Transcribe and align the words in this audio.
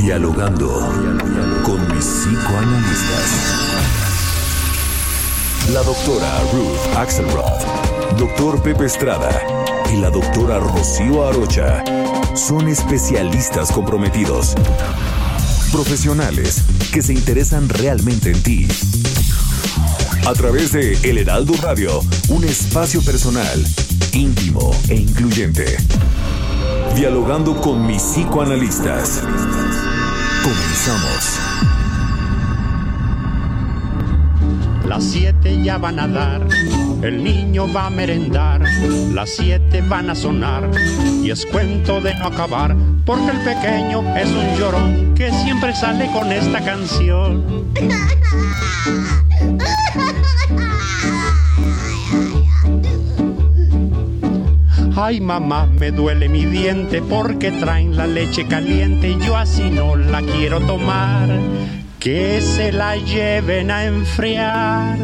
Dialogando 0.00 0.66
con 1.62 1.94
mis 1.94 2.04
psicoanalistas. 2.04 3.30
La 5.74 5.82
doctora 5.82 6.40
Ruth 6.52 6.96
Axelrod, 6.96 8.16
doctor 8.18 8.62
Pepe 8.62 8.86
Estrada 8.86 9.30
y 9.92 9.98
la 9.98 10.08
doctora 10.08 10.58
Rocío 10.58 11.28
Arocha 11.28 11.84
son 12.34 12.68
especialistas 12.68 13.70
comprometidos. 13.72 14.54
Profesionales 15.70 16.64
que 16.92 17.02
se 17.02 17.12
interesan 17.12 17.68
realmente 17.68 18.30
en 18.30 18.42
ti. 18.42 18.68
A 20.26 20.32
través 20.34 20.72
de 20.72 20.98
El 21.02 21.18
Heraldo 21.18 21.54
Radio, 21.62 22.00
un 22.28 22.44
espacio 22.44 23.02
personal, 23.02 23.64
íntimo 24.12 24.70
e 24.88 24.96
incluyente. 24.96 25.76
Dialogando 26.94 27.60
con 27.60 27.86
mis 27.86 28.02
psicoanalistas. 28.02 29.22
Comenzamos. 30.42 31.40
Las 34.86 35.04
siete 35.04 35.62
ya 35.62 35.78
van 35.78 35.98
a 35.98 36.08
dar, 36.08 36.46
el 37.02 37.24
niño 37.24 37.72
va 37.72 37.86
a 37.86 37.90
merendar, 37.90 38.62
las 39.12 39.30
siete 39.30 39.82
van 39.82 40.10
a 40.10 40.14
sonar 40.14 40.70
y 41.22 41.30
es 41.30 41.46
cuento 41.46 42.00
de 42.00 42.14
no 42.14 42.26
acabar, 42.26 42.76
porque 43.06 43.30
el 43.30 43.38
pequeño 43.38 44.16
es 44.16 44.28
un 44.28 44.58
llorón 44.58 45.14
que 45.14 45.30
siempre 45.30 45.74
sale 45.74 46.10
con 46.12 46.30
esta 46.30 46.60
canción. 46.62 47.44
Ay 54.96 55.20
mamá, 55.20 55.66
me 55.66 55.90
duele 55.90 56.28
mi 56.28 56.44
diente 56.44 57.00
porque 57.00 57.50
traen 57.52 57.96
la 57.96 58.06
leche 58.06 58.46
caliente 58.46 59.08
y 59.08 59.18
yo 59.24 59.36
así 59.36 59.70
no 59.70 59.96
la 59.96 60.20
quiero 60.20 60.60
tomar. 60.60 61.28
Que 61.98 62.40
se 62.42 62.70
la 62.72 62.96
lleven 62.96 63.70
a 63.70 63.84
enfriar. 63.84 64.98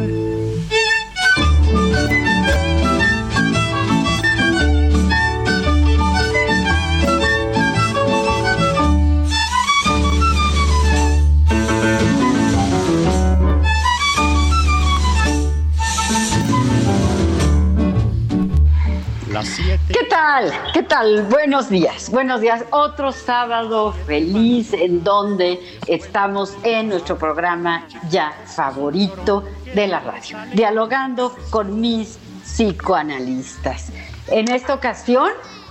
¿Qué 19.85 20.03
tal? 20.09 20.51
¿Qué 20.73 20.83
tal? 20.83 21.23
Buenos 21.23 21.69
días. 21.69 22.09
Buenos 22.09 22.41
días. 22.41 22.65
Otro 22.71 23.11
sábado 23.11 23.93
feliz 24.05 24.73
en 24.73 25.03
donde 25.03 25.59
estamos 25.87 26.55
en 26.63 26.89
nuestro 26.89 27.17
programa 27.17 27.87
ya 28.09 28.33
favorito 28.45 29.43
de 29.73 29.87
la 29.87 29.99
radio, 29.99 30.37
dialogando 30.53 31.35
con 31.49 31.79
mis 31.79 32.17
psicoanalistas. 32.43 33.91
En 34.27 34.51
esta 34.51 34.73
ocasión 34.73 35.29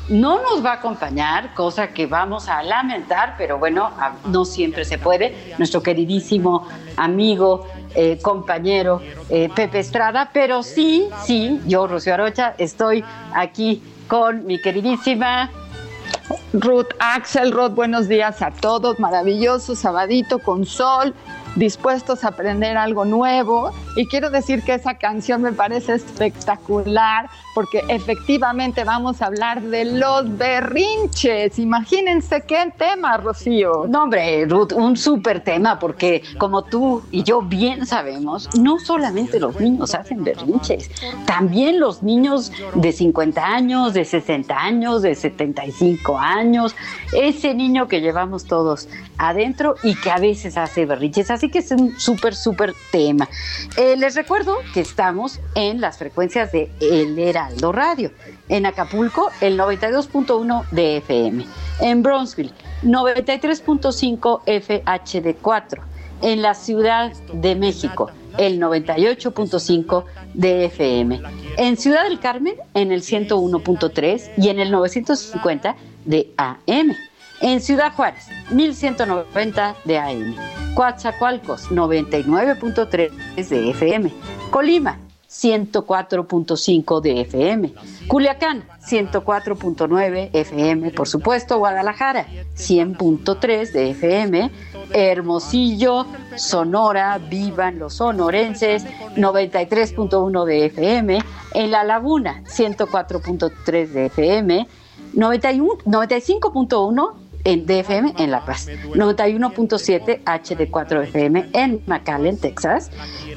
no 0.08 0.40
nos 0.42 0.64
va 0.64 0.70
a 0.70 0.74
acompañar, 0.74 1.52
cosa 1.54 1.88
que 1.88 2.06
vamos 2.06 2.48
a 2.48 2.62
lamentar, 2.62 3.34
pero 3.36 3.58
bueno, 3.58 3.90
no 4.26 4.44
siempre 4.44 4.84
se 4.84 4.98
puede, 4.98 5.54
nuestro 5.58 5.82
queridísimo 5.82 6.68
amigo, 6.96 7.66
eh, 7.94 8.18
compañero 8.22 9.00
eh, 9.28 9.48
Pepe 9.54 9.80
Estrada, 9.80 10.30
pero 10.32 10.62
sí, 10.62 11.08
sí, 11.24 11.60
yo, 11.66 11.86
Rocío 11.86 12.14
Arocha, 12.14 12.54
estoy 12.58 13.02
aquí 13.34 13.82
con 14.08 14.46
mi 14.46 14.60
queridísima 14.60 15.50
Ruth 16.52 16.88
Axelrod, 16.98 17.72
buenos 17.72 18.08
días 18.08 18.42
a 18.42 18.50
todos, 18.50 18.98
maravilloso 18.98 19.74
sabadito 19.74 20.38
con 20.38 20.64
sol, 20.64 21.14
dispuestos 21.56 22.24
a 22.24 22.28
aprender 22.28 22.76
algo 22.76 23.04
nuevo. 23.04 23.72
Y 23.96 24.06
quiero 24.06 24.30
decir 24.30 24.62
que 24.62 24.74
esa 24.74 24.94
canción 24.94 25.42
me 25.42 25.52
parece 25.52 25.94
espectacular 25.94 27.28
porque 27.56 27.82
efectivamente 27.88 28.84
vamos 28.84 29.22
a 29.22 29.26
hablar 29.26 29.62
de 29.62 29.86
los 29.86 30.36
berrinches. 30.36 31.58
Imagínense 31.58 32.42
qué 32.42 32.70
tema, 32.76 33.16
Rocío. 33.16 33.86
No, 33.88 34.02
hombre, 34.02 34.44
Ruth, 34.44 34.72
un 34.72 34.94
súper 34.94 35.40
tema, 35.40 35.78
porque 35.78 36.22
como 36.36 36.64
tú 36.64 37.02
y 37.10 37.22
yo 37.22 37.40
bien 37.40 37.86
sabemos, 37.86 38.50
no 38.58 38.78
solamente 38.78 39.40
los 39.40 39.58
niños 39.58 39.94
hacen 39.94 40.22
berrinches, 40.22 40.90
también 41.24 41.80
los 41.80 42.02
niños 42.02 42.52
de 42.74 42.92
50 42.92 43.42
años, 43.42 43.94
de 43.94 44.04
60 44.04 44.54
años, 44.54 45.00
de 45.00 45.14
75 45.14 46.18
años, 46.18 46.76
ese 47.14 47.54
niño 47.54 47.88
que 47.88 48.02
llevamos 48.02 48.44
todos 48.44 48.86
adentro 49.16 49.76
y 49.82 49.94
que 49.94 50.10
a 50.10 50.18
veces 50.18 50.58
hace 50.58 50.84
berrinches. 50.84 51.30
Así 51.30 51.45
que 51.50 51.58
es 51.60 51.70
un 51.70 51.98
súper, 51.98 52.34
súper 52.34 52.74
tema. 52.90 53.28
Eh, 53.76 53.96
les 53.96 54.14
recuerdo 54.14 54.56
que 54.72 54.80
estamos 54.80 55.40
en 55.54 55.80
las 55.80 55.98
frecuencias 55.98 56.52
de 56.52 56.70
El 56.80 57.18
Heraldo 57.18 57.72
Radio. 57.72 58.10
En 58.48 58.66
Acapulco, 58.66 59.30
el 59.40 59.58
92.1 59.58 60.68
de 60.70 60.98
FM. 60.98 61.46
En 61.80 62.02
Bronzeville, 62.02 62.52
93.5 62.82 64.42
FHD4. 64.44 65.80
En 66.22 66.40
la 66.40 66.54
Ciudad 66.54 67.12
de 67.32 67.54
México, 67.54 68.10
el 68.38 68.60
98.5 68.60 70.04
de 70.34 70.64
FM. 70.66 71.20
En 71.58 71.76
Ciudad 71.76 72.04
del 72.04 72.20
Carmen, 72.20 72.54
en 72.74 72.92
el 72.92 73.02
101.3 73.02 74.30
y 74.38 74.48
en 74.48 74.60
el 74.60 74.70
950 74.70 75.76
de 76.04 76.32
AM. 76.36 76.94
En 77.40 77.60
Ciudad 77.60 77.92
Juárez, 77.92 78.28
1190 78.50 79.76
de 79.84 79.98
AM. 79.98 80.34
Coatzacoalcos, 80.74 81.70
99.3 81.70 83.10
de 83.48 83.70
FM. 83.70 84.12
Colima, 84.50 84.98
104.5 85.28 87.00
de 87.00 87.20
FM. 87.20 87.74
Culiacán, 88.08 88.64
104.9 88.82 90.30
FM, 90.32 90.90
por 90.92 91.08
supuesto. 91.08 91.58
Guadalajara, 91.58 92.26
100.3 92.56 93.72
de 93.72 93.90
FM. 93.90 94.50
Hermosillo, 94.92 96.06
Sonora, 96.36 97.18
vivan 97.18 97.78
los 97.78 97.94
sonorenses, 97.94 98.84
93.1 99.16 100.44
de 100.44 100.66
FM. 100.66 101.18
En 101.52 101.70
La 101.70 101.84
Laguna, 101.84 102.42
104.3 102.44 103.88
de 103.88 104.06
FM. 104.06 104.66
91 105.12 105.78
95.1 105.86 107.25
en 107.46 107.64
DFM 107.64 108.14
en 108.18 108.32
La 108.32 108.44
Paz, 108.44 108.66
91.7 108.66 110.24
HD4 110.24 111.02
FM 111.04 111.48
en 111.52 111.80
McAllen, 111.86 112.36
Texas, 112.38 112.90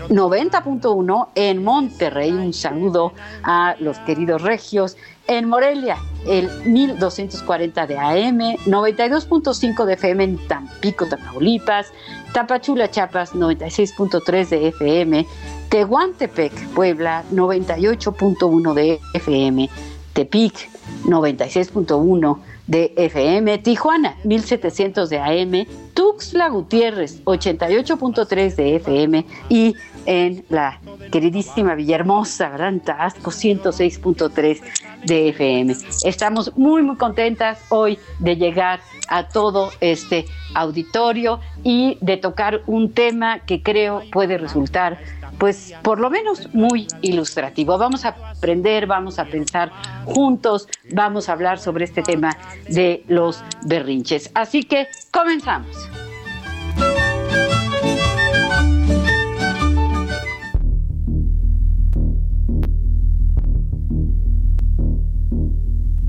90.1 0.10 1.28
en 1.36 1.64
Monterrey, 1.64 2.32
un 2.32 2.52
saludo 2.52 3.14
a 3.44 3.76
los 3.80 4.00
queridos 4.00 4.42
regios, 4.42 4.98
en 5.28 5.48
Morelia, 5.48 5.98
el 6.26 6.50
1240 6.66 7.86
de 7.86 8.00
AM, 8.00 8.40
92.5 8.66 9.86
de 9.86 9.94
FM 9.94 10.24
en 10.24 10.48
Tampico, 10.48 11.06
Tamaulipas, 11.06 11.94
Tapachula, 12.34 12.90
Chiapas, 12.90 13.36
96.3 13.36 14.50
de 14.50 14.68
FM, 14.70 15.28
Tehuantepec, 15.70 16.70
Puebla, 16.70 17.24
98.1 17.32 18.74
de 18.74 19.00
FM, 19.14 19.70
Tepic, 20.14 20.68
96.1 21.06 22.40
de 22.70 22.94
FM, 22.96 23.58
Tijuana 23.58 24.16
1700 24.24 25.10
de 25.10 25.18
AM, 25.18 25.66
Tuxtla 25.96 26.50
Gutiérrez 26.50 27.24
88.3 27.26 28.56
de 28.56 28.76
FM 28.76 29.26
y 29.50 29.76
en 30.06 30.46
la 30.50 30.80
queridísima 31.12 31.74
Villahermosa, 31.74 32.50
¿verdad? 32.50 32.74
Tabasco 32.86 33.32
106.3 33.32 34.62
de 35.04 35.30
FM. 35.30 35.76
Estamos 36.06 36.56
muy, 36.58 36.84
muy 36.84 36.96
contentas 36.96 37.60
hoy 37.70 37.98
de 38.20 38.36
llegar 38.36 38.82
a 39.08 39.28
todo 39.28 39.72
este 39.82 40.26
auditorio 40.54 41.40
y 41.64 41.98
de 42.02 42.18
tocar 42.18 42.62
un 42.68 42.94
tema 42.94 43.40
que 43.40 43.64
creo 43.64 44.04
puede 44.12 44.38
resultar 44.38 45.00
pues 45.40 45.74
por 45.82 46.00
lo 46.00 46.10
menos 46.10 46.54
muy 46.54 46.88
ilustrativo. 47.02 47.78
Vamos 47.78 48.06
a 48.06 48.10
aprender, 48.10 48.86
vamos 48.86 49.18
a 49.18 49.26
pensar 49.26 49.72
juntos, 50.06 50.68
vamos 50.92 51.30
a 51.30 51.32
hablar 51.32 51.60
sobre 51.60 51.86
este 51.86 52.04
tema 52.04 52.38
de 52.68 53.04
los 53.08 53.44
berrinches. 53.66 54.30
Así 54.36 54.64
que 54.64 54.88
comenzamos. 55.12 55.90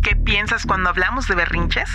¿Qué 0.02 0.16
piensas 0.16 0.66
cuando 0.66 0.90
hablamos 0.90 1.28
de 1.28 1.34
berrinches? 1.36 1.88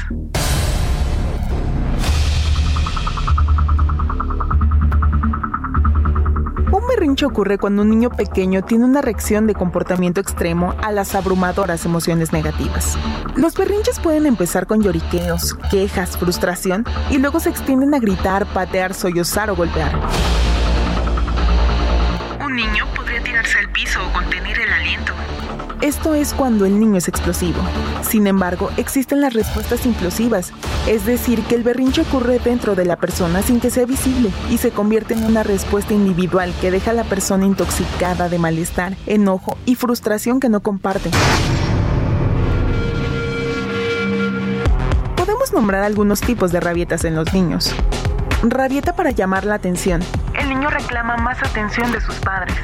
Un 6.86 6.90
berrinche 6.90 7.26
ocurre 7.26 7.58
cuando 7.58 7.82
un 7.82 7.90
niño 7.90 8.12
pequeño 8.12 8.62
tiene 8.62 8.86
una 8.86 9.02
reacción 9.02 9.48
de 9.48 9.56
comportamiento 9.56 10.22
extremo 10.22 10.76
a 10.84 10.92
las 10.92 11.16
abrumadoras 11.16 11.84
emociones 11.84 12.32
negativas. 12.32 12.96
Los 13.36 13.56
berrinches 13.56 14.00
pueden 14.00 14.28
empezar 14.28 14.68
con 14.68 14.84
lloriqueos, 14.84 15.56
quejas, 15.72 16.16
frustración 16.16 16.86
y 17.10 17.18
luego 17.18 17.40
se 17.40 17.50
extienden 17.50 17.96
a 17.96 18.00
gritar, 18.00 18.46
patear, 18.46 18.94
sollozar 18.94 19.50
o 19.50 19.56
golpear. 19.56 20.00
Un 22.46 22.56
niño 22.56 22.86
podría 22.96 23.24
tirarse 23.24 23.58
al 23.58 23.72
piso 23.72 24.00
o 24.08 24.14
contener 24.14 24.60
el. 24.60 24.75
Esto 25.86 26.16
es 26.16 26.34
cuando 26.34 26.66
el 26.66 26.80
niño 26.80 26.98
es 26.98 27.08
explosivo. 27.08 27.62
Sin 28.02 28.26
embargo, 28.26 28.72
existen 28.76 29.22
las 29.22 29.36
respuestas 29.36 29.86
implosivas, 29.86 30.52
es 30.88 31.06
decir, 31.06 31.44
que 31.44 31.54
el 31.54 31.62
berrinche 31.62 32.02
ocurre 32.02 32.40
dentro 32.40 32.74
de 32.74 32.86
la 32.86 32.96
persona 32.96 33.44
sin 33.44 33.60
que 33.60 33.70
sea 33.70 33.86
visible 33.86 34.32
y 34.50 34.58
se 34.58 34.72
convierte 34.72 35.14
en 35.14 35.24
una 35.24 35.44
respuesta 35.44 35.94
individual 35.94 36.52
que 36.60 36.72
deja 36.72 36.90
a 36.90 36.96
la 36.96 37.04
persona 37.04 37.46
intoxicada 37.46 38.30
de 38.30 38.40
malestar, 38.40 38.98
enojo 39.06 39.60
y 39.68 39.76
frustración 39.76 40.40
que 40.40 40.50
no 40.50 40.62
comparte. 40.62 41.12
Podemos 45.16 45.54
nombrar 45.54 45.84
algunos 45.84 46.20
tipos 46.20 46.52
de 46.52 46.62
rabietas 46.62 47.04
en 47.04 47.14
los 47.14 47.32
niños. 47.32 47.76
Rabieta 48.42 48.96
para 48.96 49.12
llamar 49.12 49.46
la 49.46 49.54
atención. 49.54 50.02
El 50.34 50.50
niño 50.50 50.68
reclama 50.68 51.18
más 51.18 51.44
atención 51.44 51.92
de 51.92 52.02
sus 52.02 52.16
padres. 52.16 52.56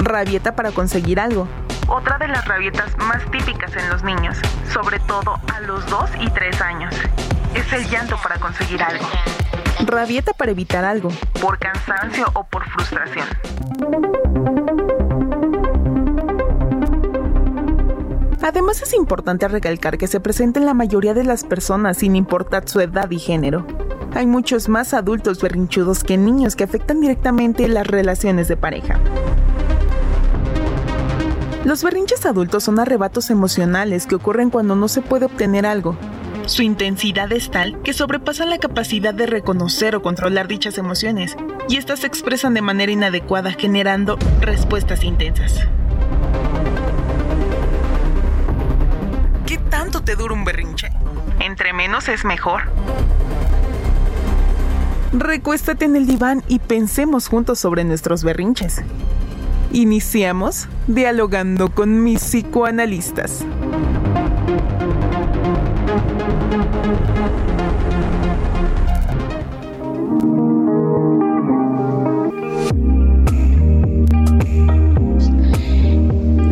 Rabieta 0.00 0.56
para 0.56 0.72
conseguir 0.72 1.20
algo. 1.20 1.46
Otra 1.88 2.18
de 2.18 2.28
las 2.28 2.46
rabietas 2.46 2.96
más 2.98 3.24
típicas 3.30 3.74
en 3.74 3.88
los 3.88 4.04
niños, 4.04 4.36
sobre 4.70 4.98
todo 5.00 5.40
a 5.54 5.60
los 5.60 5.86
2 5.86 6.10
y 6.20 6.28
3 6.28 6.60
años, 6.60 6.94
es 7.54 7.72
el 7.72 7.88
llanto 7.88 8.16
para 8.22 8.38
conseguir 8.38 8.82
algo. 8.82 9.06
Rabieta 9.86 10.34
para 10.34 10.50
evitar 10.50 10.84
algo, 10.84 11.08
por 11.40 11.58
cansancio 11.58 12.26
o 12.34 12.44
por 12.44 12.68
frustración. 12.68 13.26
Además 18.42 18.82
es 18.82 18.92
importante 18.92 19.48
recalcar 19.48 19.96
que 19.96 20.08
se 20.08 20.20
presenta 20.20 20.60
en 20.60 20.66
la 20.66 20.74
mayoría 20.74 21.14
de 21.14 21.24
las 21.24 21.42
personas 21.44 21.96
sin 21.98 22.16
importar 22.16 22.68
su 22.68 22.80
edad 22.80 23.10
y 23.10 23.18
género. 23.18 23.66
Hay 24.14 24.26
muchos 24.26 24.68
más 24.68 24.92
adultos 24.92 25.40
berrinchudos 25.40 26.04
que 26.04 26.18
niños 26.18 26.54
que 26.54 26.64
afectan 26.64 27.00
directamente 27.00 27.66
las 27.66 27.86
relaciones 27.86 28.46
de 28.48 28.58
pareja. 28.58 29.00
Los 31.68 31.82
berrinches 31.82 32.24
adultos 32.24 32.64
son 32.64 32.80
arrebatos 32.80 33.28
emocionales 33.28 34.06
que 34.06 34.14
ocurren 34.14 34.48
cuando 34.48 34.74
no 34.74 34.88
se 34.88 35.02
puede 35.02 35.26
obtener 35.26 35.66
algo. 35.66 35.98
Su 36.46 36.62
intensidad 36.62 37.30
es 37.30 37.50
tal 37.50 37.82
que 37.82 37.92
sobrepasan 37.92 38.48
la 38.48 38.56
capacidad 38.56 39.12
de 39.12 39.26
reconocer 39.26 39.94
o 39.94 40.00
controlar 40.00 40.48
dichas 40.48 40.78
emociones, 40.78 41.36
y 41.68 41.76
estas 41.76 41.98
se 41.98 42.06
expresan 42.06 42.54
de 42.54 42.62
manera 42.62 42.90
inadecuada 42.90 43.52
generando 43.52 44.16
respuestas 44.40 45.04
intensas. 45.04 45.68
¿Qué 49.44 49.58
tanto 49.58 50.02
te 50.02 50.16
dura 50.16 50.32
un 50.32 50.46
berrinche? 50.46 50.88
Entre 51.38 51.74
menos 51.74 52.08
es 52.08 52.24
mejor. 52.24 52.62
Recuéstate 55.12 55.84
en 55.84 55.96
el 55.96 56.06
diván 56.06 56.42
y 56.48 56.60
pensemos 56.60 57.28
juntos 57.28 57.58
sobre 57.58 57.84
nuestros 57.84 58.24
berrinches. 58.24 58.82
Iniciamos 59.72 60.66
dialogando 60.86 61.68
con 61.68 62.02
mis 62.02 62.22
psicoanalistas. 62.22 63.44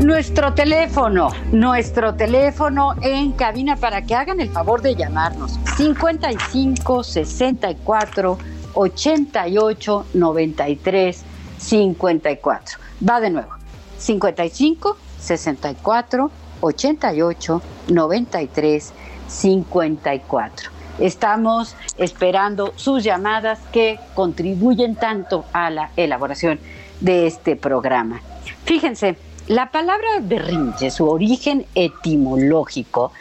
Nuestro 0.05 0.53
teléfono, 0.53 1.31
nuestro 1.53 2.15
teléfono 2.15 2.95
en 3.01 3.33
cabina 3.33 3.77
para 3.77 4.03
que 4.03 4.15
hagan 4.15 4.41
el 4.41 4.51
favor 4.51 4.83
de 4.83 4.95
llamarnos 4.95 5.59
55 5.79 7.03
64 7.03 8.39
88 8.75 10.07
93 10.13 11.25
54. 11.59 12.79
Va 13.09 13.21
de 13.21 13.31
nuevo. 13.31 13.51
55 13.99 14.97
64 15.19 16.31
88 16.61 17.63
93 17.89 18.93
54. 19.29 20.71
Estamos 20.99 21.77
esperando 21.99 22.73
sus 22.77 23.05
llamadas 23.05 23.59
que 23.71 23.99
contribuyen 24.15 24.95
tanto 24.95 25.45
a 25.53 25.71
la 25.71 25.91
elaboración 25.97 26.59
de 27.01 27.27
este 27.27 27.57
programa. 27.57 28.21
Fíjense, 28.65 29.17
la 29.47 29.71
palabra 29.71 30.09
berrinche, 30.23 30.91
su 30.91 31.09
origen 31.09 31.67
etimológico, 31.75 33.13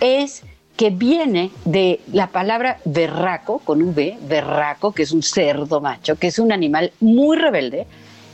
es 0.00 0.44
que 0.76 0.90
viene 0.90 1.50
de 1.64 2.00
la 2.12 2.28
palabra 2.28 2.78
berraco, 2.84 3.58
con 3.60 3.94
B, 3.94 4.18
berraco, 4.28 4.92
que 4.92 5.02
es 5.02 5.12
un 5.12 5.22
cerdo 5.22 5.80
macho, 5.80 6.16
que 6.16 6.26
es 6.28 6.38
un 6.38 6.52
animal 6.52 6.92
muy 7.00 7.36
rebelde, 7.36 7.86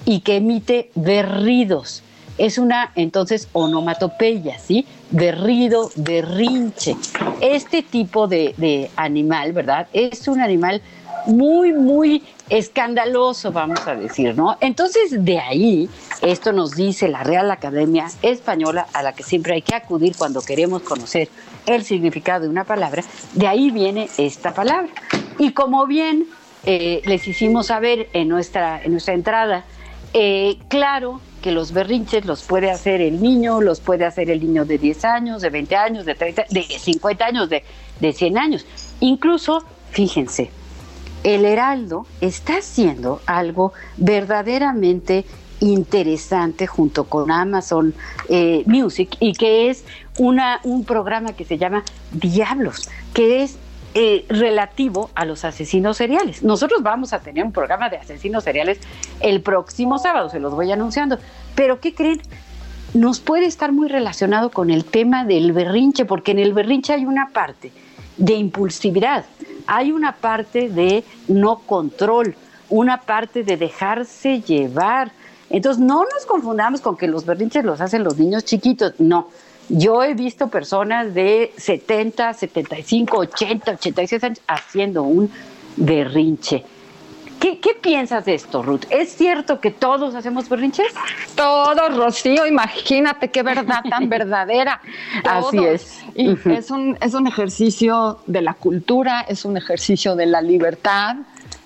y 0.04 0.20
que 0.20 0.36
emite 0.36 0.90
berridos. 0.94 2.02
Es 2.38 2.58
una, 2.58 2.92
entonces, 2.96 3.48
onomatopeya, 3.52 4.58
¿sí? 4.58 4.86
Berrido, 5.10 5.90
berrinche. 5.96 6.96
Este 7.40 7.82
tipo 7.82 8.26
de, 8.26 8.54
de 8.56 8.90
animal, 8.96 9.52
¿verdad? 9.52 9.86
Es 9.92 10.26
un 10.26 10.40
animal 10.40 10.82
muy, 11.26 11.72
muy 11.72 12.24
escandaloso, 12.48 13.52
vamos 13.52 13.86
a 13.86 13.94
decir, 13.94 14.34
¿no? 14.34 14.56
Entonces, 14.60 15.24
de 15.24 15.38
ahí, 15.38 15.88
esto 16.20 16.52
nos 16.52 16.72
dice 16.72 17.06
la 17.08 17.22
Real 17.22 17.50
Academia 17.50 18.06
Española, 18.22 18.86
a 18.92 19.02
la 19.02 19.12
que 19.12 19.22
siempre 19.22 19.54
hay 19.54 19.62
que 19.62 19.74
acudir 19.74 20.16
cuando 20.16 20.40
queremos 20.42 20.82
conocer 20.82 21.28
el 21.66 21.84
significado 21.84 22.44
de 22.44 22.48
una 22.48 22.64
palabra, 22.64 23.02
de 23.34 23.46
ahí 23.46 23.70
viene 23.70 24.08
esta 24.18 24.54
palabra. 24.54 24.88
Y 25.38 25.52
como 25.52 25.86
bien 25.86 26.26
eh, 26.64 27.02
les 27.04 27.26
hicimos 27.26 27.66
saber 27.66 28.08
en 28.12 28.28
nuestra, 28.28 28.82
en 28.82 28.92
nuestra 28.92 29.14
entrada, 29.14 29.64
eh, 30.14 30.58
claro 30.68 31.20
que 31.40 31.50
los 31.50 31.72
berrinches 31.72 32.24
los 32.24 32.42
puede 32.42 32.70
hacer 32.70 33.00
el 33.00 33.20
niño, 33.20 33.60
los 33.60 33.80
puede 33.80 34.04
hacer 34.04 34.30
el 34.30 34.40
niño 34.40 34.64
de 34.64 34.78
10 34.78 35.04
años, 35.04 35.42
de 35.42 35.50
20 35.50 35.76
años, 35.76 36.04
de 36.06 36.14
30, 36.14 36.44
de 36.50 36.62
50 36.62 37.24
años, 37.24 37.48
de, 37.48 37.64
de 38.00 38.12
100 38.12 38.38
años. 38.38 38.66
Incluso, 39.00 39.64
fíjense, 39.90 40.50
el 41.24 41.44
Heraldo 41.44 42.06
está 42.20 42.58
haciendo 42.58 43.20
algo 43.26 43.72
verdaderamente 43.96 45.24
interesante 45.62 46.66
junto 46.66 47.04
con 47.04 47.30
Amazon 47.30 47.94
eh, 48.28 48.64
Music 48.66 49.16
y 49.20 49.32
que 49.32 49.70
es 49.70 49.84
una, 50.18 50.60
un 50.64 50.84
programa 50.84 51.32
que 51.32 51.44
se 51.44 51.58
llama 51.58 51.84
Diablos, 52.12 52.88
que 53.14 53.42
es 53.42 53.58
eh, 53.94 54.24
relativo 54.28 55.10
a 55.14 55.24
los 55.24 55.44
asesinos 55.44 55.98
seriales. 55.98 56.42
Nosotros 56.42 56.82
vamos 56.82 57.12
a 57.12 57.20
tener 57.20 57.44
un 57.44 57.52
programa 57.52 57.90
de 57.90 57.98
asesinos 57.98 58.44
seriales 58.44 58.78
el 59.20 59.42
próximo 59.42 59.98
sábado, 59.98 60.30
se 60.30 60.40
los 60.40 60.54
voy 60.54 60.72
anunciando. 60.72 61.18
Pero 61.54 61.78
¿qué 61.78 61.94
creen? 61.94 62.22
Nos 62.94 63.20
puede 63.20 63.46
estar 63.46 63.72
muy 63.72 63.88
relacionado 63.88 64.50
con 64.50 64.70
el 64.70 64.84
tema 64.84 65.24
del 65.24 65.52
berrinche, 65.52 66.04
porque 66.04 66.32
en 66.32 66.38
el 66.38 66.54
berrinche 66.54 66.94
hay 66.94 67.04
una 67.04 67.30
parte 67.30 67.70
de 68.16 68.34
impulsividad, 68.34 69.24
hay 69.66 69.92
una 69.92 70.12
parte 70.12 70.68
de 70.68 71.04
no 71.28 71.58
control, 71.58 72.34
una 72.68 73.00
parte 73.00 73.44
de 73.44 73.56
dejarse 73.56 74.40
llevar. 74.40 75.12
Entonces 75.50 75.82
no 75.82 76.04
nos 76.04 76.24
confundamos 76.26 76.80
con 76.80 76.96
que 76.96 77.08
los 77.08 77.26
berrinches 77.26 77.64
los 77.64 77.80
hacen 77.82 78.04
los 78.04 78.18
niños 78.18 78.44
chiquitos, 78.44 78.94
no 78.98 79.28
yo 79.68 80.02
he 80.02 80.14
visto 80.14 80.48
personas 80.48 81.14
de 81.14 81.52
70, 81.56 82.34
75, 82.34 83.18
80, 83.18 83.72
86 83.72 84.24
años 84.24 84.40
haciendo 84.46 85.02
un 85.02 85.30
berrinche. 85.76 86.64
¿Qué, 87.40 87.74
piensas 87.80 88.24
de 88.24 88.34
esto, 88.34 88.62
Ruth? 88.62 88.84
¿Es 88.88 89.16
cierto 89.16 89.60
que 89.60 89.72
todos 89.72 90.14
hacemos 90.14 90.48
berrinches? 90.48 90.86
Todos, 91.34 91.96
Rocío, 91.96 92.46
imagínate 92.46 93.32
qué 93.32 93.42
verdad 93.42 93.82
tan 93.90 94.08
verdadera. 94.08 94.80
Así 95.24 95.58
es. 95.58 96.04
Y 96.14 96.36
es, 96.48 96.70
un, 96.70 96.96
es 97.00 97.14
un 97.14 97.26
ejercicio 97.26 98.20
de 98.26 98.42
la 98.42 98.54
cultura, 98.54 99.22
es 99.22 99.44
un 99.44 99.56
ejercicio 99.56 100.14
de 100.14 100.26
la 100.26 100.40
libertad, 100.40 101.16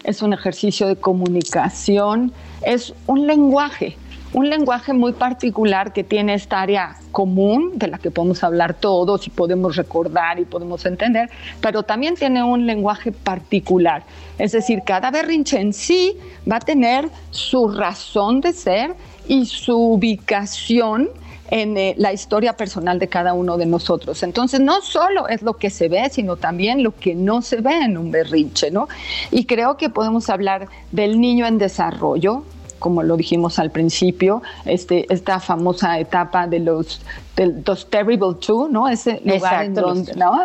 es 0.03 0.23
un 0.23 0.33
ejercicio 0.33 0.87
de 0.87 0.97
comunicación, 0.97 2.33
es 2.63 2.95
un 3.07 3.27
lenguaje 3.27 3.99
un 4.37 4.51
lenguaje 4.51 4.93
muy 4.93 5.15
particular 5.15 5.95
que 5.95 6.05
tiene 6.05 6.35
esta 6.35 6.61
área 6.61 6.97
común 7.11 7.73
de 7.77 7.89
la 7.89 7.97
que 7.97 8.11
podemos 8.11 8.45
hablar 8.45 8.75
todos 8.75 9.27
y 9.27 9.31
podemos 9.31 9.77
recordar 9.77 10.39
y 10.39 10.45
podemos 10.45 10.85
entender, 10.85 11.31
pero 11.63 11.85
también 11.85 12.17
tiene 12.17 12.45
un 12.45 12.67
lenguaje 12.67 13.13
particular. 13.13 14.03
Es 14.37 14.53
decir, 14.53 14.83
cada 14.85 15.11
berrinche 15.11 15.59
en 15.59 15.73
sí 15.73 16.19
va 16.51 16.57
a 16.57 16.61
tener 16.61 17.09
su 17.31 17.69
razón 17.69 18.43
de 18.43 18.53
ser 18.53 18.95
y 19.27 19.47
su 19.47 19.75
ubicación 19.75 21.09
en 21.51 21.79
eh, 21.79 21.95
la 21.97 22.13
historia 22.13 22.59
personal 22.59 22.99
de 22.99 23.09
cada 23.09 23.33
uno 23.33 23.57
de 23.57 23.65
nosotros. 23.65 24.23
Entonces, 24.23 24.61
no 24.61 24.83
solo 24.83 25.29
es 25.29 25.41
lo 25.41 25.55
que 25.55 25.71
se 25.71 25.89
ve, 25.89 26.11
sino 26.11 26.37
también 26.37 26.83
lo 26.83 26.95
que 26.95 27.15
no 27.15 27.41
se 27.41 27.63
ve 27.63 27.79
en 27.85 27.97
un 27.97 28.11
berrinche, 28.11 28.71
¿no? 28.71 28.87
Y 29.31 29.47
creo 29.47 29.79
que 29.79 29.89
podemos 29.89 30.29
hablar 30.29 30.69
del 30.93 31.21
niño 31.21 31.47
en 31.47 31.57
desarrollo, 31.57 32.45
como 32.79 33.03
lo 33.03 33.17
dijimos 33.17 33.59
al 33.59 33.71
principio, 33.71 34.43
este, 34.65 35.13
esta 35.13 35.41
famosa 35.41 35.99
etapa 35.99 36.47
de 36.47 36.61
los 36.61 37.01
los 37.37 37.91
Terrible 37.91 38.35
Two, 38.41 38.69
¿no? 38.69 38.89
Ese 38.89 39.21
lugar 39.25 39.65
en 39.65 39.75
donde, 39.75 40.15
¿no? 40.15 40.43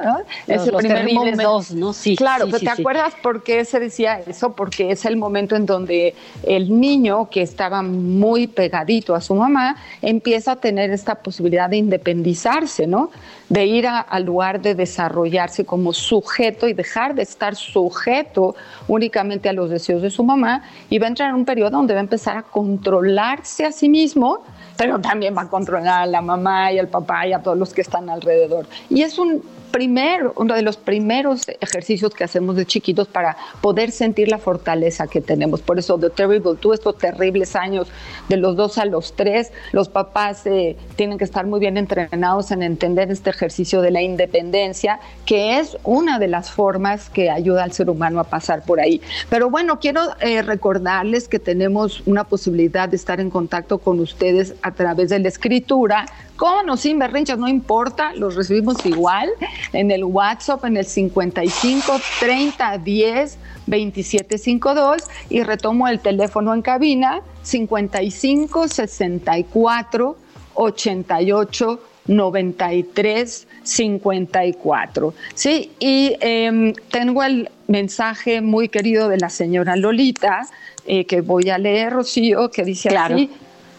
Ese 0.47 0.71
primer 0.71 1.13
momento. 1.13 1.41
Dos, 1.41 1.71
¿no? 1.71 1.93
Sí. 1.93 2.15
Claro, 2.15 2.45
pero 2.45 2.59
¿te 2.59 2.69
acuerdas 2.69 3.13
por 3.21 3.43
qué 3.43 3.63
se 3.63 3.79
decía 3.79 4.19
eso? 4.19 4.53
Porque 4.53 4.91
es 4.91 5.05
el 5.05 5.15
momento 5.15 5.55
en 5.55 5.65
donde 5.65 6.13
el 6.43 6.79
niño 6.79 7.29
que 7.29 7.41
estaba 7.41 7.81
muy 7.81 8.47
pegadito 8.47 9.15
a 9.15 9.21
su 9.21 9.35
mamá 9.35 9.77
empieza 10.01 10.53
a 10.53 10.55
tener 10.57 10.91
esta 10.91 11.15
posibilidad 11.15 11.69
de 11.69 11.77
independizarse, 11.77 12.87
¿no? 12.87 13.09
De 13.47 13.65
ir 13.65 13.87
al 13.87 14.23
lugar 14.23 14.61
de 14.61 14.75
desarrollarse 14.75 15.65
como 15.65 15.93
sujeto 15.93 16.67
y 16.67 16.73
dejar 16.73 17.15
de 17.15 17.23
estar 17.23 17.55
sujeto 17.55 18.55
únicamente 18.87 19.49
a 19.49 19.53
los 19.53 19.69
deseos 19.69 20.01
de 20.01 20.09
su 20.09 20.23
mamá 20.23 20.63
y 20.89 20.99
va 20.99 21.07
a 21.07 21.09
entrar 21.09 21.29
en 21.29 21.35
un 21.35 21.45
periodo 21.45 21.71
donde 21.71 21.93
va 21.93 21.99
a 21.99 22.03
empezar 22.03 22.37
a 22.37 22.43
controlarse 22.43 23.65
a 23.65 23.71
sí 23.71 23.87
mismo 23.89 24.41
pero 24.77 24.99
también 24.99 25.35
va 25.35 25.43
a 25.43 25.49
controlar 25.49 26.03
a 26.03 26.05
la 26.05 26.21
mamá 26.21 26.71
y 26.71 26.79
al 26.79 26.87
papá 26.87 27.27
y 27.27 27.33
a 27.33 27.39
todos 27.39 27.57
los 27.57 27.73
que 27.73 27.81
están 27.81 28.09
alrededor. 28.09 28.65
Y 28.89 29.01
es 29.01 29.17
un 29.17 29.41
primer, 29.71 30.31
uno 30.35 30.53
de 30.53 30.61
los 30.61 30.77
primeros 30.77 31.47
ejercicios 31.59 32.13
que 32.13 32.23
hacemos 32.23 32.55
de 32.55 32.65
chiquitos 32.65 33.07
para 33.07 33.37
poder 33.61 33.91
sentir 33.91 34.27
la 34.27 34.37
fortaleza 34.37 35.07
que 35.07 35.21
tenemos. 35.21 35.61
Por 35.61 35.79
eso, 35.79 35.97
The 35.97 36.09
Terrible 36.09 36.55
Two, 36.59 36.73
estos 36.73 36.97
terribles 36.97 37.55
años 37.55 37.87
de 38.29 38.37
los 38.37 38.55
dos 38.55 38.77
a 38.77 38.85
los 38.85 39.15
tres, 39.15 39.51
los 39.71 39.89
papás 39.89 40.45
eh, 40.45 40.77
tienen 40.95 41.17
que 41.17 41.23
estar 41.23 41.45
muy 41.45 41.59
bien 41.59 41.77
entrenados 41.77 42.51
en 42.51 42.63
entender 42.63 43.11
este 43.11 43.29
ejercicio 43.29 43.81
de 43.81 43.91
la 43.91 44.01
independencia, 44.01 44.99
que 45.25 45.59
es 45.59 45.77
una 45.83 46.19
de 46.19 46.27
las 46.27 46.51
formas 46.51 47.09
que 47.09 47.29
ayuda 47.29 47.63
al 47.63 47.71
ser 47.71 47.89
humano 47.89 48.19
a 48.19 48.25
pasar 48.25 48.63
por 48.63 48.79
ahí. 48.79 49.01
Pero 49.29 49.49
bueno, 49.49 49.79
quiero 49.79 50.01
eh, 50.19 50.41
recordarles 50.41 51.27
que 51.27 51.39
tenemos 51.39 52.03
una 52.05 52.23
posibilidad 52.25 52.89
de 52.89 52.97
estar 52.97 53.19
en 53.19 53.29
contacto 53.29 53.77
con 53.77 53.99
ustedes 53.99 54.55
a 54.61 54.71
través 54.71 55.09
de 55.09 55.19
la 55.19 55.27
escritura 55.27 56.05
con 56.41 56.67
o 56.71 56.75
sin 56.75 56.97
berrinches, 56.97 57.37
no 57.37 57.47
importa, 57.47 58.15
los 58.15 58.35
recibimos 58.35 58.83
igual 58.83 59.29
en 59.73 59.91
el 59.91 60.03
WhatsApp 60.03 60.65
en 60.65 60.75
el 60.77 60.87
55 60.87 62.01
30 62.19 62.79
10 62.79 63.37
27 63.67 64.39
52 64.39 65.03
y 65.29 65.43
retomo 65.43 65.87
el 65.87 65.99
teléfono 65.99 66.55
en 66.55 66.63
cabina 66.63 67.21
55 67.43 68.67
64 68.67 70.17
88 70.55 71.79
93 72.07 73.47
54. 73.61 75.13
Sí, 75.35 75.71
y 75.79 76.15
em, 76.21 76.73
tengo 76.89 77.21
el 77.21 77.51
mensaje 77.67 78.41
muy 78.41 78.67
querido 78.67 79.09
de 79.09 79.17
la 79.17 79.29
señora 79.29 79.75
Lolita, 79.75 80.47
eh, 80.87 81.05
que 81.05 81.21
voy 81.21 81.51
a 81.51 81.59
leer, 81.59 81.93
Rocío, 81.93 82.49
que 82.49 82.63
dice 82.63 82.97
así. 82.97 83.29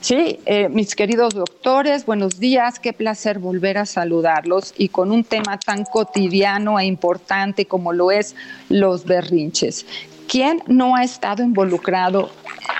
Sí, 0.02 0.40
eh, 0.46 0.68
mis 0.68 0.96
queridos 0.96 1.32
doctores, 1.32 2.04
buenos 2.04 2.40
días, 2.40 2.80
qué 2.80 2.92
placer 2.92 3.38
volver 3.38 3.78
a 3.78 3.86
saludarlos 3.86 4.74
y 4.76 4.88
con 4.88 5.12
un 5.12 5.22
tema 5.22 5.60
tan 5.60 5.84
cotidiano 5.84 6.80
e 6.80 6.86
importante 6.86 7.66
como 7.66 7.92
lo 7.92 8.10
es 8.10 8.34
los 8.68 9.04
berrinches. 9.04 9.86
¿Quién 10.26 10.60
no 10.66 10.96
ha 10.96 11.04
estado 11.04 11.44
involucrado 11.44 12.30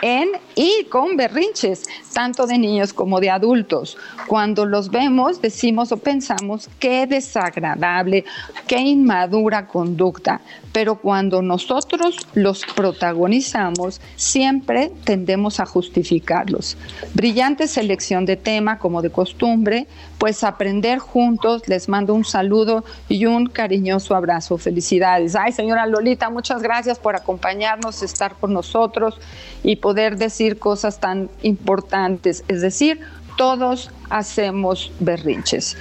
en 0.03 0.31
y 0.55 0.85
con 0.91 1.17
berrinches, 1.17 1.85
tanto 2.13 2.47
de 2.47 2.59
niños 2.59 2.93
como 2.93 3.21
de 3.21 3.31
adultos. 3.31 3.97
Cuando 4.27 4.67
los 4.67 4.91
vemos, 4.91 5.41
decimos 5.41 5.93
o 5.93 5.97
pensamos 5.97 6.69
qué 6.79 7.07
desagradable, 7.07 8.25
qué 8.67 8.81
inmadura 8.81 9.67
conducta, 9.67 10.41
pero 10.73 10.97
cuando 10.97 11.41
nosotros 11.41 12.17
los 12.35 12.65
protagonizamos, 12.75 14.01
siempre 14.17 14.91
tendemos 15.05 15.61
a 15.61 15.67
justificarlos. 15.67 16.77
Brillante 17.15 17.69
selección 17.69 18.27
de 18.27 18.37
tema, 18.37 18.79
como 18.79 19.03
de 19.03 19.11
costumbre, 19.11 19.87
pues 20.19 20.45
aprender 20.45 20.99
juntos, 20.99 21.69
les 21.69 21.89
mando 21.89 22.15
un 22.15 22.25
saludo 22.25 22.85
y 23.09 23.27
un 23.27 23.47
cariñoso 23.47 24.15
abrazo. 24.15 24.59
Felicidades. 24.59 25.37
Ay, 25.37 25.53
señora 25.53 25.87
Lolita, 25.87 26.31
muchas 26.31 26.63
gracias 26.63 26.99
por 26.99 27.17
acompañarnos, 27.17 28.03
estar 28.03 28.35
con 28.35 28.53
nosotros 28.53 29.19
y 29.63 29.77
poder 29.77 30.17
decir 30.17 30.59
cosas 30.59 31.01
tan 31.01 31.31
importantes. 31.43 32.45
Es 32.49 32.61
decir, 32.61 33.01
todos 33.37 33.91
hacemos 34.11 34.93
berrinches. 35.01 35.77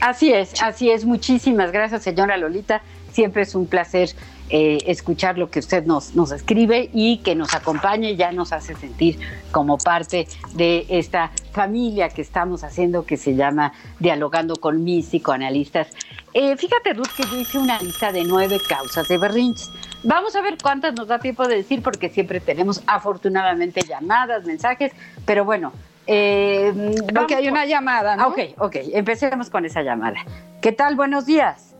Así 0.00 0.32
es, 0.32 0.60
así 0.62 0.90
es. 0.90 1.04
Muchísimas 1.04 1.72
gracias, 1.72 2.02
señora 2.02 2.36
Lolita. 2.36 2.82
Siempre 3.12 3.42
es 3.42 3.54
un 3.54 3.66
placer 3.66 4.10
eh, 4.54 4.84
escuchar 4.86 5.38
lo 5.38 5.50
que 5.50 5.60
usted 5.60 5.86
nos, 5.86 6.14
nos 6.14 6.30
escribe 6.30 6.90
y 6.92 7.16
que 7.18 7.34
nos 7.34 7.54
acompañe, 7.54 8.16
ya 8.16 8.32
nos 8.32 8.52
hace 8.52 8.74
sentir 8.74 9.18
como 9.50 9.78
parte 9.78 10.28
de 10.52 10.84
esta 10.90 11.30
familia 11.52 12.10
que 12.10 12.20
estamos 12.20 12.62
haciendo 12.62 13.06
que 13.06 13.16
se 13.16 13.34
llama 13.34 13.72
Dialogando 13.98 14.56
con 14.56 14.84
mis 14.84 15.06
psicoanalistas. 15.06 15.88
Eh, 16.34 16.54
fíjate, 16.58 16.92
Ruth, 16.92 17.08
que 17.16 17.22
yo 17.22 17.40
hice 17.40 17.56
una 17.56 17.80
lista 17.80 18.12
de 18.12 18.24
nueve 18.24 18.60
causas 18.68 19.08
de 19.08 19.16
berrinches. 19.16 19.70
Vamos 20.04 20.36
a 20.36 20.42
ver 20.42 20.58
cuántas 20.62 20.92
nos 20.92 21.08
da 21.08 21.18
tiempo 21.18 21.48
de 21.48 21.56
decir, 21.56 21.82
porque 21.82 22.10
siempre 22.10 22.38
tenemos 22.38 22.82
afortunadamente 22.86 23.80
llamadas, 23.80 24.44
mensajes, 24.44 24.92
pero 25.24 25.46
bueno. 25.46 25.72
Eh, 26.06 26.94
que 27.26 27.36
hay 27.36 27.48
una 27.48 27.64
llamada, 27.64 28.16
¿no? 28.16 28.28
Ok, 28.28 28.38
ok, 28.58 28.76
empecemos 28.92 29.48
con 29.48 29.64
esa 29.64 29.80
llamada. 29.80 30.18
¿Qué 30.60 30.72
tal? 30.72 30.94
Buenos 30.94 31.24
días. 31.24 31.71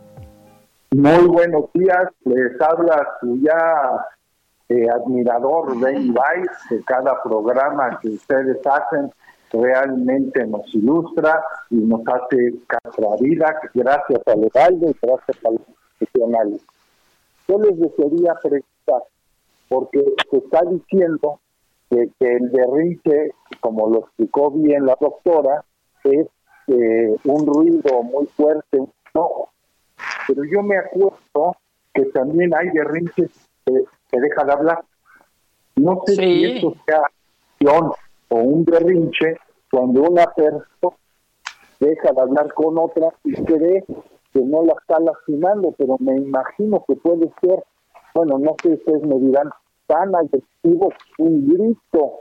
Muy 0.94 1.26
buenos 1.26 1.72
días, 1.72 2.10
les 2.26 2.60
habla 2.60 3.16
su 3.18 3.38
ya 3.38 4.04
eh, 4.68 4.90
admirador 4.90 5.80
Ben 5.80 6.14
Weiss, 6.14 6.50
de 6.68 6.82
cada 6.84 7.22
programa 7.22 7.98
que 8.02 8.10
ustedes 8.10 8.58
hacen 8.66 9.10
realmente 9.54 10.46
nos 10.46 10.62
ilustra 10.74 11.42
y 11.70 11.76
nos 11.76 12.02
hace 12.06 12.36
nuestra 12.84 13.16
vida, 13.20 13.58
gracias 13.72 14.20
al 14.26 14.44
Heraldo 14.44 14.90
y 14.90 14.96
gracias 15.00 15.38
a 15.46 15.50
los 15.52 15.62
profesionales. 15.96 16.60
Yo 17.48 17.58
les 17.58 17.80
desearía 17.80 18.34
preguntar, 18.34 19.02
porque 19.70 20.04
se 20.30 20.36
está 20.36 20.60
diciendo 20.70 21.40
que, 21.88 22.10
el 22.20 22.52
derriche, 22.52 23.30
como 23.60 23.88
lo 23.88 24.00
explicó 24.00 24.50
bien 24.50 24.84
la 24.84 24.98
doctora, 25.00 25.64
es 26.04 26.26
eh, 26.66 27.16
un 27.24 27.46
ruido 27.46 28.02
muy 28.02 28.26
fuerte, 28.26 28.78
no, 29.14 29.51
pero 30.26 30.42
yo 30.44 30.62
me 30.62 30.78
acuerdo 30.78 31.56
que 31.92 32.04
también 32.06 32.54
hay 32.54 32.68
derrinches 32.70 33.30
que, 33.64 33.84
que 34.10 34.20
dejan 34.20 34.46
de 34.46 34.52
hablar. 34.52 34.84
No 35.76 36.02
sé 36.06 36.14
si 36.16 36.44
esto 36.44 36.74
sea 36.86 37.02
o 38.28 38.36
un 38.36 38.64
berrinche 38.64 39.36
cuando 39.70 40.02
una 40.02 40.26
persona 40.26 40.96
deja 41.80 42.12
de 42.12 42.20
hablar 42.20 42.52
con 42.54 42.78
otra 42.78 43.08
y 43.24 43.34
cree 43.44 43.84
que 44.32 44.40
no 44.40 44.64
la 44.64 44.72
está 44.72 44.98
lastimando, 45.00 45.74
pero 45.76 45.96
me 46.00 46.16
imagino 46.16 46.84
que 46.86 46.96
puede 46.96 47.30
ser, 47.40 47.62
bueno, 48.14 48.38
no 48.38 48.54
sé 48.62 48.68
si 48.68 48.74
ustedes 48.74 49.02
me 49.02 49.18
dirán, 49.18 49.50
tan 49.86 50.14
agresivo, 50.14 50.92
un 51.18 51.48
grito. 51.48 52.20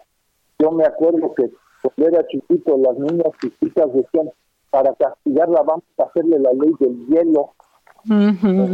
Yo 0.59 0.71
me 0.71 0.85
acuerdo 0.85 1.33
que 1.35 1.51
cuando 1.81 2.17
era 2.17 2.27
chiquito, 2.27 2.77
las 2.77 2.97
niñas 2.97 3.31
chiquitas 3.39 3.93
decían, 3.93 4.29
para 4.69 4.93
castigarla 4.95 5.61
vamos 5.61 5.83
a 5.99 6.03
hacerle 6.03 6.39
la 6.39 6.51
ley 6.53 6.71
del 6.79 7.07
hielo. 7.07 7.53
No, 8.05 8.67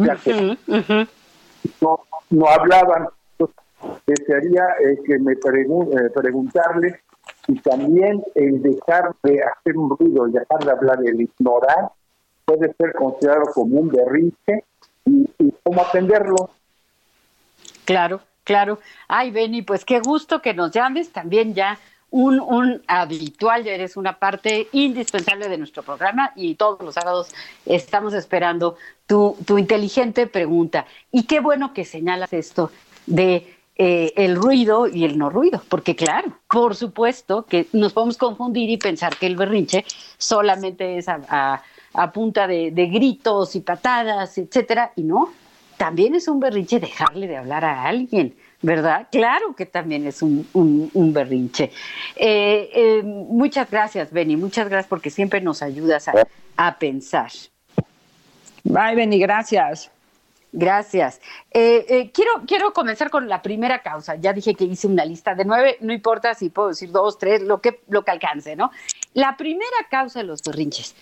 no 2.29 2.47
hablaban. 2.47 3.07
desearía 4.05 4.63
eh, 4.83 4.97
que 5.05 5.19
me 5.19 5.33
eh, 5.33 5.37
preguntarle 6.15 7.01
y 7.47 7.59
también 7.59 8.23
el 8.35 8.61
dejar 8.61 9.15
de 9.23 9.41
hacer 9.41 9.77
un 9.77 9.95
ruido, 9.97 10.25
el 10.25 10.33
dejar 10.33 10.63
de 10.63 10.71
hablar, 10.71 10.99
el 11.05 11.21
ignorar, 11.21 11.91
puede 12.45 12.73
ser 12.73 12.93
considerado 12.93 13.45
como 13.53 13.79
un 13.79 13.89
berrinche 13.89 14.63
y, 15.05 15.27
cómo 15.63 15.81
atenderlo. 15.81 16.49
Claro, 17.85 18.21
claro. 18.43 18.79
Ay, 19.07 19.31
Benny, 19.31 19.61
pues 19.61 19.85
qué 19.85 19.99
gusto 19.99 20.41
que 20.41 20.53
nos 20.53 20.71
llames. 20.71 21.11
También 21.11 21.53
ya 21.53 21.77
un, 22.09 22.39
un 22.39 22.81
habitual, 22.87 23.67
eres 23.67 23.97
una 23.97 24.17
parte 24.17 24.67
indispensable 24.71 25.49
de 25.49 25.57
nuestro 25.57 25.83
programa 25.83 26.31
y 26.35 26.55
todos 26.55 26.81
los 26.81 26.93
sábados 26.93 27.29
estamos 27.65 28.13
esperando 28.13 28.77
tu, 29.05 29.35
tu 29.45 29.57
inteligente 29.57 30.27
pregunta. 30.27 30.85
Y 31.11 31.23
qué 31.23 31.39
bueno 31.39 31.73
que 31.73 31.85
señalas 31.85 32.31
esto 32.33 32.71
de 33.05 33.57
eh, 33.79 34.11
el 34.15 34.35
ruido 34.35 34.87
y 34.87 35.05
el 35.05 35.19
no 35.19 35.29
ruido, 35.29 35.61
porque 35.69 35.95
claro, 35.95 36.39
por 36.49 36.75
supuesto 36.75 37.45
que 37.45 37.67
nos 37.73 37.93
podemos 37.93 38.17
confundir 38.17 38.71
y 38.71 38.77
pensar 38.77 39.15
que 39.17 39.27
el 39.27 39.35
berrinche 39.35 39.85
solamente 40.17 40.97
es 40.97 41.07
a, 41.07 41.61
punta 42.11 42.47
de, 42.47 42.71
gritos 42.71 43.55
y 43.55 43.61
patadas, 43.61 44.35
etcétera, 44.39 44.93
y 44.95 45.03
no, 45.03 45.31
también 45.77 46.15
es 46.15 46.27
un 46.27 46.39
berrinche 46.39 46.79
dejarle 46.79 47.27
de 47.27 47.37
hablar 47.37 47.65
a 47.65 47.83
alguien, 47.83 48.35
¿verdad? 48.61 49.07
Claro 49.11 49.55
que 49.55 49.65
también 49.65 50.07
es 50.07 50.21
un, 50.21 50.47
un, 50.53 51.13
berrinche. 51.13 51.71
Eh, 52.15 52.69
eh, 52.73 53.03
muchas 53.03 53.69
gracias, 53.69 54.11
Benny, 54.11 54.35
muchas 54.35 54.69
gracias 54.69 54.87
porque 54.87 55.09
siempre 55.09 55.41
nos 55.41 55.61
ayudas 55.61 56.07
a, 56.07 56.13
a 56.55 56.79
pensar. 56.79 57.31
Bye, 58.63 58.95
Benny, 58.95 59.19
gracias. 59.19 59.91
Gracias. 60.51 61.19
Eh, 61.51 61.85
eh, 61.89 62.11
quiero, 62.11 62.31
quiero 62.47 62.73
comenzar 62.73 63.09
con 63.09 63.27
la 63.27 63.41
primera 63.41 63.81
causa. 63.81 64.15
Ya 64.15 64.33
dije 64.33 64.55
que 64.55 64.63
hice 64.63 64.87
una 64.87 65.05
lista 65.05 65.35
de 65.35 65.45
nueve, 65.45 65.77
no 65.81 65.93
importa 65.93 66.33
si 66.33 66.49
puedo 66.49 66.69
decir 66.69 66.91
dos, 66.91 67.17
tres, 67.17 67.41
lo 67.41 67.61
que, 67.61 67.81
lo 67.89 68.03
que 68.03 68.11
alcance, 68.11 68.55
¿no? 68.55 68.71
La 69.13 69.37
primera 69.37 69.77
causa 69.91 70.19
de 70.19 70.25
los 70.25 70.41
berrinches, 70.41 70.95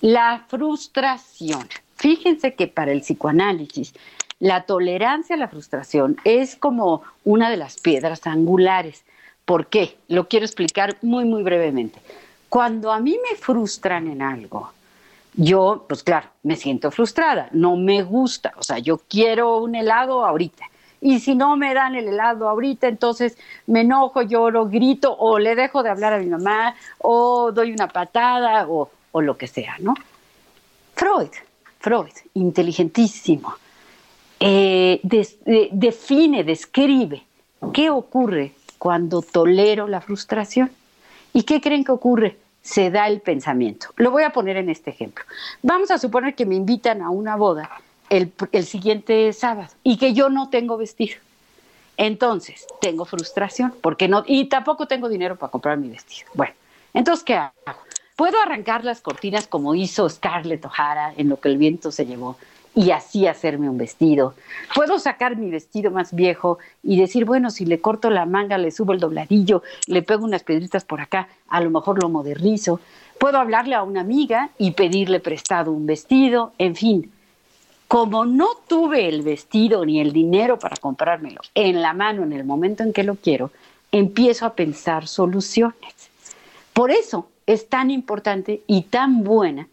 la 0.00 0.44
frustración. 0.48 1.68
Fíjense 1.98 2.54
que 2.54 2.68
para 2.68 2.92
el 2.92 3.00
psicoanálisis, 3.00 3.92
la 4.40 4.62
tolerancia 4.62 5.34
a 5.34 5.38
la 5.38 5.48
frustración 5.48 6.16
es 6.24 6.56
como 6.56 7.02
una 7.24 7.50
de 7.50 7.56
las 7.56 7.78
piedras 7.78 8.26
angulares. 8.26 9.04
¿Por 9.44 9.66
qué? 9.66 9.96
Lo 10.08 10.28
quiero 10.28 10.46
explicar 10.46 10.96
muy, 11.02 11.24
muy 11.24 11.42
brevemente. 11.42 12.00
Cuando 12.48 12.92
a 12.92 13.00
mí 13.00 13.18
me 13.28 13.36
frustran 13.36 14.06
en 14.06 14.22
algo, 14.22 14.72
yo, 15.34 15.84
pues 15.88 16.02
claro, 16.02 16.28
me 16.42 16.56
siento 16.56 16.90
frustrada, 16.90 17.48
no 17.52 17.76
me 17.76 18.02
gusta, 18.02 18.52
o 18.56 18.62
sea, 18.62 18.78
yo 18.78 18.98
quiero 19.08 19.58
un 19.58 19.74
helado 19.74 20.24
ahorita. 20.24 20.64
Y 21.00 21.20
si 21.20 21.34
no 21.34 21.56
me 21.56 21.74
dan 21.74 21.94
el 21.94 22.08
helado 22.08 22.48
ahorita, 22.48 22.88
entonces 22.88 23.38
me 23.66 23.82
enojo, 23.82 24.22
lloro, 24.22 24.66
grito, 24.66 25.16
o 25.16 25.38
le 25.38 25.54
dejo 25.54 25.82
de 25.82 25.90
hablar 25.90 26.12
a 26.12 26.18
mi 26.18 26.26
mamá, 26.26 26.74
o 26.98 27.52
doy 27.52 27.72
una 27.72 27.88
patada, 27.88 28.66
o, 28.68 28.90
lo 29.20 29.36
que 29.36 29.48
sea, 29.48 29.76
¿no? 29.80 29.94
Freud, 30.94 31.30
Freud, 31.78 32.12
inteligentísimo, 32.34 33.54
eh, 34.40 35.00
define, 35.72 36.44
describe 36.44 37.22
qué 37.72 37.90
ocurre 37.90 38.52
cuando 38.78 39.22
tolero 39.22 39.88
la 39.88 40.00
frustración. 40.00 40.70
¿Y 41.32 41.42
qué 41.42 41.60
creen 41.60 41.84
que 41.84 41.92
ocurre? 41.92 42.36
se 42.68 42.90
da 42.90 43.06
el 43.06 43.22
pensamiento. 43.22 43.88
Lo 43.96 44.10
voy 44.10 44.24
a 44.24 44.30
poner 44.30 44.58
en 44.58 44.68
este 44.68 44.90
ejemplo. 44.90 45.24
Vamos 45.62 45.90
a 45.90 45.96
suponer 45.96 46.34
que 46.34 46.44
me 46.44 46.54
invitan 46.54 47.00
a 47.00 47.08
una 47.08 47.34
boda 47.34 47.70
el, 48.10 48.32
siguiente 48.62 49.32
sábado 49.32 49.70
y 49.82 49.96
que 49.96 50.12
yo 50.12 50.28
no 50.28 50.50
tengo 50.50 50.76
vestido. 50.76 51.16
Entonces, 51.96 52.66
tengo 52.82 53.06
frustración 53.06 53.74
porque 53.80 54.06
no, 54.06 54.22
y 54.26 54.50
tampoco 54.50 54.86
tengo 54.86 55.08
dinero 55.08 55.36
para 55.36 55.50
comprar 55.50 55.78
mi 55.78 55.88
vestido. 55.88 56.28
Bueno, 56.34 56.52
entonces, 56.92 57.24
¿qué 57.24 57.36
hago? 57.36 57.54
Puedo 58.18 58.36
arrancar 58.40 58.84
las 58.84 59.00
cortinas 59.00 59.46
como 59.46 59.76
hizo 59.76 60.08
Scarlett 60.08 60.64
O'Hara 60.64 61.14
en 61.16 61.28
lo 61.28 61.38
que 61.38 61.50
el 61.50 61.56
viento 61.56 61.92
se 61.92 62.04
llevó 62.04 62.36
y 62.74 62.90
así 62.90 63.28
hacerme 63.28 63.70
un 63.70 63.78
vestido. 63.78 64.34
Puedo 64.74 64.98
sacar 64.98 65.36
mi 65.36 65.52
vestido 65.52 65.92
más 65.92 66.12
viejo 66.12 66.58
y 66.82 66.98
decir, 67.00 67.24
bueno, 67.24 67.52
si 67.52 67.64
le 67.64 67.80
corto 67.80 68.10
la 68.10 68.26
manga, 68.26 68.58
le 68.58 68.72
subo 68.72 68.92
el 68.92 68.98
dobladillo, 68.98 69.62
le 69.86 70.02
pego 70.02 70.24
unas 70.24 70.42
piedritas 70.42 70.84
por 70.84 71.00
acá, 71.00 71.28
a 71.46 71.60
lo 71.60 71.70
mejor 71.70 72.02
lo 72.02 72.08
modernizo. 72.08 72.80
Puedo 73.20 73.38
hablarle 73.38 73.76
a 73.76 73.84
una 73.84 74.00
amiga 74.00 74.50
y 74.58 74.72
pedirle 74.72 75.20
prestado 75.20 75.70
un 75.70 75.86
vestido, 75.86 76.50
en 76.58 76.74
fin. 76.74 77.12
Como 77.86 78.26
no 78.26 78.48
tuve 78.66 79.08
el 79.08 79.22
vestido 79.22 79.86
ni 79.86 80.00
el 80.00 80.12
dinero 80.12 80.58
para 80.58 80.76
comprármelo 80.76 81.40
en 81.54 81.80
la 81.80 81.92
mano 81.92 82.24
en 82.24 82.32
el 82.32 82.42
momento 82.42 82.82
en 82.82 82.92
que 82.92 83.04
lo 83.04 83.14
quiero, 83.14 83.52
empiezo 83.92 84.44
a 84.44 84.54
pensar 84.54 85.06
soluciones. 85.06 86.10
Por 86.72 86.90
eso 86.90 87.28
es 87.48 87.68
tan 87.68 87.90
importante 87.90 88.62
y 88.66 88.82
tan 88.82 89.24
buena 89.24 89.66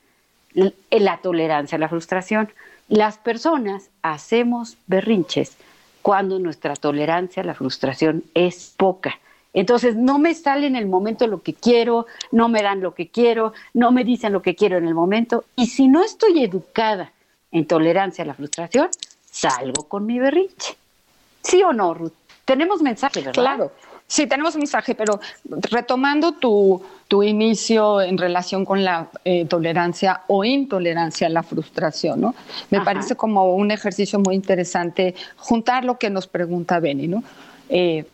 la 0.89 1.17
tolerancia 1.17 1.75
a 1.75 1.79
la 1.79 1.89
frustración 1.89 2.49
las 2.87 3.17
personas 3.17 3.89
hacemos 4.01 4.77
berrinches 4.87 5.57
cuando 6.01 6.39
nuestra 6.39 6.75
tolerancia 6.75 7.41
a 7.41 7.45
la 7.45 7.55
frustración 7.55 8.23
es 8.33 8.73
poca. 8.77 9.19
Entonces 9.53 9.95
no 9.95 10.19
me 10.19 10.35
sale 10.35 10.67
en 10.67 10.75
el 10.75 10.85
momento 10.85 11.27
lo 11.27 11.41
que 11.41 11.53
quiero, 11.53 12.05
no 12.31 12.47
me 12.47 12.61
dan 12.61 12.81
lo 12.81 12.93
que 12.93 13.09
quiero, 13.09 13.53
no 13.73 13.91
me 13.91 14.03
dicen 14.03 14.31
lo 14.31 14.41
que 14.41 14.55
quiero 14.55 14.77
en 14.77 14.87
el 14.87 14.93
momento. 14.93 15.45
Y 15.55 15.67
si 15.67 15.87
no 15.87 16.03
estoy 16.03 16.43
educada 16.43 17.11
en 17.51 17.65
tolerancia 17.65 18.23
a 18.23 18.27
la 18.27 18.35
frustración, 18.35 18.89
salgo 19.29 19.87
con 19.87 20.05
mi 20.05 20.19
berrinche. 20.19 20.75
¿Sí 21.41 21.63
o 21.63 21.73
no, 21.73 21.93
Ruth? 21.93 22.13
Tenemos 22.45 22.81
mensaje, 22.81 23.21
¿verdad? 23.21 23.33
Claro. 23.33 23.71
Sí, 24.07 24.27
tenemos 24.27 24.53
un 24.53 24.59
mensaje, 24.59 24.93
pero 24.93 25.19
retomando 25.71 26.33
tu, 26.33 26.81
tu 27.07 27.23
inicio 27.23 28.01
en 28.01 28.17
relación 28.17 28.63
con 28.63 28.83
la 28.83 29.09
eh, 29.23 29.45
tolerancia 29.45 30.21
o 30.27 30.43
intolerancia 30.43 31.25
a 31.25 31.29
la 31.31 31.41
frustración, 31.41 32.21
¿no? 32.21 32.35
Me 32.69 32.81
parece 32.81 33.15
como 33.15 33.55
un 33.55 33.71
ejercicio 33.71 34.19
muy 34.19 34.35
interesante 34.35 35.15
juntar 35.37 35.85
lo 35.85 35.97
que 35.97 36.11
nos 36.11 36.27
pregunta 36.27 36.79
Benny, 36.79 37.07
¿no? 37.07 37.23
Eh, 37.69 38.05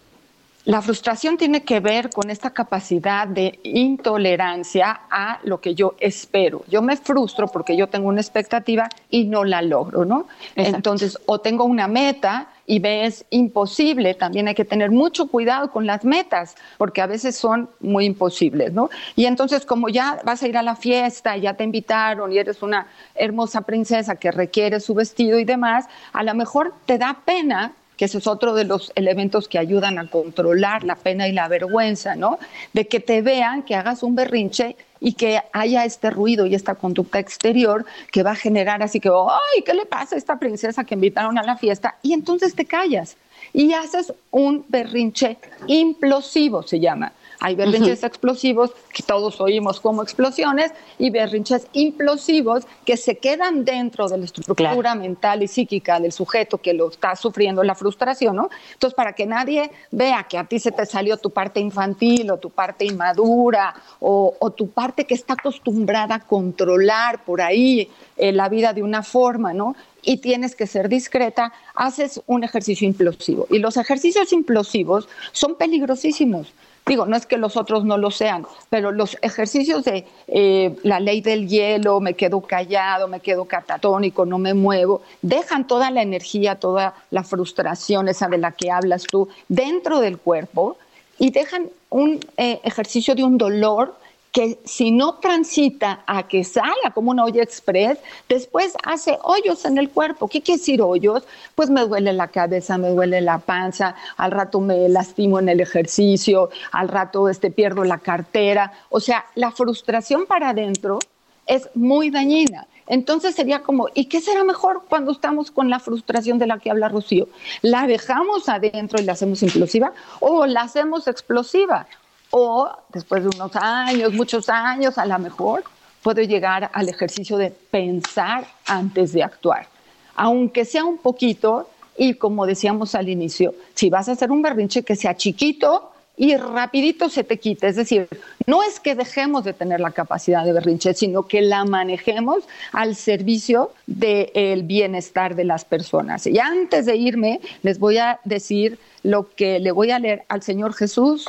la 0.64 0.82
frustración 0.82 1.38
tiene 1.38 1.64
que 1.64 1.80
ver 1.80 2.10
con 2.12 2.30
esta 2.30 2.52
capacidad 2.52 3.28
de 3.28 3.60
intolerancia 3.64 5.02
a 5.10 5.40
lo 5.44 5.60
que 5.60 5.74
yo 5.74 5.96
espero. 6.00 6.64
Yo 6.70 6.84
me 6.84 6.98
frustro 6.98 7.48
porque 7.48 7.76
yo 7.76 7.88
tengo 7.88 8.08
una 8.08 8.22
expectativa 8.22 8.88
y 9.10 9.26
no 9.26 9.44
la 9.44 9.64
logro, 9.64 10.06
¿no? 10.06 10.28
Entonces, 10.56 11.18
o 11.26 11.40
tengo 11.40 11.64
una 11.64 11.88
meta 11.88 12.50
y 12.66 12.80
ves 12.80 13.26
imposible, 13.30 14.14
también 14.14 14.48
hay 14.48 14.56
que 14.56 14.66
tener 14.66 14.92
mucho 14.92 15.28
cuidado 15.28 15.72
con 15.72 15.86
las 15.86 16.06
metas, 16.06 16.56
porque 16.78 17.02
a 17.02 17.08
veces 17.08 17.36
son 17.36 17.70
muy 17.80 18.06
imposibles, 18.06 18.72
¿no? 18.74 18.90
Y 19.16 19.26
entonces, 19.26 19.66
como 19.66 19.90
ya 19.90 20.22
vas 20.24 20.44
a 20.44 20.48
ir 20.48 20.58
a 20.58 20.64
la 20.64 20.76
fiesta, 20.76 21.38
ya 21.38 21.56
te 21.56 21.64
invitaron 21.64 22.32
y 22.32 22.38
eres 22.38 22.62
una 22.62 22.88
hermosa 23.16 23.62
princesa 23.62 24.16
que 24.16 24.32
requiere 24.32 24.80
su 24.80 24.94
vestido 24.94 25.40
y 25.40 25.46
demás, 25.46 25.88
a 26.14 26.24
lo 26.24 26.34
mejor 26.34 26.74
te 26.86 26.98
da 26.98 27.18
pena 27.26 27.74
que 28.02 28.06
ese 28.06 28.18
es 28.18 28.26
otro 28.26 28.56
de 28.56 28.64
los 28.64 28.92
elementos 28.96 29.48
que 29.48 29.60
ayudan 29.60 30.00
a 30.00 30.10
controlar 30.10 30.84
la 30.84 30.96
pena 30.96 31.28
y 31.28 31.34
la 31.34 31.48
vergüenza, 31.48 32.16
¿no? 32.16 32.40
De 32.74 32.88
que 32.88 33.00
te 33.00 33.22
vean, 33.22 33.62
que 33.62 33.76
hagas 33.76 34.02
un 34.02 34.16
berrinche 34.16 34.76
y 35.00 35.14
que 35.14 35.40
haya 35.54 35.86
este 35.86 36.10
ruido 36.10 36.48
y 36.48 36.56
esta 36.56 36.74
conducta 36.74 37.20
exterior 37.20 37.86
que 38.12 38.24
va 38.24 38.32
a 38.32 38.36
generar 38.36 38.82
así 38.82 39.00
que, 39.00 39.10
ay, 39.10 39.62
¿qué 39.64 39.76
le 39.76 39.86
pasa 39.86 40.16
a 40.16 40.18
esta 40.18 40.40
princesa 40.40 40.84
que 40.84 40.96
invitaron 40.96 41.38
a 41.38 41.44
la 41.44 41.58
fiesta? 41.58 42.00
Y 42.02 42.14
entonces 42.14 42.56
te 42.56 42.66
callas 42.66 43.18
y 43.54 43.72
haces 43.74 44.12
un 44.32 44.66
berrinche 44.68 45.38
implosivo, 45.68 46.64
se 46.64 46.80
llama. 46.80 47.14
Hay 47.44 47.56
berrinches 47.56 48.04
explosivos 48.04 48.70
que 48.94 49.02
todos 49.02 49.42
oímos 49.42 49.80
como 49.80 50.04
explosiones 50.04 50.72
y 51.00 51.10
berrinches 51.10 51.68
implosivos 51.74 52.68
que 52.86 52.98
se 52.98 53.18
quedan 53.18 53.66
dentro 53.66 54.08
de 54.08 54.20
la 54.20 54.26
estructura 54.26 54.94
mental 54.94 55.42
y 55.42 55.48
psíquica 55.48 56.00
del 56.00 56.12
sujeto 56.12 56.60
que 56.60 56.76
lo 56.76 56.90
está 56.90 57.16
sufriendo 57.16 57.64
la 57.64 57.74
frustración, 57.74 58.36
¿no? 58.36 58.50
Entonces, 58.74 58.94
para 58.94 59.14
que 59.14 59.26
nadie 59.26 59.72
vea 59.90 60.28
que 60.30 60.38
a 60.38 60.44
ti 60.44 60.60
se 60.60 60.72
te 60.72 60.86
salió 60.86 61.18
tu 61.18 61.32
parte 61.32 61.60
infantil 61.60 62.30
o 62.30 62.38
tu 62.38 62.52
parte 62.52 62.86
inmadura 62.86 63.74
o, 64.00 64.54
tu 64.56 64.70
parte 64.70 65.06
que 65.06 65.16
está 65.16 65.34
acostumbrada 65.34 66.16
a 66.16 66.20
controlar 66.20 67.24
por 67.24 67.42
ahí 67.42 67.90
eh, 68.18 68.32
la 68.32 68.50
vida 68.50 68.72
de 68.74 68.84
una 68.84 69.02
forma, 69.02 69.52
¿no? 69.52 69.76
y 70.04 70.18
tienes 70.18 70.56
que 70.56 70.68
ser 70.68 70.90
discreta, 70.90 71.54
haces 71.76 72.22
un 72.26 72.44
ejercicio 72.44 72.88
implosivo. 72.88 73.48
Y 73.50 73.60
los 73.60 73.78
ejercicios 73.78 74.34
implosivos 74.34 75.08
son 75.32 75.56
peligrosísimos 75.56 76.54
Digo, 76.86 77.06
no 77.06 77.16
es 77.16 77.26
que 77.26 77.38
los 77.38 77.58
otros 77.58 77.86
no 77.86 77.98
lo 77.98 78.10
sean, 78.10 78.46
pero 78.70 78.92
los 78.92 79.18
ejercicios 79.22 79.84
de 79.86 80.06
eh, 80.28 80.76
la 80.84 81.00
ley 81.00 81.22
del 81.22 81.48
hielo, 81.48 82.00
me 82.00 82.16
quedo 82.16 82.42
callado, 82.42 83.08
me 83.08 83.20
quedo 83.20 83.46
catatónico, 83.46 84.26
no 84.26 84.40
me 84.40 84.54
muevo, 84.54 85.02
dejan 85.22 85.68
toda 85.68 85.92
la 85.92 86.02
energía, 86.02 86.56
toda 86.56 86.96
la 87.12 87.24
frustración, 87.24 88.08
esa 88.08 88.28
de 88.28 88.40
la 88.40 88.52
que 88.52 88.72
hablas 88.72 89.04
tú, 89.04 89.30
dentro 89.48 90.00
del 90.00 90.18
cuerpo 90.18 90.78
y 91.20 91.30
dejan 91.30 91.70
un 91.92 92.20
eh, 92.38 92.60
ejercicio 92.64 93.14
de 93.14 93.24
un 93.24 93.38
dolor 93.38 93.96
que 94.32 94.60
si 94.64 94.92
no 94.92 95.16
transita 95.16 96.04
a 96.08 96.28
que 96.28 96.44
salga 96.44 96.92
como 96.94 97.12
una 97.12 97.26
olla 97.26 97.44
express, 97.44 98.00
después 98.30 98.74
hace 98.84 99.18
hoyos 99.24 99.66
en 99.66 99.78
el 99.78 99.90
cuerpo. 99.90 100.28
¿Qué 100.28 100.42
quiere 100.42 100.60
decir 100.60 100.82
hoyos? 100.82 101.24
Pues 101.54 101.70
me 101.70 101.82
duele 101.82 102.14
la 102.14 102.30
cabeza, 102.30 102.78
me 102.78 102.90
duele 102.90 103.20
la 103.20 103.40
panza, 103.40 103.96
al 104.16 104.32
rato 104.32 104.62
me 104.62 104.88
lastimo 104.88 105.40
en 105.40 105.50
el 105.50 105.60
ejercicio, 105.60 106.50
al 106.72 106.88
rato 106.88 107.28
este, 107.28 107.52
pierdo 107.52 107.84
la 107.84 107.98
cartera. 107.98 108.72
O 108.90 109.02
sea, 109.02 109.26
la 109.36 109.52
frustración 109.52 110.26
para 110.26 110.50
adentro 110.50 111.00
es 111.46 111.70
muy 111.76 112.10
dañina. 112.10 112.68
Entonces 112.88 113.36
sería 113.36 113.62
como, 113.62 113.88
¿y 113.94 114.06
qué 114.06 114.22
será 114.22 114.44
mejor 114.44 114.84
cuando 114.90 115.12
estamos 115.12 115.52
con 115.52 115.70
la 115.70 115.80
frustración 115.80 116.40
de 116.40 116.48
la 116.48 116.60
que 116.60 116.72
habla 116.72 116.90
Rocío? 116.90 117.28
¿La 117.62 117.88
dejamos 117.88 118.50
adentro 118.50 119.00
y 119.00 119.04
la 119.06 119.14
hacemos 119.14 119.44
implosiva 119.44 119.94
o 120.20 120.46
la 120.46 120.62
hacemos 120.62 121.08
explosiva? 121.08 121.88
O 122.32 122.70
después 122.90 123.24
de 123.24 123.30
unos 123.30 123.56
años, 123.56 124.14
muchos 124.14 124.50
años, 124.50 124.98
a 124.98 125.06
lo 125.06 125.20
mejor 125.20 125.64
puedo 126.02 126.22
llegar 126.22 126.70
al 126.74 126.90
ejercicio 126.90 127.38
de 127.38 127.52
pensar 127.52 128.46
antes 128.66 129.14
de 129.14 129.24
actuar. 129.24 129.68
Aunque 130.16 130.66
sea 130.66 130.86
un 130.86 130.98
poquito, 130.98 131.70
y 131.98 132.16
como 132.16 132.46
decíamos 132.46 132.96
al 132.96 133.10
inicio, 133.10 133.54
si 133.76 133.90
vas 133.90 134.10
a 134.10 134.14
hacer 134.14 134.32
un 134.32 134.42
berrinche 134.42 134.84
que 134.84 134.96
sea 134.96 135.16
chiquito 135.16 135.92
y 136.18 136.36
rapidito 136.36 137.10
se 137.10 137.24
te 137.24 137.40
quite. 137.40 137.68
Es 137.68 137.76
decir, 137.76 138.08
no 138.46 138.64
es 138.64 138.80
que 138.80 138.96
dejemos 138.96 139.44
de 139.44 139.54
tener 139.54 139.80
la 139.80 139.92
capacidad 139.92 140.46
de 140.46 140.54
berrinche, 140.54 140.94
sino 140.94 141.24
que 141.24 141.42
la 141.42 141.66
manejemos 141.66 142.44
al 142.74 142.96
servicio 142.96 143.72
del 143.88 144.64
bienestar 144.64 145.36
de 145.36 145.46
las 145.46 145.66
personas. 145.66 146.28
Y 146.28 146.40
antes 146.40 146.86
de 146.86 146.96
irme, 146.96 147.42
les 147.64 147.80
voy 147.80 147.98
a 147.98 148.20
decir 148.24 148.78
lo 149.04 149.30
que 149.36 149.60
le 149.60 149.72
voy 149.72 149.92
a 149.92 150.00
leer 150.00 150.24
al 150.28 150.44
Señor 150.44 150.74
Jesús 150.74 151.28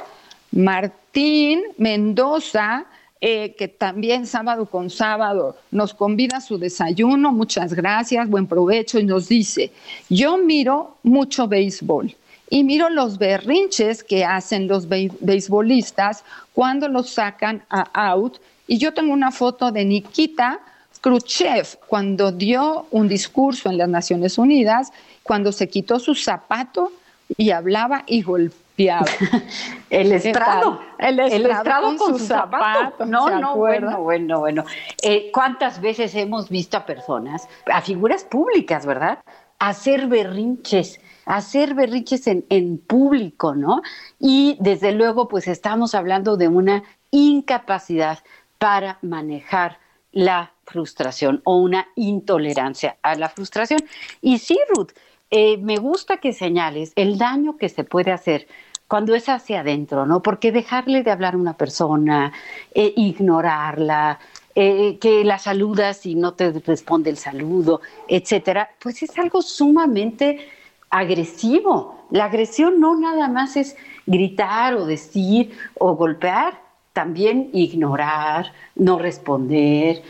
Martín 0.53 1.63
Mendoza, 1.79 2.85
eh, 3.21 3.55
que 3.57 3.69
también 3.69 4.27
sábado 4.27 4.67
con 4.67 4.91
sábado 4.91 5.57
nos 5.71 5.95
convida 5.95 6.39
a 6.39 6.41
su 6.41 6.59
desayuno. 6.59 7.33
Muchas 7.33 7.73
gracias, 7.73 8.29
buen 8.29 8.47
provecho. 8.47 8.99
Y 8.99 9.05
nos 9.05 9.29
dice, 9.29 9.73
yo 10.09 10.37
miro 10.37 10.97
mucho 11.03 11.49
béisbol 11.49 12.15
y 12.51 12.65
miro 12.65 12.91
los 12.91 13.17
berrinches 13.19 14.05
que 14.05 14.25
hacen 14.25 14.69
los 14.69 14.87
beisbolistas 14.89 16.25
cuando 16.53 16.89
los 16.89 17.11
sacan 17.11 17.65
a 17.71 18.11
out. 18.11 18.39
Y 18.67 18.79
yo 18.79 18.93
tengo 18.93 19.13
una 19.13 19.31
foto 19.31 19.73
de 19.73 19.85
Nikita 19.85 20.61
Khrushchev 21.01 21.79
cuando 21.89 22.31
dio 22.31 22.87
un 22.91 23.09
discurso 23.09 23.71
en 23.71 23.79
las 23.79 23.89
Naciones 23.89 24.37
Unidas, 24.37 24.93
cuando 25.23 25.51
se 25.51 25.69
quitó 25.69 25.99
su 25.99 26.15
zapato 26.15 26.93
y 27.37 27.51
hablaba 27.51 28.05
y 28.07 28.23
golpeaba 28.23 28.62
el 29.91 30.13
estrado, 30.13 30.81
el 30.99 31.21
estrado, 31.21 31.97
con, 31.97 32.19
su 32.19 32.27
zapato. 32.27 33.05
No, 33.05 33.39
no, 33.39 33.57
bueno, 33.57 34.01
bueno, 34.01 34.41
bueno. 34.41 34.65
Eh, 35.03 35.31
¿Cuántas 35.33 35.81
veces 35.81 36.15
hemos 36.15 36.49
visto 36.49 36.77
a 36.77 36.87
personas, 36.87 37.49
a 37.73 37.81
figuras 37.83 38.25
públicas, 38.25 38.87
verdad? 38.87 39.19
Hacer 39.59 40.07
berrinches, 40.07 41.01
hacer 41.27 41.75
berrinches 41.75 42.27
en, 42.27 42.45
en 42.49 42.79
público, 42.79 43.55
¿no? 43.55 43.83
Y 44.19 44.57
desde 44.61 44.93
luego, 44.93 45.29
pues 45.29 45.49
estamos 45.49 45.95
hablando 45.95 46.37
de 46.37 46.49
una 46.49 46.83
incapacidad 47.11 48.21
para 48.59 48.99
manejar 49.03 49.79
la 50.13 50.53
frustración 50.65 51.41
o 51.45 51.57
una 51.57 51.89
intolerancia 51.97 52.97
a 53.03 53.15
la 53.15 53.29
frustración. 53.29 53.81
Y 54.21 54.39
sí, 54.39 54.59
Ruth, 54.75 54.93
eh, 55.35 55.57
me 55.57 55.79
gusta 55.79 56.19
que 56.19 56.35
señales 56.35 56.93
el 56.95 57.17
daño 57.17 57.57
que 57.57 57.71
se 57.71 57.85
puede 57.85 58.13
hacer 58.13 58.47
cuando 58.87 59.15
es 59.15 59.31
hacia 59.31 59.61
adentro, 59.61 60.05
¿no? 60.05 60.21
Porque 60.23 60.53
dejarle 60.53 61.03
de 61.03 61.11
hablar 61.11 61.33
a 61.33 61.39
una 61.39 61.57
persona, 61.57 62.35
eh, 62.75 62.93
ignorarla, 62.99 64.19
eh, 64.55 64.99
que 65.01 65.25
la 65.25 65.39
saludas 65.39 66.05
y 66.05 66.17
no 66.17 66.35
te 66.35 66.53
responde 66.53 67.09
el 67.09 67.17
saludo, 67.17 67.81
etcétera, 68.09 68.69
pues 68.79 69.03
es 69.03 69.19
algo 69.19 69.41
sumamente 69.41 70.47
agresivo. 70.91 72.05
La 72.11 72.27
agresión 72.27 72.79
no 72.79 72.95
nada 73.01 73.29
más 73.29 73.57
es 73.57 73.75
gritar 74.05 74.75
o 74.75 74.85
decir 74.85 75.57
o 75.79 75.97
golpear, 75.97 76.61
también 76.93 77.49
ignorar, 77.55 78.53
no 78.75 78.99
responder, 78.99 80.03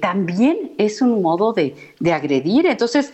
también 0.00 0.74
es 0.78 1.02
un 1.02 1.20
modo 1.20 1.52
de, 1.52 1.74
de 1.98 2.12
agredir. 2.12 2.66
Entonces, 2.66 3.12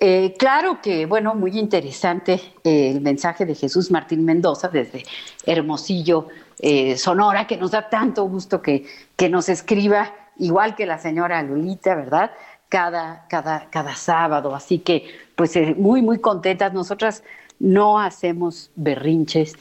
eh, 0.00 0.34
claro 0.38 0.80
que, 0.80 1.06
bueno, 1.06 1.34
muy 1.34 1.58
interesante 1.58 2.40
eh, 2.62 2.90
el 2.90 3.00
mensaje 3.00 3.44
de 3.44 3.56
Jesús 3.56 3.90
Martín 3.90 4.24
Mendoza 4.24 4.68
desde 4.68 5.02
Hermosillo, 5.44 6.28
eh, 6.60 6.96
Sonora, 6.96 7.48
que 7.48 7.56
nos 7.56 7.72
da 7.72 7.88
tanto 7.88 8.24
gusto 8.24 8.62
que, 8.62 8.86
que, 9.16 9.28
nos 9.28 9.48
escriba, 9.48 10.14
igual 10.36 10.76
que 10.76 10.86
la 10.86 10.98
señora 10.98 11.42
Lulita, 11.42 11.96
¿verdad? 11.96 12.30
Cada, 12.68 13.26
cada, 13.28 13.68
cada 13.70 13.96
sábado. 13.96 14.54
Así 14.54 14.78
que, 14.78 15.04
pues, 15.34 15.56
muy, 15.76 16.00
muy 16.00 16.20
contentas. 16.20 16.72
Nosotras 16.72 17.24
no 17.58 17.98
hacemos 17.98 18.70
berrinches. 18.76 19.56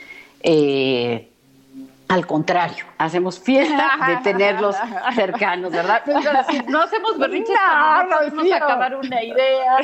Al 2.09 2.25
contrario, 2.25 2.85
hacemos 2.97 3.39
fiesta 3.39 3.91
de 4.07 4.17
tenerlos 4.23 4.75
cercanos, 5.13 5.71
¿verdad? 5.71 6.03
no 6.67 6.81
hacemos 6.81 7.17
berrinches 7.17 7.57
cuando 7.57 8.09
no 8.09 8.17
podemos 8.19 8.51
acabar 8.53 8.95
una 8.95 9.23
idea, 9.23 9.77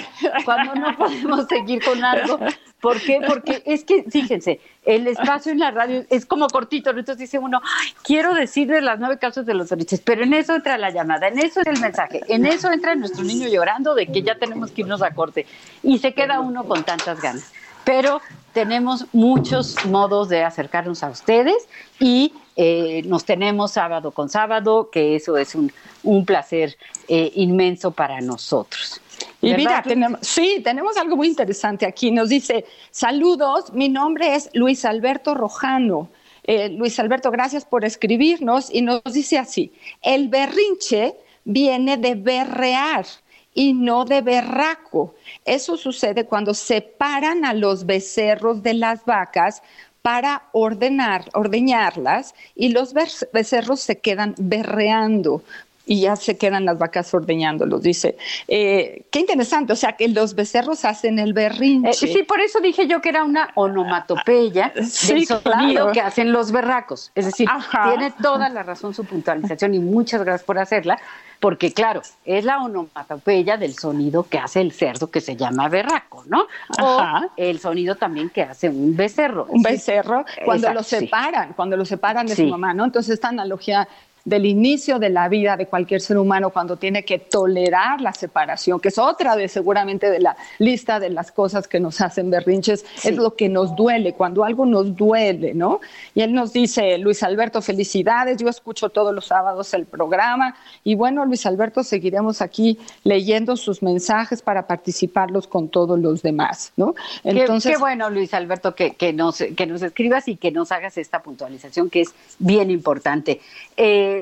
cuando 0.46 0.76
no 0.76 0.96
podemos 0.98 1.46
seguir 1.48 1.84
con 1.84 2.04
algo. 2.04 2.40
¿Por 2.80 3.00
qué? 3.02 3.22
Porque 3.26 3.64
es 3.66 3.86
que, 3.86 4.04
fíjense, 4.04 4.60
el 4.84 5.08
espacio 5.08 5.52
en 5.54 5.60
la 5.60 5.72
radio 5.72 6.06
es 6.10 6.26
como 6.26 6.48
cortito, 6.48 6.90
entonces 6.90 7.18
dice 7.18 7.40
uno, 7.40 7.62
quiero 8.04 8.34
decir 8.34 8.68
de 8.68 8.82
las 8.82 9.00
nueve 9.00 9.18
casos 9.18 9.46
de 9.46 9.54
los 9.54 9.70
berrinches, 9.70 10.02
pero 10.02 10.24
en 10.24 10.34
eso 10.34 10.56
entra 10.56 10.78
la 10.78 10.90
llamada, 10.90 11.28
en 11.28 11.40
eso 11.40 11.62
es 11.62 11.68
el 11.68 11.80
mensaje, 11.80 12.22
en 12.28 12.46
eso 12.46 12.72
entra 12.72 12.96
nuestro 12.96 13.24
niño 13.24 13.48
llorando 13.48 13.96
de 13.96 14.08
que 14.08 14.22
ya 14.22 14.36
tenemos 14.36 14.72
que 14.72 14.82
irnos 14.82 15.02
a 15.02 15.12
corte 15.12 15.46
y 15.82 15.98
se 16.00 16.14
queda 16.14 16.40
uno 16.42 16.66
con 16.66 16.84
tantas 16.84 17.22
ganas 17.22 17.54
pero 17.84 18.22
tenemos 18.54 19.06
muchos 19.14 19.84
modos 19.86 20.30
de 20.30 20.44
acercarnos 20.44 21.04
a 21.04 21.10
ustedes 21.10 21.68
y 22.00 22.34
eh, 22.56 23.02
nos 23.06 23.26
tenemos 23.26 23.72
sábado 23.72 24.12
con 24.12 24.30
sábado, 24.30 24.90
que 24.92 25.16
eso 25.16 25.38
es 25.38 25.56
un, 25.56 25.72
un 26.04 26.26
placer 26.26 26.78
eh, 27.08 27.32
inmenso 27.36 27.92
para 27.92 28.22
nosotros. 28.22 29.02
Y 29.42 29.54
mira, 29.56 29.82
tenemos, 29.82 30.20
sí, 30.22 30.62
tenemos 30.64 30.96
algo 30.98 31.18
muy 31.18 31.28
interesante 31.28 31.86
aquí. 31.86 32.12
Nos 32.12 32.30
dice, 32.30 32.66
saludos, 32.92 33.74
mi 33.74 33.90
nombre 33.90 34.36
es 34.36 34.50
Luis 34.54 34.86
Alberto 34.86 35.34
Rojano. 35.34 36.10
Eh, 36.44 36.70
Luis 36.70 37.00
Alberto, 37.00 37.32
gracias 37.32 37.66
por 37.66 37.86
escribirnos 37.86 38.70
y 38.74 38.82
nos 38.82 39.02
dice 39.06 39.38
así, 39.38 39.74
el 40.02 40.28
berrinche 40.28 41.16
viene 41.46 41.98
de 41.98 42.16
berrear 42.16 43.06
y 43.54 43.74
no 43.74 44.06
de 44.06 44.22
berraco. 44.22 45.16
Eso 45.46 45.78
sucede 45.78 46.26
cuando 46.26 46.54
separan 46.54 47.46
a 47.46 47.54
los 47.54 47.86
becerros 47.86 48.64
de 48.64 48.74
las 48.74 49.06
vacas 49.06 49.62
para 50.02 50.44
ordenar, 50.52 51.30
ordeñarlas 51.34 52.36
y 52.56 52.70
los 52.70 52.94
becerros 52.94 53.80
se 53.80 54.00
quedan 54.00 54.36
berreando 54.38 55.42
y 55.86 56.02
ya 56.02 56.16
se 56.16 56.38
quedan 56.38 56.66
las 56.66 56.78
vacas 56.78 57.14
ordeñándolos, 57.14 57.82
dice. 57.82 58.18
Eh, 58.48 59.04
qué 59.12 59.20
interesante, 59.20 59.74
o 59.74 59.76
sea, 59.76 59.94
que 59.94 60.08
los 60.08 60.34
becerros 60.36 60.86
hacen 60.86 61.20
el 61.20 61.34
berrinche. 61.34 61.90
Eh, 61.90 62.14
sí, 62.14 62.24
por 62.24 62.40
eso 62.40 62.60
dije 62.62 62.88
yo 62.88 63.02
que 63.02 63.10
era 63.10 63.24
una 63.24 63.50
onomatopeya 63.56 64.72
del 64.76 64.88
sonido 64.88 65.92
que 65.92 66.02
hacen 66.02 66.32
los 66.32 66.52
berracos. 66.52 67.12
Es 67.16 67.26
decir, 67.26 67.50
tiene 67.86 68.12
toda 68.22 68.50
la 68.50 68.64
razón 68.64 68.94
su 68.94 69.04
puntualización 69.04 69.74
y 69.74 69.80
muchas 69.80 70.24
gracias 70.24 70.46
por 70.46 70.58
hacerla, 70.58 71.00
porque 71.44 71.74
claro, 71.74 72.02
es 72.24 72.46
la 72.46 72.60
onomatopeya 72.60 73.58
del 73.58 73.74
sonido 73.74 74.24
que 74.24 74.38
hace 74.38 74.62
el 74.62 74.72
cerdo 74.72 75.12
que 75.12 75.20
se 75.20 75.36
llama 75.36 75.68
berraco, 75.68 76.24
¿no? 76.26 76.48
O 76.82 77.02
el 77.36 77.60
sonido 77.60 77.96
también 77.96 78.30
que 78.30 78.44
hace 78.44 78.70
un 78.70 78.96
becerro. 78.96 79.48
Un 79.50 79.62
becerro, 79.62 80.24
cuando 80.46 80.74
lo 80.74 80.82
separan, 80.84 81.52
cuando 81.52 81.76
lo 81.76 81.84
separan 81.84 82.28
de 82.28 82.38
su 82.38 82.48
mamá, 82.48 82.74
¿no? 82.74 82.86
Entonces 82.86 83.16
esta 83.16 83.28
analogía 83.28 83.90
del 84.26 84.46
inicio 84.46 85.00
de 85.00 85.10
la 85.10 85.28
vida 85.28 85.58
de 85.58 85.68
cualquier 85.68 86.00
ser 86.00 86.18
humano 86.18 86.50
cuando 86.50 86.78
tiene 86.78 87.04
que 87.04 87.20
tolerar 87.20 88.00
la 88.00 88.14
separación, 88.14 88.80
que 88.80 88.88
es 88.88 88.98
otra 88.98 89.36
de 89.36 89.50
seguramente 89.50 90.10
de 90.10 90.20
la 90.20 90.38
lista 90.60 91.00
de 91.00 91.10
las 91.10 91.32
cosas 91.32 91.68
que 91.68 91.80
nos 91.80 92.00
hacen 92.00 92.30
berrinches, 92.30 92.86
es 93.04 93.16
lo 93.18 93.36
que 93.36 93.50
nos 93.50 93.76
duele, 93.76 94.14
cuando 94.14 94.46
algo 94.46 94.66
nos 94.66 94.96
duele, 94.96 95.54
¿no? 95.54 95.82
Y 96.16 96.22
él 96.22 96.34
nos 96.34 96.54
dice, 96.54 96.98
Luis 96.98 97.22
Alberto, 97.22 97.62
felicidades, 97.62 98.38
yo 98.38 98.48
escucho 98.48 98.90
todos 98.90 99.14
los 99.14 99.26
sábados 99.26 99.74
el 99.74 99.86
programa 99.86 100.56
y 100.84 100.96
bueno, 100.96 101.26
Luis 101.26 101.46
Alberto, 101.46 101.84
seguiremos 101.84 102.42
aquí 102.42 102.80
leyendo 103.04 103.58
sus 103.58 103.84
mensajes 103.84 104.42
para 104.42 104.68
participarlos 104.68 105.48
con 105.48 105.68
todos 105.68 106.00
los 106.00 106.22
demás, 106.22 106.72
¿no? 106.78 106.96
Entonces, 107.26 107.74
qué, 107.74 107.78
bueno, 107.78 108.10
Luis 108.10 108.34
Alberto, 108.34 108.74
que, 108.74 108.94
que, 108.94 109.12
nos, 109.12 109.38
que 109.38 109.66
nos 109.66 109.82
escribas 109.82 110.30
y 110.30 110.38
que 110.38 110.52
nos 110.52 110.72
hagas 110.72 110.98
esta 110.98 111.22
puntualización 111.22 111.90
que 111.90 112.02
es 112.02 112.14
bien 112.40 112.72
importante. 112.72 113.42
Eh, 113.76 114.13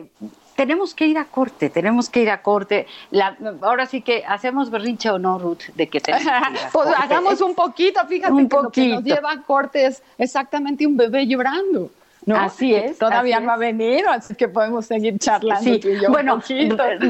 tenemos 0.56 0.94
que 0.94 1.08
ir 1.08 1.18
a 1.18 1.26
corte, 1.26 1.70
tenemos 1.70 2.10
que 2.10 2.22
ir 2.22 2.30
a 2.30 2.42
corte. 2.42 2.86
ahora 3.62 3.86
sí 3.86 4.02
que 4.02 4.24
hacemos 4.28 4.70
berrinche 4.70 5.10
o 5.10 5.18
no, 5.18 5.40
Ruth, 5.40 5.74
de 5.76 5.88
que 5.88 6.00
tenemos 6.00 6.28
pues 6.72 6.88
hagamos 6.98 7.42
un 7.42 7.56
poquito, 7.56 8.00
fíjate 8.08 8.34
un 8.34 8.48
que 8.48 8.56
lo 8.56 8.70
que 8.70 8.88
nos 8.90 9.04
lleva 9.04 9.32
a 9.32 9.42
corte 9.42 9.86
es 9.86 10.04
exactamente 10.18 10.86
un 10.86 10.98
bebé 10.98 11.26
llorando. 11.26 11.90
¿no? 12.26 12.36
Así 12.36 12.76
es. 12.76 13.00
Todavía 13.00 13.40
no 13.40 13.52
ha 13.52 13.58
venido, 13.58 14.12
así 14.12 14.36
que 14.36 14.48
podemos 14.48 14.86
seguir 14.86 15.18
charlando. 15.18 15.72
bueno, 16.10 16.40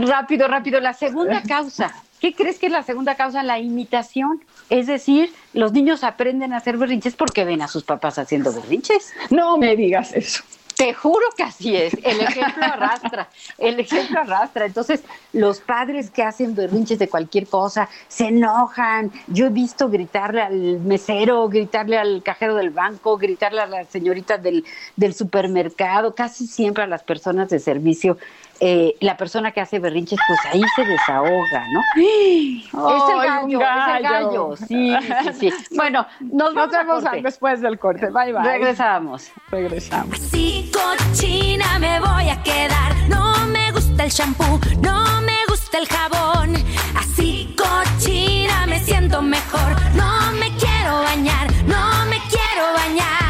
rápido, 0.07 0.47
rápido. 0.47 0.79
La 0.79 0.93
segunda 0.93 1.43
causa. 1.47 1.93
¿Qué 2.21 2.33
crees 2.33 2.59
que 2.59 2.67
es 2.67 2.71
la 2.71 2.83
segunda 2.83 3.15
causa? 3.15 3.43
La 3.43 3.59
imitación. 3.59 4.41
Es 4.69 4.87
decir, 4.87 5.33
los 5.53 5.73
niños 5.73 6.05
aprenden 6.05 6.53
a 6.53 6.57
hacer 6.57 6.77
berrinches 6.77 7.15
porque 7.15 7.43
ven 7.43 7.61
a 7.61 7.67
sus 7.67 7.83
papás 7.83 8.17
haciendo 8.19 8.53
berrinches. 8.53 9.11
No 9.29 9.57
me 9.57 9.75
digas 9.75 10.13
eso. 10.13 10.43
Te 10.81 10.95
juro 10.95 11.27
que 11.37 11.43
así 11.43 11.75
es. 11.75 11.93
El 12.01 12.21
ejemplo 12.21 12.63
arrastra. 12.65 13.29
El 13.59 13.79
ejemplo 13.79 14.19
arrastra. 14.19 14.65
Entonces, 14.65 15.03
los 15.31 15.59
padres 15.59 16.09
que 16.09 16.23
hacen 16.23 16.55
berrinches 16.55 16.97
de 16.97 17.07
cualquier 17.07 17.45
cosa 17.45 17.87
se 18.07 18.29
enojan. 18.29 19.11
Yo 19.27 19.45
he 19.45 19.49
visto 19.49 19.89
gritarle 19.89 20.41
al 20.41 20.79
mesero, 20.79 21.47
gritarle 21.49 21.99
al 21.99 22.23
cajero 22.23 22.55
del 22.55 22.71
banco, 22.71 23.15
gritarle 23.19 23.61
a 23.61 23.67
las 23.67 23.89
señoritas 23.89 24.41
del, 24.41 24.65
del 24.95 25.13
supermercado, 25.13 26.15
casi 26.15 26.47
siempre 26.47 26.83
a 26.83 26.87
las 26.87 27.03
personas 27.03 27.49
de 27.49 27.59
servicio 27.59 28.17
eh, 28.63 28.95
la 28.99 29.17
persona 29.17 29.51
que 29.51 29.59
hace 29.59 29.79
berrinches, 29.79 30.19
pues 30.27 30.39
ahí 30.53 30.61
se 30.75 30.85
desahoga, 30.85 31.65
¿no? 31.73 31.81
es 31.95 32.63
el 32.71 33.27
gallo, 33.27 33.59
es 33.59 33.97
el 33.97 34.03
gallo. 34.03 34.55
Sí, 34.55 34.95
sí, 35.39 35.51
sí. 35.51 35.75
Bueno, 35.75 36.05
nos, 36.19 36.53
vemos 36.69 37.03
después 37.23 37.59
del 37.61 37.79
corte. 37.79 38.11
Bye, 38.11 38.33
bye. 38.33 38.43
Regresamos. 38.43 39.31
Regresamos. 39.49 40.13
Así 40.13 40.71
cochina 40.71 41.79
me 41.79 41.99
voy 42.01 42.29
a 42.29 42.41
quedar. 42.43 42.95
No 43.09 43.47
me 43.47 43.71
gusta 43.71 44.03
el 44.03 44.11
shampoo, 44.11 44.59
no 44.79 45.21
me 45.21 45.37
gusta 45.47 45.79
el 45.79 45.87
jabón. 45.87 46.55
Así 46.95 47.55
cochina 47.57 48.67
me 48.67 48.79
siento 48.79 49.23
mejor. 49.23 49.75
No 49.95 50.33
me 50.33 50.55
quiero 50.57 51.01
bañar, 51.01 51.51
no 51.65 52.05
me 52.05 52.19
quiero 52.29 52.73
bañar. 52.75 53.20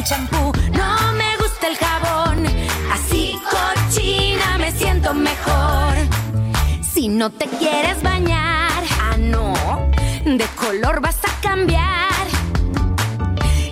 Me 0.00 1.36
gusta 1.36 1.68
el 1.68 1.76
champú 1.76 2.20
mejor. 5.14 5.94
Si 6.82 7.08
no 7.08 7.30
te 7.30 7.46
quieres 7.46 8.02
bañar, 8.02 8.82
ah 9.02 9.16
no, 9.18 9.54
de 10.24 10.46
color 10.56 11.00
vas 11.00 11.18
a 11.24 11.40
cambiar. 11.40 12.26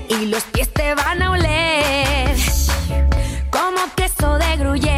Y 0.09 0.27
los 0.27 0.43
pies 0.45 0.73
te 0.73 0.95
van 0.95 1.23
a 1.23 1.31
oler 1.31 2.37
como 3.51 3.79
queso 3.95 4.39
de 4.39 4.57
gruyer. 4.57 4.98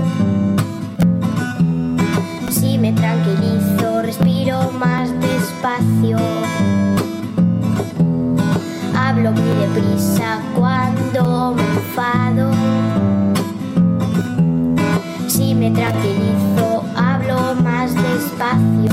Tranquilizo, 3.21 4.01
respiro 4.01 4.71
más 4.71 5.09
despacio. 5.19 6.17
Hablo 8.95 9.31
muy 9.31 9.65
deprisa 9.65 10.39
cuando 10.55 11.53
me 11.55 11.63
enfado 11.63 12.51
si 15.27 15.55
me 15.55 15.71
tranquilizo, 15.71 16.83
hablo 16.95 17.55
más 17.63 17.93
despacio. 17.93 18.91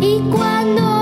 Y 0.00 0.20
cuando 0.30 0.93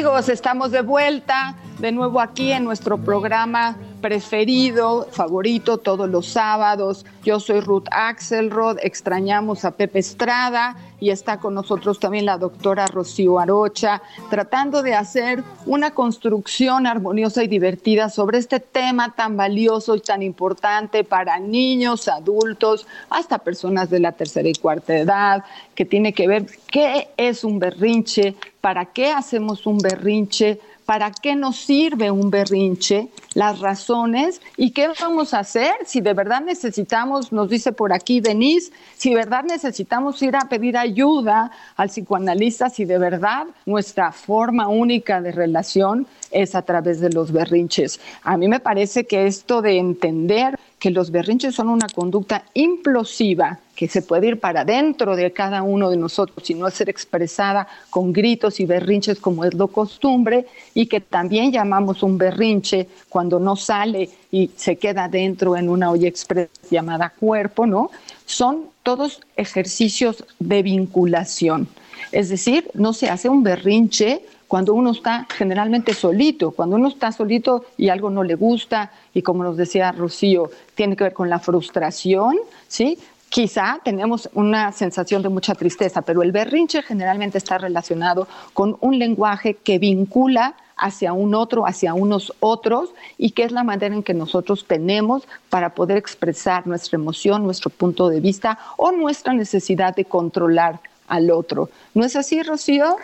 Amigos, 0.00 0.30
estamos 0.30 0.70
de 0.70 0.80
vuelta 0.80 1.56
de 1.78 1.92
nuevo 1.92 2.22
aquí 2.22 2.52
en 2.52 2.64
nuestro 2.64 2.96
programa 2.96 3.76
preferido, 4.00 5.06
favorito, 5.10 5.78
todos 5.78 6.08
los 6.08 6.26
sábados. 6.26 7.06
Yo 7.24 7.40
soy 7.40 7.60
Ruth 7.60 7.86
Axelrod, 7.90 8.78
extrañamos 8.82 9.64
a 9.64 9.72
Pepe 9.72 10.00
Estrada 10.00 10.76
y 11.00 11.10
está 11.10 11.40
con 11.40 11.54
nosotros 11.54 11.98
también 11.98 12.26
la 12.26 12.38
doctora 12.38 12.86
Rocío 12.86 13.38
Arocha, 13.38 14.02
tratando 14.28 14.82
de 14.82 14.94
hacer 14.94 15.42
una 15.66 15.92
construcción 15.92 16.86
armoniosa 16.86 17.42
y 17.42 17.48
divertida 17.48 18.10
sobre 18.10 18.38
este 18.38 18.60
tema 18.60 19.14
tan 19.14 19.36
valioso 19.36 19.96
y 19.96 20.00
tan 20.00 20.22
importante 20.22 21.02
para 21.02 21.38
niños, 21.38 22.06
adultos, 22.08 22.86
hasta 23.08 23.38
personas 23.38 23.88
de 23.90 24.00
la 24.00 24.12
tercera 24.12 24.48
y 24.48 24.54
cuarta 24.54 24.96
edad, 24.96 25.44
que 25.74 25.84
tiene 25.84 26.12
que 26.12 26.28
ver 26.28 26.46
qué 26.70 27.08
es 27.16 27.44
un 27.44 27.58
berrinche, 27.58 28.36
para 28.60 28.86
qué 28.86 29.10
hacemos 29.10 29.66
un 29.66 29.78
berrinche, 29.78 30.60
para 30.90 31.12
qué 31.12 31.36
nos 31.36 31.54
sirve 31.54 32.10
un 32.10 32.32
berrinche, 32.32 33.10
las 33.34 33.60
razones. 33.60 34.42
Y 34.56 34.72
qué 34.72 34.88
vamos 35.00 35.34
a 35.34 35.38
hacer 35.38 35.72
si 35.86 36.00
de 36.00 36.14
verdad 36.14 36.40
necesitamos, 36.40 37.30
nos 37.30 37.48
dice 37.48 37.70
por 37.70 37.92
aquí 37.92 38.20
Denise, 38.20 38.72
si 38.96 39.10
de 39.10 39.14
verdad 39.14 39.44
necesitamos 39.44 40.20
ir 40.20 40.34
a 40.34 40.48
pedir 40.48 40.76
ayuda 40.76 41.52
al 41.76 41.90
psicoanalista, 41.90 42.70
si 42.70 42.86
de 42.86 42.98
verdad 42.98 43.46
nuestra 43.66 44.10
forma 44.10 44.66
única 44.66 45.20
de 45.20 45.30
relación 45.30 46.08
es 46.32 46.56
a 46.56 46.62
través 46.62 46.98
de 46.98 47.10
los 47.10 47.30
berrinches. 47.30 48.00
A 48.24 48.36
mí 48.36 48.48
me 48.48 48.58
parece 48.58 49.06
que 49.06 49.28
esto 49.28 49.62
de 49.62 49.78
entender 49.78 50.58
que 50.80 50.90
los 50.90 51.10
berrinches 51.10 51.54
son 51.54 51.68
una 51.68 51.86
conducta 51.88 52.44
implosiva 52.54 53.58
que 53.76 53.86
se 53.86 54.00
puede 54.02 54.28
ir 54.28 54.40
para 54.40 54.64
dentro 54.64 55.14
de 55.14 55.30
cada 55.30 55.62
uno 55.62 55.90
de 55.90 55.98
nosotros 55.98 56.48
y 56.48 56.54
no 56.54 56.70
ser 56.70 56.88
expresada 56.88 57.68
con 57.90 58.12
gritos 58.12 58.60
y 58.60 58.66
berrinches 58.66 59.20
como 59.20 59.44
es 59.44 59.54
lo 59.54 59.68
costumbre 59.68 60.46
y 60.74 60.86
que 60.86 61.00
también 61.00 61.52
llamamos 61.52 62.02
un 62.02 62.16
berrinche 62.16 62.88
cuando 63.10 63.38
no 63.38 63.56
sale 63.56 64.08
y 64.32 64.50
se 64.56 64.76
queda 64.76 65.08
dentro 65.08 65.54
en 65.56 65.68
una 65.68 65.90
olla 65.90 66.08
express 66.08 66.48
llamada 66.70 67.10
cuerpo, 67.10 67.66
¿no? 67.66 67.90
Son 68.24 68.64
todos 68.82 69.20
ejercicios 69.36 70.24
de 70.38 70.62
vinculación. 70.62 71.68
Es 72.10 72.30
decir, 72.30 72.70
no 72.72 72.94
se 72.94 73.10
hace 73.10 73.28
un 73.28 73.42
berrinche 73.42 74.22
cuando 74.50 74.74
uno 74.74 74.90
está 74.90 75.28
generalmente 75.32 75.94
solito, 75.94 76.50
cuando 76.50 76.74
uno 76.74 76.88
está 76.88 77.12
solito 77.12 77.66
y 77.76 77.88
algo 77.88 78.10
no 78.10 78.24
le 78.24 78.34
gusta, 78.34 78.90
y 79.14 79.22
como 79.22 79.44
nos 79.44 79.56
decía 79.56 79.92
Rocío, 79.92 80.50
tiene 80.74 80.96
que 80.96 81.04
ver 81.04 81.12
con 81.12 81.30
la 81.30 81.38
frustración, 81.38 82.34
¿sí? 82.66 82.98
Quizá 83.28 83.78
tenemos 83.84 84.28
una 84.34 84.72
sensación 84.72 85.22
de 85.22 85.28
mucha 85.28 85.54
tristeza, 85.54 86.02
pero 86.02 86.24
el 86.24 86.32
berrinche 86.32 86.82
generalmente 86.82 87.38
está 87.38 87.58
relacionado 87.58 88.26
con 88.52 88.76
un 88.80 88.98
lenguaje 88.98 89.54
que 89.54 89.78
vincula 89.78 90.56
hacia 90.76 91.12
un 91.12 91.36
otro, 91.36 91.64
hacia 91.64 91.94
unos 91.94 92.34
otros, 92.40 92.90
y 93.18 93.30
que 93.30 93.44
es 93.44 93.52
la 93.52 93.62
manera 93.62 93.94
en 93.94 94.02
que 94.02 94.14
nosotros 94.14 94.64
tenemos 94.66 95.28
para 95.48 95.76
poder 95.76 95.96
expresar 95.96 96.66
nuestra 96.66 96.96
emoción, 96.96 97.44
nuestro 97.44 97.70
punto 97.70 98.08
de 98.08 98.18
vista 98.18 98.58
o 98.76 98.90
nuestra 98.90 99.32
necesidad 99.32 99.94
de 99.94 100.06
controlar 100.06 100.80
al 101.06 101.30
otro. 101.30 101.68
¿No 101.94 102.04
es 102.04 102.16
así, 102.16 102.42
Rocío? 102.42 102.96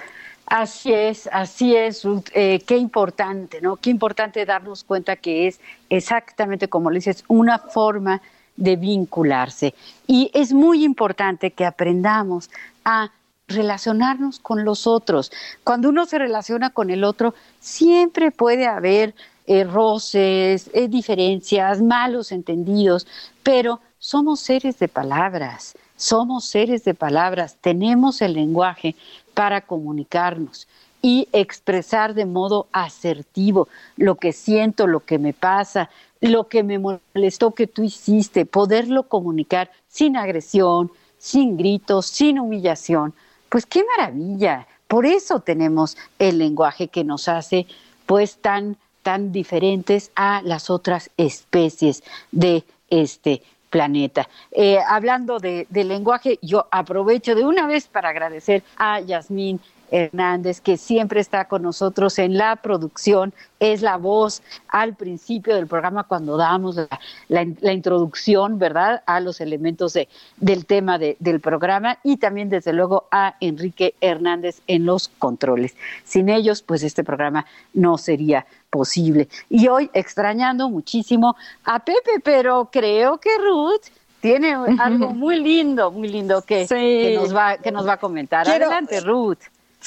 Así 0.47 0.93
es, 0.93 1.29
así 1.33 1.75
es, 1.75 2.07
eh, 2.33 2.63
qué 2.65 2.77
importante, 2.77 3.61
¿no? 3.61 3.77
Qué 3.77 3.91
importante 3.91 4.47
darnos 4.47 4.85
cuenta 4.85 5.17
que 5.17 5.49
es 5.49 5.61
exactamente 5.91 6.69
como 6.69 6.91
le 6.91 6.99
dices, 6.99 7.25
una 7.27 7.59
forma 7.59 8.23
de 8.57 8.77
vincularse. 8.77 9.75
Y 10.07 10.31
es 10.35 10.53
muy 10.53 10.85
importante 10.85 11.51
que 11.51 11.65
aprendamos 11.65 12.49
a 12.85 13.11
relacionarnos 13.49 14.39
con 14.39 14.65
los 14.65 14.87
otros. 14.87 15.33
Cuando 15.65 15.89
uno 15.89 16.07
se 16.07 16.19
relaciona 16.19 16.71
con 16.71 16.91
el 16.91 17.03
otro, 17.03 17.35
siempre 17.59 18.31
puede 18.31 18.67
haber 18.67 19.15
eh, 19.47 19.65
roces, 19.65 20.71
eh, 20.73 20.89
diferencias, 20.89 21.83
malos 21.83 22.31
entendidos, 22.33 23.07
pero 23.43 23.81
somos 23.99 24.41
seres 24.41 24.79
de 24.79 24.89
palabras, 24.89 25.77
somos 25.97 26.45
seres 26.45 26.85
de 26.85 26.95
palabras, 26.95 27.57
tenemos 27.61 28.23
el 28.23 28.35
lenguaje 28.35 28.95
para 29.35 29.61
comunicarnos 29.61 30.69
y 31.03 31.29
expresar 31.33 32.15
de 32.15 32.27
modo 32.27 32.67
asertivo 32.73 33.69
lo 33.97 34.17
que 34.17 34.33
siento, 34.33 34.87
lo 34.87 35.01
que 35.01 35.19
me 35.19 35.33
pasa, 35.33 35.91
lo 36.21 36.49
que 36.49 36.63
me 36.63 36.79
molestó 36.79 37.53
que 37.53 37.67
tú 37.67 37.83
hiciste, 37.83 38.47
poderlo 38.47 39.05
comunicar 39.05 39.71
sin 39.89 40.17
agresión, 40.17 40.91
sin 41.19 41.57
gritos, 41.57 42.07
sin 42.07 42.39
humillación. 42.39 43.15
Pues 43.49 43.67
qué 43.67 43.85
maravilla. 43.97 44.67
Por 44.89 45.07
eso 45.07 45.41
tenemos 45.41 45.97
el 46.19 46.39
lenguaje 46.39 46.89
que 46.89 47.05
nos 47.05 47.29
hace 47.29 47.67
pues 48.07 48.37
tan 48.39 48.77
tan 49.07 49.31
diferentes 49.31 50.11
a 50.17 50.43
las 50.43 50.69
otras 50.69 51.11
especies 51.17 52.03
de 52.33 52.65
este 52.91 53.41
Eh, 54.53 54.79
hablando 54.87 55.39
de, 55.39 55.67
de, 55.71 55.85
lenguaje, 55.85 56.39
yo 56.43 56.67
aprovecho 56.71 57.35
de 57.35 57.45
una 57.45 57.67
vez 57.67 57.87
para 57.87 58.09
agradecer 58.09 58.63
a 58.77 59.01
Yasmín 59.01 59.61
Hernández, 59.91 60.61
que 60.61 60.77
siempre 60.77 61.21
está 61.21 61.47
con 61.47 61.63
nosotros 61.63 62.19
en 62.19 62.37
la 62.37 62.57
producción, 62.57 63.33
es 63.61 63.83
la 63.83 63.97
voz 63.97 64.43
al 64.69 64.95
principio 64.95 65.55
del 65.55 65.67
programa 65.67 66.05
cuando 66.05 66.37
damos 66.37 66.77
la, 67.29 67.73
introducción, 67.73 68.59
¿verdad?, 68.59 69.03
a 69.07 69.21
los 69.21 69.41
elementos 69.41 69.93
de, 69.93 70.09
del 70.37 70.67
tema 70.67 70.99
del 70.99 71.41
programa 71.41 71.99
y 72.03 72.19
también, 72.19 72.49
desde 72.49 72.73
luego, 72.73 73.09
a 73.11 73.37
Enrique 73.41 73.95
Hernández 74.01 74.61
en 74.67 74.87
los 74.87 75.09
controles. 75.09 75.75
Sin 76.05 76.29
ellos, 76.29 76.63
pues 76.63 76.83
este 76.83 77.05
programa 77.05 77.47
no 77.73 77.99
sería 77.99 78.47
posible. 78.71 79.29
Y 79.49 79.69
hoy, 79.69 79.91
extrañando 79.95 80.69
muchísimo 80.69 81.37
a 81.65 81.79
Pepe, 81.81 82.21
pero 82.23 82.69
creo 82.71 83.19
que 83.19 83.31
Ruth 83.39 83.87
tiene 84.21 84.55
algo 84.79 85.11
muy 85.15 85.41
lindo, 85.41 85.91
muy 85.91 86.09
lindo 86.09 86.43
que, 86.43 86.67
que, 86.67 87.15
nos, 87.15 87.35
va, 87.35 87.59
que 87.59 87.71
nos 87.71 87.87
va 87.87 87.95
a 87.95 87.97
comentar. 87.99 88.49
Adelante, 88.49 89.01
Ruth. 89.01 89.39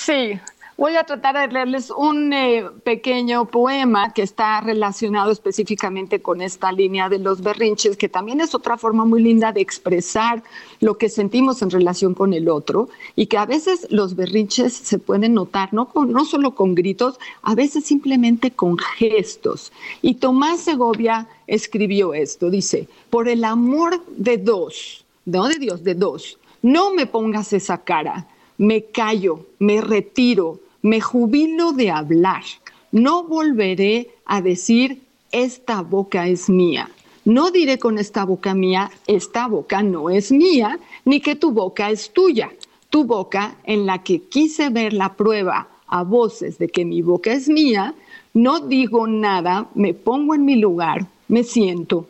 Sí, 0.02 0.40
voy 0.78 0.96
a 0.96 1.04
tratar 1.04 1.36
de 1.36 1.54
leerles 1.54 1.92
un 1.92 2.32
eh, 2.32 2.66
pequeño 2.86 3.44
poema 3.44 4.14
que 4.14 4.22
está 4.22 4.62
relacionado 4.62 5.30
específicamente 5.30 6.22
con 6.22 6.42
esta 6.42 6.72
línea 6.72 7.10
de 7.10 7.20
los 7.20 7.42
berrinches, 7.42 7.98
que 7.98 8.08
también 8.08 8.40
es 8.40 8.56
otra 8.56 8.78
forma 8.78 9.04
muy 9.04 9.22
linda 9.22 9.52
de 9.52 9.60
expresar 9.60 10.42
lo 10.80 10.98
que 10.98 11.10
sentimos 11.10 11.62
en 11.62 11.70
relación 11.70 12.14
con 12.14 12.34
el 12.34 12.48
otro 12.48 12.88
y 13.18 13.26
que 13.26 13.38
a 13.38 13.46
veces 13.46 13.88
los 13.90 14.16
berrinches 14.16 14.72
se 14.72 15.00
pueden 15.00 15.34
notar 15.34 15.74
no, 15.74 15.92
no 16.08 16.24
solo 16.24 16.56
con 16.56 16.76
gritos, 16.76 17.20
a 17.42 17.54
veces 17.54 17.84
simplemente 17.84 18.52
con 18.52 18.78
gestos. 18.78 19.74
Y 20.02 20.14
Tomás 20.14 20.62
Segovia 20.62 21.28
escribió 21.46 22.14
esto, 22.14 22.50
dice, 22.50 22.88
por 23.10 23.28
el 23.28 23.44
amor 23.44 24.02
de 24.16 24.38
dos, 24.38 25.04
no 25.26 25.50
de 25.50 25.56
Dios, 25.56 25.84
de 25.84 25.94
dos, 25.94 26.40
no 26.62 26.94
me 26.94 27.06
pongas 27.06 27.52
esa 27.52 27.80
cara 27.80 28.26
me 28.60 28.84
callo, 28.84 29.48
me 29.58 29.82
retiro, 29.82 30.60
me 30.82 31.02
jubilo 31.02 31.72
de 31.72 31.90
hablar. 31.90 32.44
No 32.92 33.24
volveré 33.24 34.10
a 34.26 34.42
decir, 34.42 35.02
esta 35.32 35.82
boca 35.82 36.28
es 36.28 36.50
mía. 36.50 36.90
No 37.24 37.52
diré 37.52 37.80
con 37.80 37.98
esta 37.98 38.26
boca 38.26 38.54
mía, 38.54 38.92
esta 39.08 39.48
boca 39.48 39.82
no 39.82 40.10
es 40.10 40.32
mía, 40.32 40.78
ni 41.06 41.22
que 41.22 41.36
tu 41.36 41.52
boca 41.52 41.90
es 41.90 42.12
tuya. 42.12 42.52
Tu 42.90 43.06
boca 43.06 43.56
en 43.64 43.86
la 43.86 44.04
que 44.04 44.24
quise 44.24 44.70
ver 44.70 44.94
la 44.94 45.14
prueba 45.14 45.68
a 45.88 46.04
voces 46.04 46.58
de 46.58 46.68
que 46.68 46.84
mi 46.84 47.02
boca 47.02 47.32
es 47.32 47.48
mía, 47.48 47.94
no 48.34 48.60
digo 48.60 49.08
nada, 49.08 49.68
me 49.74 49.94
pongo 49.94 50.36
en 50.36 50.44
mi 50.44 50.56
lugar, 50.56 51.08
me 51.28 51.44
siento, 51.44 52.08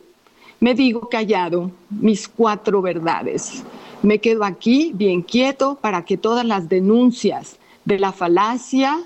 me 0.60 0.74
digo 0.74 1.10
callado 1.10 1.72
mis 1.90 2.28
cuatro 2.28 2.82
verdades. 2.82 3.64
Me 4.02 4.20
quedo 4.20 4.46
aquí 4.46 4.92
bien 4.94 5.22
quieto 5.22 5.78
para 5.82 6.06
que 6.06 6.18
todas 6.18 6.46
las 6.46 6.70
denuncias 6.70 7.58
de 7.84 8.00
la 8.00 8.12
falacia 8.12 8.98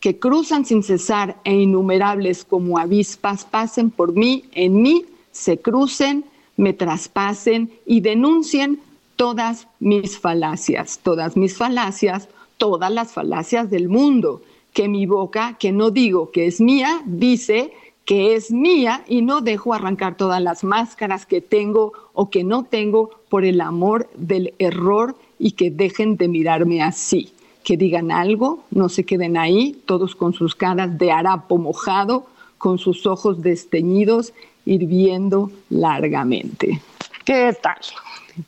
que 0.00 0.18
cruzan 0.18 0.64
sin 0.64 0.82
cesar 0.82 1.36
e 1.44 1.54
innumerables 1.54 2.44
como 2.44 2.78
avispas 2.78 3.44
pasen 3.44 3.90
por 3.90 4.12
mí, 4.12 4.44
en 4.52 4.82
mí, 4.82 5.06
se 5.30 5.58
crucen, 5.58 6.24
me 6.56 6.72
traspasen 6.72 7.72
y 7.86 8.00
denuncien 8.00 8.80
todas 9.16 9.68
mis 9.80 10.18
falacias, 10.18 11.00
todas 11.02 11.36
mis 11.36 11.56
falacias, 11.56 12.28
todas 12.58 12.92
las 12.92 13.12
falacias 13.12 13.70
del 13.70 13.88
mundo, 13.88 14.42
que 14.72 14.88
mi 14.88 15.06
boca, 15.06 15.56
que 15.58 15.72
no 15.72 15.90
digo 15.90 16.32
que 16.32 16.46
es 16.46 16.60
mía, 16.60 17.02
dice 17.06 17.72
que 18.04 18.34
es 18.34 18.50
mía 18.50 19.04
y 19.08 19.22
no 19.22 19.40
dejo 19.40 19.72
arrancar 19.72 20.16
todas 20.16 20.42
las 20.42 20.64
máscaras 20.64 21.24
que 21.24 21.40
tengo 21.40 21.92
o 22.12 22.28
que 22.28 22.44
no 22.44 22.64
tengo 22.64 23.10
por 23.34 23.44
el 23.44 23.60
amor 23.60 24.08
del 24.14 24.54
error 24.60 25.16
y 25.40 25.50
que 25.50 25.68
dejen 25.68 26.16
de 26.16 26.28
mirarme 26.28 26.84
así, 26.84 27.32
que 27.64 27.76
digan 27.76 28.12
algo, 28.12 28.62
no 28.70 28.88
se 28.88 29.02
queden 29.02 29.36
ahí, 29.36 29.82
todos 29.86 30.14
con 30.14 30.34
sus 30.34 30.54
caras 30.54 30.96
de 30.96 31.10
harapo 31.10 31.58
mojado, 31.58 32.28
con 32.58 32.78
sus 32.78 33.06
ojos 33.06 33.42
desteñidos, 33.42 34.32
hirviendo 34.64 35.50
largamente. 35.68 36.80
¿Qué 37.24 37.52
tal? 37.60 37.78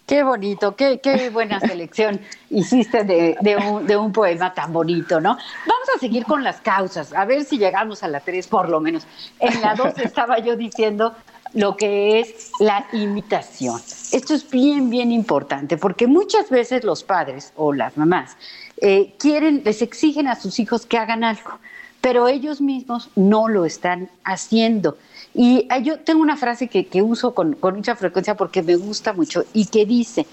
Qué 0.06 0.22
bonito, 0.22 0.76
qué, 0.76 1.00
qué 1.02 1.30
buena 1.30 1.58
selección 1.58 2.20
hiciste 2.50 3.02
de, 3.02 3.36
de, 3.40 3.56
un, 3.56 3.88
de, 3.88 3.96
un, 3.96 4.12
poema 4.12 4.54
tan 4.54 4.72
bonito, 4.72 5.20
¿no? 5.20 5.30
Vamos 5.30 5.88
a 5.96 5.98
seguir 5.98 6.24
con 6.24 6.44
las 6.44 6.60
causas, 6.60 7.12
a 7.12 7.24
ver 7.24 7.42
si 7.42 7.58
llegamos 7.58 8.04
a 8.04 8.08
la 8.08 8.20
tres 8.20 8.46
por 8.46 8.68
lo 8.68 8.80
menos. 8.80 9.04
En 9.40 9.60
la 9.60 9.74
dos 9.74 9.98
estaba 9.98 10.38
yo 10.38 10.54
diciendo 10.54 11.12
lo 11.56 11.76
que 11.76 12.20
es 12.20 12.50
la 12.60 12.86
imitación. 12.92 13.80
Esto 14.12 14.34
es 14.34 14.48
bien, 14.48 14.90
bien 14.90 15.10
importante, 15.10 15.78
porque 15.78 16.06
muchas 16.06 16.50
veces 16.50 16.84
los 16.84 17.02
padres 17.02 17.52
o 17.56 17.72
las 17.72 17.96
mamás 17.96 18.36
eh, 18.76 19.14
quieren, 19.18 19.62
les 19.64 19.80
exigen 19.80 20.28
a 20.28 20.36
sus 20.36 20.60
hijos 20.60 20.84
que 20.84 20.98
hagan 20.98 21.24
algo, 21.24 21.58
pero 22.02 22.28
ellos 22.28 22.60
mismos 22.60 23.08
no 23.16 23.48
lo 23.48 23.64
están 23.64 24.10
haciendo. 24.22 24.98
Y 25.32 25.66
ah, 25.70 25.78
yo 25.78 25.98
tengo 26.00 26.20
una 26.20 26.36
frase 26.36 26.68
que, 26.68 27.02
uso 27.02 27.34
con, 27.34 27.56
mucha 27.60 27.96
frecuencia 27.96 28.36
porque 28.36 28.62
me 28.62 28.76
gusta 28.76 29.14
mucho 29.14 29.42
y 29.54 29.64
que 29.64 29.86
dice, 29.86 30.26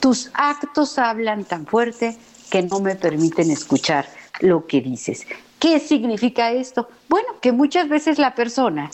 tus 0.00 0.30
actos 0.34 0.98
hablan 0.98 1.44
tan 1.44 1.66
fuerte 1.66 2.14
que 2.50 2.62
no 2.62 2.80
me 2.80 2.94
permiten 2.94 3.50
escuchar 3.50 4.06
lo 4.40 4.66
que 4.66 4.82
dices. 4.82 5.26
¿Qué 5.58 5.80
significa 5.80 6.52
esto? 6.52 6.90
Bueno, 7.08 7.28
que 7.40 7.52
muchas 7.52 7.88
veces 7.88 8.18
la 8.18 8.34
persona 8.34 8.90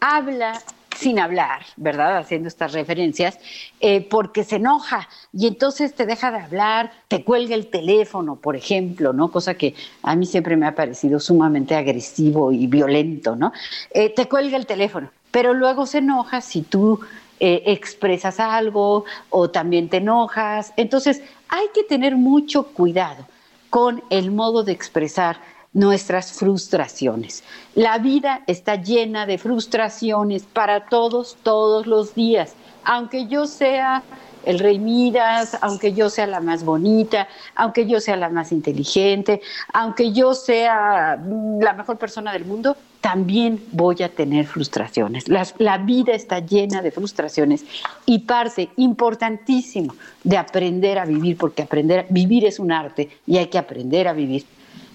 habla 0.00 0.60
sin 0.98 1.20
hablar, 1.20 1.62
¿verdad? 1.76 2.16
Haciendo 2.16 2.48
estas 2.48 2.72
referencias, 2.72 3.38
eh, 3.78 4.00
porque 4.00 4.42
se 4.42 4.56
enoja 4.56 5.08
y 5.32 5.46
entonces 5.46 5.94
te 5.94 6.06
deja 6.06 6.32
de 6.32 6.40
hablar, 6.40 6.90
te 7.06 7.22
cuelga 7.22 7.54
el 7.54 7.68
teléfono, 7.68 8.34
por 8.34 8.56
ejemplo, 8.56 9.12
¿no? 9.12 9.30
Cosa 9.30 9.54
que 9.54 9.76
a 10.02 10.16
mí 10.16 10.26
siempre 10.26 10.56
me 10.56 10.66
ha 10.66 10.74
parecido 10.74 11.20
sumamente 11.20 11.76
agresivo 11.76 12.50
y 12.50 12.66
violento, 12.66 13.36
¿no? 13.36 13.52
Eh, 13.92 14.12
te 14.12 14.26
cuelga 14.28 14.56
el 14.56 14.66
teléfono, 14.66 15.10
pero 15.30 15.54
luego 15.54 15.86
se 15.86 15.98
enoja 15.98 16.40
si 16.40 16.62
tú 16.62 16.98
eh, 17.38 17.62
expresas 17.66 18.40
algo 18.40 19.04
o 19.30 19.50
también 19.50 19.88
te 19.88 19.98
enojas. 19.98 20.72
Entonces, 20.76 21.22
hay 21.48 21.66
que 21.72 21.84
tener 21.84 22.16
mucho 22.16 22.64
cuidado 22.64 23.24
con 23.70 24.02
el 24.10 24.32
modo 24.32 24.64
de 24.64 24.72
expresar 24.72 25.36
nuestras 25.78 26.32
frustraciones. 26.32 27.44
La 27.76 27.98
vida 27.98 28.42
está 28.48 28.74
llena 28.74 29.26
de 29.26 29.38
frustraciones 29.38 30.42
para 30.42 30.86
todos, 30.86 31.36
todos 31.44 31.86
los 31.86 32.16
días. 32.16 32.54
Aunque 32.82 33.28
yo 33.28 33.46
sea 33.46 34.02
el 34.44 34.58
rey 34.58 34.80
Midas, 34.80 35.56
aunque 35.60 35.92
yo 35.92 36.10
sea 36.10 36.26
la 36.26 36.40
más 36.40 36.64
bonita, 36.64 37.28
aunque 37.54 37.86
yo 37.86 38.00
sea 38.00 38.16
la 38.16 38.28
más 38.28 38.50
inteligente, 38.50 39.40
aunque 39.72 40.10
yo 40.10 40.34
sea 40.34 41.16
la 41.60 41.72
mejor 41.74 41.96
persona 41.96 42.32
del 42.32 42.44
mundo, 42.44 42.76
también 43.00 43.62
voy 43.70 44.02
a 44.02 44.08
tener 44.08 44.46
frustraciones. 44.46 45.26
la 45.28 45.78
vida 45.78 46.12
está 46.12 46.40
llena 46.40 46.82
de 46.82 46.90
frustraciones 46.90 47.64
y 48.04 48.20
parte 48.20 48.70
importantísimo 48.76 49.94
de 50.24 50.36
aprender 50.36 50.98
a 50.98 51.04
vivir, 51.04 51.36
porque 51.36 51.62
aprender 51.62 52.00
a 52.00 52.06
vivir 52.08 52.44
es 52.44 52.58
un 52.58 52.72
arte 52.72 53.10
y 53.28 53.36
hay 53.36 53.46
que 53.46 53.58
aprender 53.58 54.08
a 54.08 54.12
vivir 54.12 54.44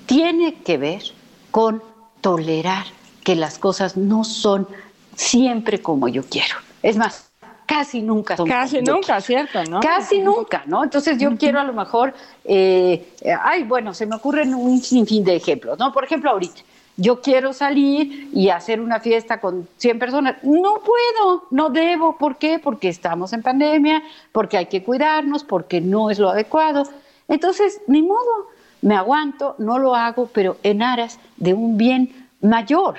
tiene 0.06 0.56
que 0.56 0.78
ver 0.78 1.04
con 1.52 1.84
tolerar 2.22 2.86
que 3.24 3.36
las 3.36 3.58
cosas 3.58 3.98
no 3.98 4.24
son 4.24 4.68
siempre 5.16 5.82
como 5.82 6.08
yo 6.08 6.24
quiero. 6.24 6.56
Es 6.82 6.98
más, 6.98 7.30
casi 7.66 8.02
nunca 8.02 8.36
son 8.38 8.48
Casi 8.48 8.82
nunca, 8.82 9.22
¿cierto? 9.22 9.64
¿no? 9.66 9.80
Casi 9.80 10.20
nunca, 10.20 10.64
¿no? 10.66 10.84
Entonces 10.84 11.18
yo 11.18 11.36
quiero 11.38 11.60
a 11.60 11.64
lo 11.64 11.74
mejor, 11.74 12.14
eh, 12.44 13.14
ay, 13.42 13.64
bueno, 13.64 13.94
se 13.94 14.06
me 14.06 14.16
ocurren 14.16 14.54
un 14.54 14.82
sinfín 14.82 15.24
de 15.24 15.36
ejemplos, 15.36 15.80
¿no? 15.80 15.94
Por 15.94 16.04
ejemplo, 16.04 16.32
ahorita, 16.32 16.62
yo 16.96 17.22
quiero 17.22 17.54
salir 17.54 18.30
y 18.34 18.50
hacer 18.50 18.80
una 18.80 19.00
fiesta 19.00 19.40
con 19.40 19.68
100 19.78 20.00
personas. 20.00 20.36
No 20.44 20.76
puedo, 20.76 21.46
no 21.50 21.70
debo. 21.70 22.18
¿Por 22.18 22.38
qué? 22.38 22.60
Porque 22.60 22.88
estamos 22.88 23.34
en 23.34 23.42
pandemia, 23.42 24.04
porque 24.32 24.58
hay 24.58 24.68
que 24.68 24.84
cuidarnos, 24.84 25.44
porque 25.44 25.82
no 25.82 26.12
es 26.12 26.20
lo 26.20 26.30
adecuado. 26.30 26.84
Entonces, 27.28 27.82
ni 27.88 28.04
modo, 28.04 28.48
me 28.84 28.96
aguanto, 28.96 29.56
no 29.60 29.80
lo 29.80 29.96
hago, 29.96 30.28
pero 30.28 30.58
en 30.62 30.84
aras 30.84 31.18
de 31.38 31.54
un 31.54 31.78
bien 31.78 32.28
mayor. 32.42 32.98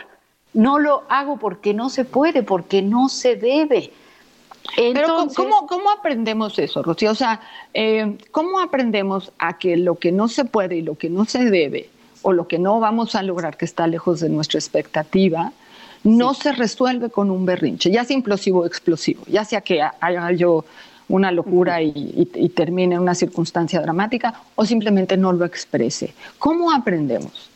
No 0.55 0.79
lo 0.79 1.05
hago 1.11 1.37
porque 1.37 1.75
no 1.75 1.90
se 1.90 2.07
puede, 2.07 2.42
porque 2.42 2.81
no 2.81 3.11
se 3.11 3.37
debe. 3.37 3.92
pero 4.77 5.27
¿cómo, 5.37 5.66
¿cómo, 5.66 5.90
aprendemos 5.90 6.59
eso, 6.59 6.83
Rocío? 6.83 7.11
O 7.11 7.14
sea, 7.14 7.40
eh, 7.75 8.16
¿cómo 8.30 8.61
aprendemos 8.61 9.30
a 9.39 9.59
que 9.59 9.76
lo 9.76 9.97
que 9.97 10.11
no 10.11 10.28
se 10.28 10.47
puede 10.47 10.76
y 10.76 10.82
lo 10.82 10.95
que 10.95 11.11
no 11.11 11.26
se 11.26 11.45
debe, 11.45 11.91
o 12.22 12.32
lo 12.32 12.49
que 12.49 12.59
no 12.59 12.80
vamos 12.80 13.14
a 13.14 13.22
lograr, 13.22 13.59
que 13.59 13.66
está 13.66 13.87
lejos 13.87 14.20
de 14.20 14.30
nuestra 14.30 14.59
expectativa, 14.59 15.53
no 16.03 16.32
se 16.32 16.53
resuelve 16.53 17.11
con 17.11 17.30
un 17.30 17.45
berrinche, 17.45 17.91
ya 17.91 18.05
sea 18.05 18.16
implosivo 18.16 18.61
o 18.61 18.66
explosivo, 18.66 19.22
ya 19.26 19.45
sea 19.45 19.61
que 19.61 19.82
haya 19.82 20.32
yo 20.32 20.64
una 21.09 21.30
locura 21.30 21.82
y, 21.82 22.28
y, 22.34 22.48
termine 22.50 22.94
en 22.94 23.00
una 23.00 23.14
circunstancia 23.14 23.80
dramática 23.80 24.42
o 24.55 24.64
simplemente 24.64 25.16
no 25.16 25.32
lo 25.32 25.44
exprese. 25.44 26.14
¿Cómo 26.38 26.72
aprendemos? 26.72 27.50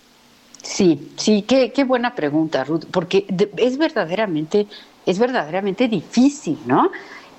Sí, 0.63 1.13
sí, 1.17 1.43
qué, 1.43 1.73
qué 1.73 1.85
buena 1.85 2.15
pregunta, 2.15 2.65
Ruth, 2.65 2.85
porque 2.91 3.27
es 3.57 3.79
verdaderamente, 3.79 4.67
es 5.07 5.19
verdaderamente 5.19 5.89
difícil, 5.89 6.59
¿no? 6.67 6.91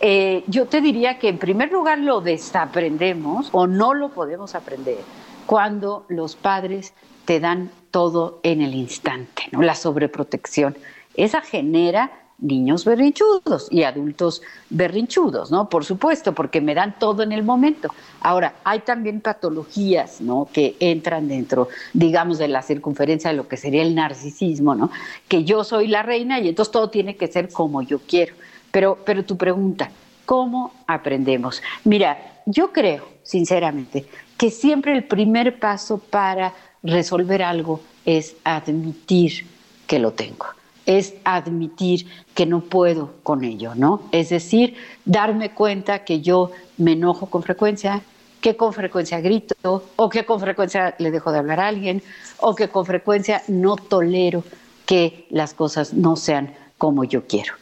Eh, 0.02 0.44
yo 0.48 0.66
te 0.66 0.82
diría 0.82 1.20
que 1.20 1.28
en 1.28 1.38
primer 1.38 1.72
lugar 1.72 2.00
lo 2.00 2.22
desaprendemos 2.22 3.50
o 3.52 3.68
no 3.68 3.94
lo 3.94 4.10
podemos 4.10 4.56
aprender 4.56 5.00
cuando 5.46 6.06
los 6.08 6.36
padres 6.36 6.94
te 7.26 7.40
dan 7.40 7.70
todo 7.92 8.40
en 8.44 8.62
el 8.62 8.74
instante, 8.74 9.44
¿no? 9.52 9.62
La 9.62 9.76
sobreprotección. 9.76 10.78
Esa 11.16 11.42
genera 11.42 12.12
niños 12.42 12.86
berrinchudos 12.86 13.68
y 13.72 13.84
adultos 13.84 14.42
berrinchudos, 14.70 15.52
¿no? 15.52 15.70
Por 15.70 15.86
supuesto, 15.86 16.34
porque 16.34 16.62
me 16.62 16.76
dan 16.76 16.98
todo 17.00 17.24
en 17.24 17.32
el 17.32 17.44
momento. 17.44 17.90
Ahora, 18.22 18.56
hay 18.64 18.80
también 18.80 19.22
patologías, 19.22 20.22
¿no? 20.22 20.48
Que 20.52 20.76
entran 20.80 21.28
dentro, 21.28 21.68
digamos, 21.94 22.38
de 22.38 22.48
la 22.48 22.62
circunferencia 22.62 23.32
de 23.32 23.38
lo 23.38 23.48
que 23.48 23.58
sería 23.58 23.82
el 23.82 23.96
narcisismo, 23.96 24.76
¿no? 24.76 24.92
Que 25.28 25.44
yo 25.44 25.64
soy 25.64 25.88
la 25.88 26.04
reina 26.04 26.40
y 26.40 26.50
entonces 26.50 26.72
todo 26.72 26.90
tiene 26.90 27.16
que 27.16 27.28
ser 27.28 27.50
como 27.50 27.82
yo 27.82 28.00
quiero. 28.00 28.36
Pero, 28.72 29.00
pero 29.06 29.26
tu 29.26 29.38
pregunta, 29.38 29.92
¿cómo 30.26 30.74
aprendemos? 30.88 31.62
Mira, 31.84 32.42
yo 32.46 32.72
creo, 32.72 33.08
sinceramente, 33.24 34.06
que 34.38 34.52
siempre 34.52 34.96
el 34.96 35.04
primer 35.04 35.60
paso 35.60 35.98
para 35.98 36.54
resolver 36.84 37.44
algo 37.44 37.82
es 38.06 38.36
admitir 38.44 39.46
que 39.86 40.00
lo 40.00 40.12
tengo 40.12 40.59
es 40.90 41.14
admitir 41.24 42.08
que 42.34 42.48
no 42.48 42.62
puedo 42.62 43.14
con 43.22 43.44
ello, 43.44 43.76
¿no? 43.76 44.02
Es 44.12 44.30
decir, 44.30 44.76
darme 45.06 45.52
cuenta 45.52 46.04
que 46.04 46.22
yo 46.22 46.50
me 46.78 46.94
enojo 46.94 47.28
con 47.28 47.44
frecuencia, 47.44 48.02
que 48.42 48.58
con 48.58 48.74
frecuencia 48.74 49.22
grito, 49.22 49.54
o 49.96 50.10
que 50.10 50.26
con 50.26 50.40
frecuencia 50.40 50.96
le 50.98 51.12
dejo 51.12 51.32
de 51.32 51.38
hablar 51.38 51.60
a 51.60 51.68
alguien, 51.68 52.02
o 52.40 52.56
que 52.56 52.70
con 52.70 52.88
frecuencia 52.88 53.44
no 53.48 53.76
tolero 53.76 54.44
que 54.88 55.28
las 55.30 55.54
cosas 55.54 55.94
no 55.94 56.16
sean 56.16 56.56
como 56.80 57.04
yo 57.04 57.28
quiero. 57.28 57.54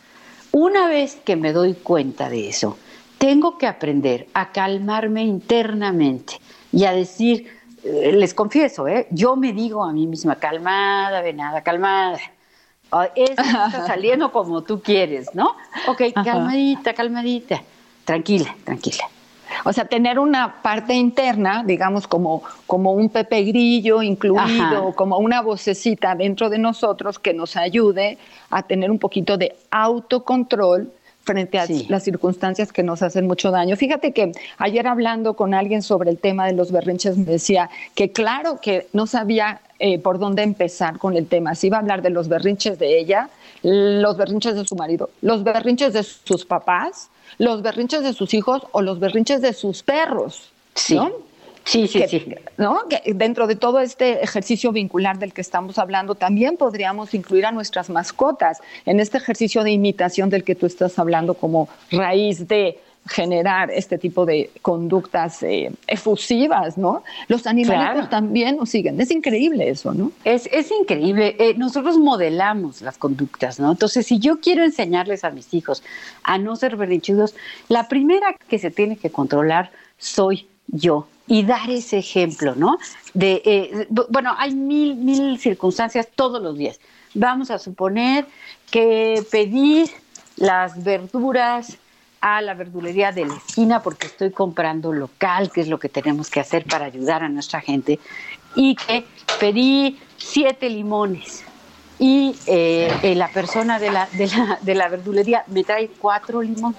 Una 0.54 0.88
vez 0.88 1.18
que 1.18 1.36
me 1.36 1.52
doy 1.52 1.74
cuenta 1.74 2.30
de 2.30 2.48
eso, 2.48 2.78
tengo 3.18 3.58
que 3.58 3.68
aprender 3.68 4.30
a 4.36 4.54
calmarme 4.54 5.24
internamente 5.24 6.40
y 6.72 6.86
a 6.86 6.94
decir, 6.94 7.50
eh, 7.84 8.14
les 8.14 8.34
confieso, 8.34 8.88
¿eh? 8.88 9.06
yo 9.12 9.36
me 9.36 9.52
digo 9.52 9.84
a 9.84 9.92
mí 9.92 10.08
misma, 10.08 10.36
calmada, 10.36 11.22
venada, 11.22 11.62
calmada 11.62 12.18
esto 13.16 13.42
está 13.42 13.88
saliendo 13.88 14.32
como 14.32 14.62
tú 14.62 14.82
quieres, 14.82 15.34
¿no? 15.34 15.56
Ok, 15.88 16.02
calmadita, 16.14 16.94
calmadita, 16.94 17.62
tranquila, 18.06 18.56
tranquila. 18.64 19.04
O 19.64 19.74
sea, 19.74 19.86
tener 19.86 20.20
una 20.20 20.62
parte 20.62 20.94
interna, 20.94 21.64
digamos, 21.66 22.08
como, 22.08 22.44
como 22.66 22.92
un 22.92 23.10
Pepe 23.10 23.44
Grillo 23.44 24.02
incluido, 24.02 24.94
como 24.94 25.18
una 25.18 25.42
vocecita 25.42 26.16
dentro 26.16 26.50
de 26.50 26.58
nosotros 26.58 27.18
que 27.18 27.34
nos 27.34 27.56
ayude 27.56 28.18
a 28.50 28.64
tener 28.64 28.92
un 28.92 29.00
poquito 29.00 29.38
de 29.38 29.56
autocontrol 29.72 30.92
frente 31.28 31.60
a 31.60 31.68
las 31.90 32.04
circunstancias 32.04 32.72
que 32.72 32.82
nos 32.82 33.04
hacen 33.04 33.28
mucho 33.28 33.52
daño. 33.52 33.76
Fíjate 33.76 34.14
que 34.14 34.32
ayer 34.58 34.88
hablando 34.88 35.36
con 35.36 35.54
alguien 35.54 35.82
sobre 35.82 36.10
el 36.10 36.18
tema 36.18 36.48
de 36.48 36.54
los 36.54 36.72
berrinches 36.72 37.18
me 37.18 37.26
decía 37.26 37.70
que 37.94 38.12
claro 38.14 38.60
que 38.62 38.88
no 38.94 39.06
sabía 39.06 39.60
eh, 39.80 40.00
por 40.00 40.20
dónde 40.20 40.42
empezar 40.42 40.98
con 40.98 41.18
el 41.18 41.28
tema. 41.28 41.54
Si 41.54 41.68
iba 41.68 41.78
a 41.78 41.82
hablar 41.82 42.02
de 42.02 42.10
los 42.10 42.30
berrinches 42.30 42.80
de 42.80 42.98
ella, 42.98 43.30
los 43.62 44.16
berrinches 44.16 44.56
de 44.56 44.66
su 44.66 44.76
marido, 44.76 45.10
los 45.22 45.44
berrinches 45.44 45.92
de 45.94 46.04
sus 46.04 46.46
papás, 46.46 47.10
los 47.38 47.62
berrinches 47.62 48.04
de 48.04 48.14
sus 48.14 48.34
hijos 48.34 48.64
o 48.72 48.82
los 48.82 49.00
berrinches 49.00 49.42
de 49.42 49.52
sus 49.52 49.84
perros. 49.84 50.52
Sí. 50.76 50.98
Sí, 51.68 51.86
sí, 51.86 52.02
sí. 52.08 52.26
¿no? 52.56 52.80
dentro 53.06 53.46
de 53.46 53.58
todo 53.58 53.82
este 53.82 54.24
ejercicio 54.24 54.72
vincular 54.72 55.20
del 55.20 55.34
que 55.34 55.42
estamos 55.42 55.78
hablando, 55.78 56.16
también 56.16 56.56
podríamos 56.56 57.14
incluir 57.14 57.46
a 57.46 57.52
nuestras 57.52 57.90
mascotas 57.90 58.60
en 58.86 59.02
este 59.02 59.18
ejercicio 59.18 59.64
de 59.64 59.72
imitación 59.72 60.30
del 60.30 60.46
que 60.46 60.56
tú 60.56 60.66
estás 60.66 60.98
hablando 60.98 61.34
como 61.34 61.68
raíz 61.92 62.48
de 62.48 62.80
generar 63.10 63.70
este 63.70 63.98
tipo 63.98 64.26
de 64.26 64.50
conductas 64.62 65.44
eh, 65.44 65.72
efusivas, 65.88 66.78
¿no? 66.78 67.04
Los 67.28 67.48
animales 67.48 68.10
también 68.10 68.58
nos 68.58 68.70
siguen. 68.70 69.00
Es 69.02 69.12
increíble 69.12 69.70
eso, 69.70 69.94
¿no? 69.94 70.12
Es, 70.24 70.48
es 70.52 70.72
increíble. 70.72 71.36
Eh, 71.38 71.54
nosotros 71.58 71.98
modelamos 71.98 72.82
las 72.82 72.98
conductas, 72.98 73.60
¿no? 73.60 73.72
Entonces, 73.72 74.06
si 74.06 74.20
yo 74.20 74.40
quiero 74.40 74.64
enseñarles 74.64 75.24
a 75.24 75.32
mis 75.32 75.54
hijos 75.54 75.84
a 76.24 76.38
no 76.38 76.56
ser 76.56 76.78
berrinchudos, 76.78 77.36
la 77.68 77.88
primera 77.88 78.36
que 78.48 78.60
se 78.60 78.72
tiene 78.72 78.98
que 78.98 79.10
controlar 79.10 79.72
soy 79.98 80.48
yo 80.68 81.08
y 81.28 81.44
dar 81.44 81.70
ese 81.70 81.98
ejemplo, 81.98 82.56
¿no? 82.56 82.78
De, 83.14 83.42
eh, 83.46 83.88
bueno, 84.10 84.34
hay 84.38 84.56
mil, 84.56 84.96
mil 84.96 85.38
circunstancias 85.40 86.08
todos 86.16 86.42
los 86.42 86.58
días. 86.58 86.80
Vamos 87.14 87.52
a 87.52 87.60
suponer 87.60 88.26
que 88.72 89.24
pedí 89.30 89.90
las 90.38 90.84
verduras 90.84 91.78
a 92.22 92.42
la 92.42 92.54
verdulería 92.54 93.12
de 93.12 93.26
la 93.26 93.36
esquina 93.36 93.84
porque 93.84 94.08
estoy 94.08 94.32
comprando 94.32 94.94
local, 94.94 95.52
que 95.52 95.62
es 95.62 95.68
lo 95.68 95.80
que 95.80 95.90
tenemos 95.90 96.30
que 96.30 96.40
hacer 96.40 96.66
para 96.66 96.86
ayudar 96.86 97.24
a 97.24 97.30
nuestra 97.30 97.62
gente, 97.62 98.00
y 98.56 98.76
que 98.76 99.06
pedí 99.40 100.00
siete 100.18 100.70
limones 100.70 101.44
y 102.00 102.36
eh, 102.46 102.92
eh, 103.04 103.16
la 103.16 103.28
persona 103.30 103.80
de 103.80 103.92
la, 103.92 104.08
de, 104.14 104.28
la, 104.28 104.60
de 104.62 104.76
la 104.76 104.88
verdulería 104.88 105.44
me 105.48 105.64
trae 105.64 105.90
cuatro 105.90 106.42
limones. 106.42 106.78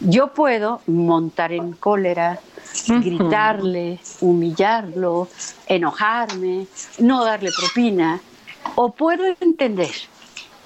Yo 0.00 0.32
puedo 0.34 0.82
montar 0.86 1.52
en 1.52 1.72
cólera, 1.74 2.42
gritarle, 2.86 4.08
humillarlo, 4.20 5.30
enojarme, 5.66 6.68
no 6.98 7.24
darle 7.24 7.52
propina, 7.52 8.24
o 8.74 8.94
puedo 8.94 9.24
entender 9.40 9.94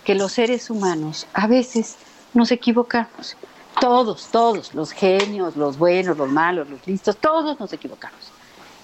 que 0.02 0.14
los 0.14 0.32
seres 0.32 0.70
humanos 0.70 1.28
a 1.32 1.46
veces 1.46 2.00
nos 2.32 2.50
equivocamos 2.52 3.38
todos, 3.78 4.30
todos, 4.30 4.74
los 4.74 4.92
genios, 4.92 5.56
los 5.56 5.78
buenos, 5.78 6.16
los 6.16 6.30
malos, 6.30 6.68
los 6.68 6.86
listos, 6.86 7.20
todos 7.20 7.58
nos 7.58 7.72
equivocamos. 7.72 8.34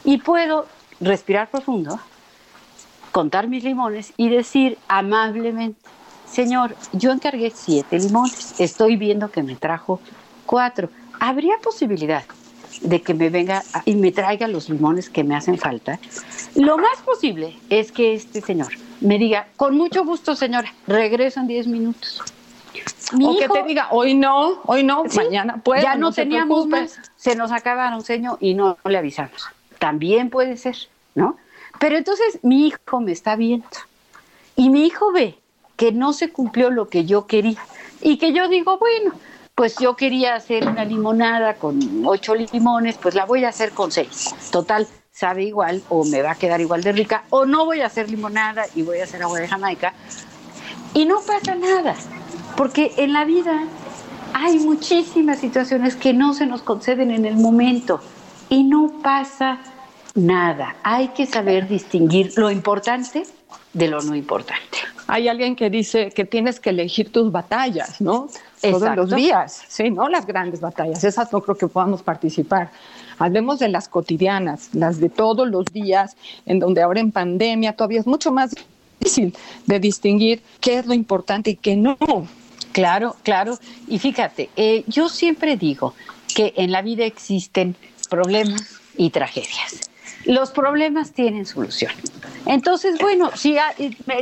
Y 0.03 0.19
puedo 0.23 0.73
respirar 1.01 1.51
profundo, 1.51 2.03
contar 3.11 3.49
mis 3.49 3.65
limones 3.65 4.13
y 4.17 4.29
decir 4.31 4.83
amablemente, 4.89 5.91
Señor, 6.25 6.79
yo 6.93 7.13
encargué 7.13 7.51
siete 7.51 7.99
limones, 7.99 8.55
estoy 8.59 8.97
viendo 8.97 9.31
que 9.31 9.43
me 9.43 9.57
trajo 9.57 10.03
cuatro. 10.49 10.89
¿Habría 11.21 11.59
posibilidad 11.63 12.25
de 12.81 13.03
que 13.03 13.13
me 13.13 13.29
venga 13.29 13.63
y 13.85 13.95
me 13.95 14.11
traiga 14.13 14.49
los 14.49 14.69
limones 14.71 15.11
que 15.11 15.23
me 15.23 15.37
hacen 15.37 15.59
falta? 15.59 16.01
Lo 16.55 16.79
más 16.79 16.99
posible 17.05 17.57
es 17.69 17.93
que 17.93 18.15
este 18.15 18.41
señor 18.41 18.73
me 19.01 19.19
diga, 19.19 19.49
con 19.57 19.77
mucho 19.77 20.05
gusto, 20.05 20.35
señora, 20.35 20.73
regreso 20.87 21.41
en 21.41 21.47
diez 21.49 21.67
minutos 21.67 22.23
o 23.23 23.39
que 23.39 23.49
te 23.49 23.63
diga, 23.65 23.89
hoy 23.91 24.15
no, 24.15 24.61
hoy 24.67 24.83
no, 24.85 25.05
mañana 25.05 25.59
puede. 25.63 25.83
Ya 25.83 25.97
no, 25.97 26.13
teníamos 26.13 26.67
más, 26.67 26.99
se 27.17 27.37
nos 27.37 27.53
acabaron, 27.53 28.03
señor, 28.03 28.39
y 28.41 28.55
no, 28.55 28.79
le 28.85 28.99
avisamos. 28.99 29.49
También 29.79 30.31
puede 30.31 30.57
ser, 30.57 30.77
¿no? 31.15 31.37
Pero 31.79 31.97
entonces 31.97 32.41
mi 32.43 32.67
hijo 32.67 33.01
me 33.01 33.13
está 33.13 33.37
viendo 33.37 33.67
y 34.57 34.71
mi 34.71 34.85
hijo 34.85 35.13
ve 35.13 35.39
que 35.77 35.93
no 35.93 36.13
se 36.13 36.31
cumplió 36.31 36.71
lo 36.71 36.89
que 36.89 37.05
yo 37.05 37.27
quería 37.27 37.61
y 38.01 38.19
que 38.19 38.33
yo 38.33 38.49
digo, 38.49 38.79
bueno, 38.79 39.13
pues 39.59 39.75
yo 39.81 39.97
quería 39.97 40.37
hacer 40.37 40.69
una 40.69 40.85
limonada 40.85 41.55
con 41.55 41.81
ocho 42.07 42.33
limones, 42.37 42.97
pues 42.97 43.17
la 43.17 43.25
voy 43.25 43.45
a 43.45 43.49
hacer 43.49 43.73
con 43.73 43.91
seis. 43.91 44.33
Total, 44.53 44.87
sabe 45.11 45.43
igual 45.43 45.83
o 45.89 46.05
me 46.05 46.23
va 46.23 46.31
a 46.31 46.35
quedar 46.37 46.61
igual 46.61 46.85
de 46.85 46.93
rica 46.93 47.25
o 47.31 47.45
no 47.45 47.65
voy 47.65 47.81
a 47.81 47.87
hacer 47.87 48.09
limonada 48.09 48.67
y 48.77 48.83
voy 48.83 49.01
a 49.01 49.03
hacer 49.03 49.21
agua 49.21 49.41
de 49.41 49.49
Jamaica 49.49 49.95
y 50.95 51.07
no 51.07 51.17
pasa 51.23 51.57
nada. 51.57 51.97
Porque 52.57 52.93
en 52.99 53.13
la 53.13 53.25
vida 53.25 53.65
hay 54.33 54.61
muchísimas 54.61 55.41
situaciones 55.41 55.97
que 55.97 56.13
no 56.13 56.35
se 56.35 56.47
nos 56.47 56.63
conceden 56.63 57.11
en 57.11 57.25
el 57.25 57.35
momento 57.35 58.01
y 58.49 58.63
no 58.63 59.01
pasa 59.03 59.59
nada. 60.15 60.77
Hay 60.85 61.09
que 61.09 61.27
saber 61.27 61.67
distinguir 61.67 62.33
lo 62.37 62.53
importante 62.53 63.25
de 63.73 63.89
lo 63.89 64.01
no 64.03 64.15
importante. 64.15 64.79
Hay 65.07 65.29
alguien 65.29 65.57
que 65.57 65.71
dice 65.71 66.11
que 66.11 66.25
tienes 66.25 66.61
que 66.61 66.71
elegir 66.71 67.11
tus 67.11 67.33
batallas, 67.33 68.01
¿no? 68.01 68.29
Todos 68.61 68.95
los 68.95 69.15
días, 69.15 69.63
sí, 69.69 69.91
no 69.91 70.09
las 70.09 70.27
grandes 70.27 70.61
batallas, 70.61 71.03
esas 71.03 71.33
no 71.33 71.41
creo 71.41 71.57
que 71.57 71.69
podamos 71.69 72.03
participar. 72.03 72.71
Hablemos 73.19 73.59
de 73.59 73.69
las 73.69 73.89
cotidianas, 73.89 74.69
las 74.75 75.01
de 75.01 75.09
todos 75.09 75.49
los 75.49 75.65
días, 75.67 76.17
en 76.45 76.59
donde 76.59 76.83
ahora 76.83 77.01
en 77.01 77.11
pandemia 77.11 77.75
todavía 77.75 78.01
es 78.01 78.07
mucho 78.07 78.33
más 78.33 78.55
difícil 79.01 79.35
de 79.67 79.81
distinguir 79.81 80.43
qué 80.61 80.79
es 80.79 80.87
lo 80.87 80.95
importante 80.95 81.51
y 81.51 81.57
qué 81.57 81.75
no. 81.77 81.97
Claro, 82.73 83.17
claro. 83.23 83.59
Y 83.87 83.99
fíjate, 83.99 84.51
eh, 84.57 84.85
yo 84.87 85.09
siempre 85.09 85.57
digo 85.57 85.95
que 86.35 86.53
en 86.57 86.71
la 86.71 86.83
vida 86.83 87.05
existen 87.07 87.77
problemas 88.11 88.79
y 88.97 89.11
tragedias. 89.11 89.88
Los 90.25 90.51
problemas 90.51 91.13
tienen 91.13 91.47
solución. 91.47 91.93
Entonces, 92.47 92.99
bueno, 92.99 93.31
si 93.35 93.57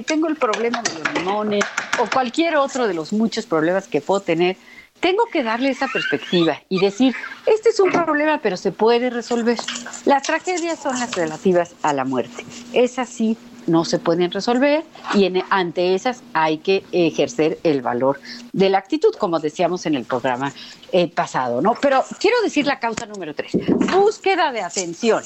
tengo 0.06 0.28
el 0.28 0.36
problema 0.36 0.82
de 0.82 0.92
los 0.98 1.14
limones 1.14 1.64
o 1.98 2.06
cualquier 2.12 2.56
otro 2.56 2.86
de 2.86 2.94
los 2.94 3.12
muchos 3.12 3.46
problemas 3.46 3.88
que 3.88 4.00
puedo 4.00 4.20
tener, 4.20 4.56
tengo 5.00 5.26
que 5.26 5.42
darle 5.42 5.70
esa 5.70 5.88
perspectiva 5.88 6.60
y 6.68 6.80
decir, 6.80 7.14
este 7.44 7.68
es 7.68 7.80
un 7.80 7.90
problema, 7.92 8.40
pero 8.42 8.56
se 8.56 8.72
puede 8.72 9.10
resolver. 9.10 9.58
Las 10.04 10.22
tragedias 10.22 10.80
son 10.80 10.98
las 10.98 11.14
relativas 11.14 11.74
a 11.82 11.92
la 11.92 12.04
muerte. 12.04 12.44
Esas 12.72 13.08
sí 13.08 13.36
no 13.66 13.84
se 13.84 13.98
pueden 13.98 14.30
resolver 14.30 14.84
y 15.14 15.30
ante 15.50 15.94
esas 15.94 16.22
hay 16.32 16.58
que 16.58 16.84
ejercer 16.92 17.58
el 17.64 17.82
valor 17.82 18.20
de 18.52 18.70
la 18.70 18.78
actitud, 18.78 19.14
como 19.18 19.40
decíamos 19.40 19.86
en 19.86 19.96
el 19.96 20.04
programa 20.04 20.52
eh, 20.92 21.08
pasado, 21.08 21.60
¿no? 21.60 21.74
Pero 21.80 22.04
quiero 22.20 22.40
decir 22.42 22.66
la 22.66 22.78
causa 22.78 23.06
número 23.06 23.34
tres, 23.34 23.52
búsqueda 23.92 24.52
de 24.52 24.62
atención. 24.62 25.22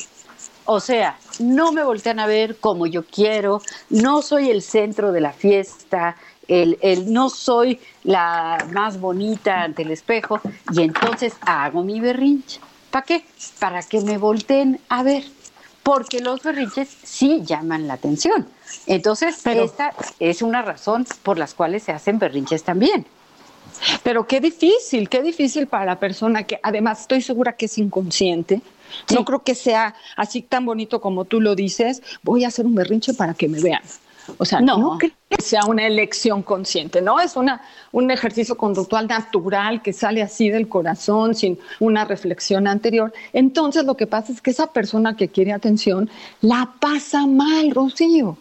O 0.72 0.78
sea, 0.78 1.18
no 1.40 1.72
me 1.72 1.82
voltean 1.82 2.20
a 2.20 2.28
ver 2.28 2.58
como 2.58 2.86
yo 2.86 3.04
quiero, 3.04 3.60
no 3.88 4.22
soy 4.22 4.50
el 4.50 4.62
centro 4.62 5.10
de 5.10 5.20
la 5.20 5.32
fiesta, 5.32 6.14
el, 6.46 6.78
el, 6.80 7.12
no 7.12 7.28
soy 7.28 7.80
la 8.04 8.64
más 8.70 9.00
bonita 9.00 9.62
ante 9.62 9.82
el 9.82 9.90
espejo 9.90 10.40
y 10.72 10.82
entonces 10.82 11.32
hago 11.40 11.82
mi 11.82 11.98
berrinche. 11.98 12.60
¿Para 12.92 13.04
qué? 13.04 13.24
Para 13.58 13.82
que 13.82 14.00
me 14.02 14.16
volteen 14.16 14.78
a 14.88 15.02
ver 15.02 15.24
porque 15.82 16.20
los 16.20 16.40
berrinches 16.40 16.88
sí 17.02 17.42
llaman 17.44 17.88
la 17.88 17.94
atención. 17.94 18.46
Entonces, 18.86 19.44
esta 19.44 19.92
es 20.20 20.40
una 20.40 20.62
razón 20.62 21.04
por 21.24 21.36
las 21.36 21.52
cuales 21.52 21.82
se 21.82 21.90
hacen 21.90 22.20
berrinches 22.20 22.62
también. 22.62 23.06
Pero 24.04 24.24
qué 24.28 24.38
difícil, 24.38 25.08
qué 25.08 25.20
difícil 25.20 25.66
para 25.66 25.84
la 25.84 25.98
persona 25.98 26.44
que 26.44 26.60
además 26.62 27.00
estoy 27.00 27.22
segura 27.22 27.54
que 27.54 27.66
es 27.66 27.76
inconsciente. 27.76 28.62
No 29.14 29.24
creo 29.24 29.42
que 29.42 29.54
sea 29.54 29.94
así 30.16 30.42
tan 30.42 30.64
bonito 30.64 31.00
como 31.00 31.24
tú 31.24 31.40
lo 31.40 31.54
dices, 31.54 32.02
voy 32.22 32.44
a 32.44 32.48
hacer 32.48 32.66
un 32.66 32.74
berrinche 32.74 33.14
para 33.14 33.34
que 33.34 33.48
me 33.48 33.60
vean. 33.60 33.82
O 34.38 34.44
sea, 34.44 34.60
no, 34.60 34.98
creo 34.98 35.12
que 35.28 35.42
sea 35.42 35.64
una 35.66 35.86
elección 35.86 36.42
consciente, 36.42 37.00
¿no? 37.00 37.20
Es 37.20 37.36
una, 37.36 37.62
un 37.92 38.10
ejercicio 38.10 38.56
conductual 38.56 39.06
natural 39.06 39.82
que 39.82 39.92
sale 39.92 40.22
así 40.22 40.50
del 40.50 40.68
corazón, 40.68 41.34
sin 41.34 41.58
una 41.78 42.04
reflexión 42.04 42.66
anterior. 42.66 43.12
Entonces, 43.32 43.84
lo 43.84 43.96
que 43.96 44.06
pasa 44.06 44.32
es 44.32 44.40
que 44.40 44.50
esa 44.50 44.68
persona 44.68 45.16
que 45.16 45.28
quiere 45.28 45.52
atención 45.52 46.10
la 46.40 46.74
pasa 46.80 47.26
mal, 47.26 47.70
Rocío. 47.72 48.36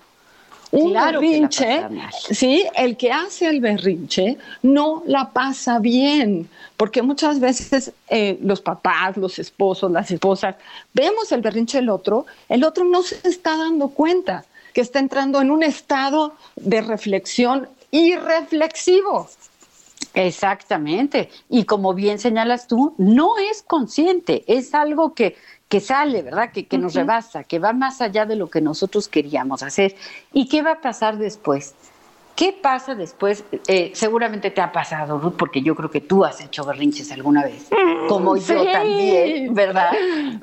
Un 0.72 0.93
berrinche, 0.93 1.84
sí, 2.11 2.63
el 2.76 2.95
que 2.95 3.11
hace 3.11 3.47
el 3.47 3.59
berrinche 3.59 4.38
no 4.61 5.01
la 5.07 5.32
pasa 5.32 5.80
bien, 5.80 6.47
porque 6.78 7.01
muchas 7.01 7.39
veces 7.39 7.91
eh, 8.07 8.38
los 8.41 8.61
papás, 8.61 9.17
los 9.17 9.39
esposos, 9.39 9.91
las 9.91 10.11
esposas, 10.11 10.55
vemos 10.93 11.32
el 11.32 11.41
berrinche 11.41 11.80
del 11.80 11.89
otro, 11.89 12.28
el 12.47 12.63
otro 12.63 12.86
no 12.86 13.01
se 13.01 13.20
está 13.28 13.57
dando 13.57 13.89
cuenta 13.89 14.45
que 14.74 14.82
está 14.82 14.99
entrando 14.99 15.41
en 15.41 15.49
un 15.49 15.63
estado 15.63 16.36
de 16.55 16.82
reflexión 16.82 17.67
irreflexivo. 17.89 19.28
Exactamente. 20.13 21.30
Y 21.49 21.65
como 21.65 21.93
bien 21.93 22.20
señalas 22.20 22.67
tú, 22.67 22.93
no 22.97 23.38
es 23.38 23.63
consciente, 23.63 24.43
es 24.47 24.74
algo 24.74 25.13
que, 25.13 25.36
que 25.70 25.80
sale, 25.80 26.24
¿verdad? 26.24 26.51
Que, 26.51 26.65
que 26.65 26.78
nos 26.78 26.95
rebasa, 26.95 27.43
que 27.43 27.59
va 27.59 27.74
más 27.74 28.01
allá 28.01 28.26
de 28.26 28.36
lo 28.36 28.49
que 28.49 28.59
nosotros 28.59 29.07
queríamos 29.07 29.63
hacer. 29.63 29.95
¿Y 30.34 30.49
qué 30.49 30.63
va 30.63 30.74
a 30.74 30.82
pasar 30.82 31.17
después? 31.17 31.76
¿Qué 32.36 32.53
pasa 32.53 32.95
después? 32.95 33.43
Eh, 33.67 33.91
seguramente 33.93 34.49
te 34.49 34.61
ha 34.61 34.72
pasado, 34.72 35.20
Ruth, 35.20 35.36
porque 35.38 35.61
yo 35.61 35.76
creo 35.76 35.91
que 35.91 36.01
tú 36.01 36.24
has 36.26 36.41
hecho 36.41 36.63
berrinches 36.63 37.11
alguna 37.11 37.43
vez, 37.43 37.67
como 38.07 38.38
yo 38.38 38.63
también, 38.63 39.53
¿verdad? 39.53 39.91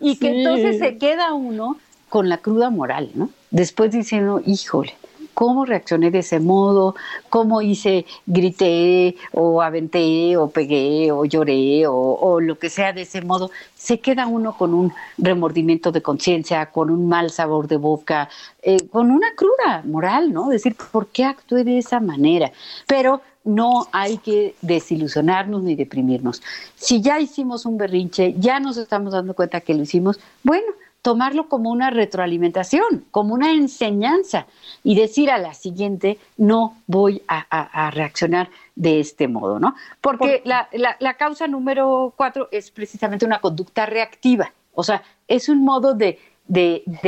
Y 0.00 0.16
que 0.16 0.28
entonces 0.28 0.78
se 0.78 0.98
queda 0.98 1.32
uno 1.32 1.78
con 2.10 2.28
la 2.28 2.38
cruda 2.38 2.70
moral, 2.70 3.10
¿no? 3.14 3.30
Después 3.50 3.92
diciendo, 3.92 4.42
híjole, 4.44 4.94
¿cómo 5.37 5.66
reaccioné 5.66 6.11
de 6.11 6.20
ese 6.20 6.41
modo? 6.41 6.95
¿Cómo 7.28 7.61
hice, 7.61 8.07
grité 8.24 9.16
o 9.32 9.61
aventé 9.61 10.34
o 10.39 10.49
pegué 10.49 11.12
o 11.12 11.26
lloré 11.26 11.84
o, 11.87 12.41
lo 12.41 12.59
que 12.59 12.70
sea 12.70 12.95
de 12.95 13.03
ese 13.03 13.20
modo? 13.20 13.51
Se 13.74 14.01
queda 14.01 14.26
uno 14.26 14.57
con 14.57 14.72
un 14.72 14.95
remordimiento 15.18 15.93
de 15.93 16.01
conciencia, 16.01 16.70
con 16.70 16.89
un 16.89 17.07
mal 17.07 17.30
sabor 17.30 17.68
de 17.68 17.76
boca, 17.76 18.30
eh, 18.62 18.89
con 18.89 19.11
una 19.11 19.34
cruda 19.37 19.82
moral, 19.84 20.32
¿no? 20.32 20.49
Decir, 20.49 20.74
¿por 20.91 21.09
qué 21.09 21.24
actué 21.24 21.64
de 21.64 21.76
esa 21.76 22.01
manera? 22.01 22.51
Pero 22.87 23.20
no 23.45 23.89
hay 23.93 24.16
que 24.16 24.55
desilusionarnos 24.62 25.62
ni 25.62 25.74
deprimirnos. 25.74 26.43
Si 26.76 27.03
ya 27.03 27.20
hicimos 27.20 27.66
un 27.66 27.76
berrinche, 27.76 28.34
ya 28.39 28.59
nos 28.59 28.78
estamos 28.78 29.12
dando 29.12 29.34
cuenta 29.34 29.61
que 29.61 29.74
lo 29.74 29.82
hicimos, 29.82 30.18
bueno, 30.43 30.72
tomarlo 31.07 31.48
como 31.48 31.70
una 31.70 31.90
retroalimentación, 31.90 33.04
como 33.12 33.32
una 33.32 33.52
enseñanza 33.52 34.48
y 34.82 34.96
decir 34.96 35.30
a 35.30 35.38
la 35.38 35.54
siguiente, 35.54 36.18
no 36.36 36.78
voy 36.88 37.22
a, 37.28 37.92
reaccionar 37.92 38.50
de 38.74 38.98
este 38.98 39.28
modo, 39.28 39.61
¿no? 39.61 39.76
Porque 40.00 40.42
la, 40.44 41.14
causa 41.16 41.46
número 41.46 42.12
cuatro 42.16 42.48
es 42.50 42.72
precisamente 42.72 43.24
una 43.24 43.38
conducta 43.38 43.86
reactiva, 43.86 44.52
o 44.74 44.82
sea, 44.82 45.00
es 45.28 45.48
un 45.48 45.64
modo 45.64 45.94
de, 45.94 46.18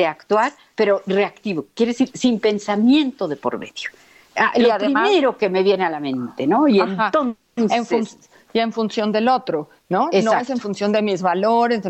actuar, 0.07 0.53
pero 0.77 1.03
reactivo, 1.05 1.67
quiere 1.75 1.91
decir 1.91 2.09
sin 2.15 2.39
pensamiento 2.39 3.27
de 3.27 3.35
por 3.35 3.59
medio. 3.59 3.91
Ah, 4.37 4.53
lo 4.57 4.79
primero 4.79 5.37
que 5.37 5.49
me 5.49 5.65
viene 5.65 5.85
a 5.85 5.91
la 5.91 5.99
mente, 5.99 6.47
¿no? 6.47 6.69
Y 6.69 6.79
entonces 7.57 8.31
y 8.53 8.61
en 8.61 8.73
función 8.73 9.13
del 9.13 9.29
otro, 9.29 9.69
¿no? 9.89 10.09
No 10.13 10.39
es 10.39 10.51
en 10.51 10.59
función 10.59 10.93
de 10.93 11.03
mis 11.03 11.23
valores. 11.23 11.83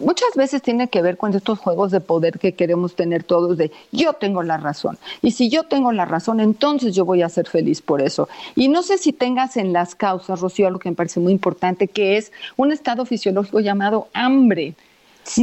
muchas 0.00 0.34
veces 0.36 0.62
tiene 0.62 0.88
que 0.88 1.02
ver 1.02 1.16
con 1.16 1.34
estos 1.34 1.58
juegos 1.58 1.90
de 1.90 2.00
poder 2.00 2.38
que 2.38 2.52
queremos 2.52 2.94
tener 2.94 3.24
todos 3.24 3.56
de 3.56 3.70
yo 3.92 4.12
tengo 4.14 4.42
la 4.42 4.56
razón. 4.56 4.98
Y 5.22 5.32
si 5.32 5.50
yo 5.50 5.64
tengo 5.64 5.92
la 5.92 6.04
razón, 6.04 6.40
entonces 6.40 6.94
yo 6.94 7.04
voy 7.04 7.22
a 7.22 7.28
ser 7.28 7.48
feliz 7.48 7.80
por 7.80 8.02
eso. 8.02 8.28
Y 8.56 8.68
no 8.68 8.82
sé 8.82 8.98
si 8.98 9.12
tengas 9.12 9.56
en 9.56 9.72
las 9.72 9.94
causas, 9.94 10.40
Rocío, 10.40 10.66
algo 10.66 10.78
que 10.78 10.90
me 10.90 10.96
parece 10.96 11.20
muy 11.20 11.32
importante, 11.32 11.88
que 11.88 12.16
es 12.16 12.32
un 12.56 12.72
estado 12.72 13.04
fisiológico 13.06 13.60
llamado 13.60 14.08
hambre. 14.12 14.74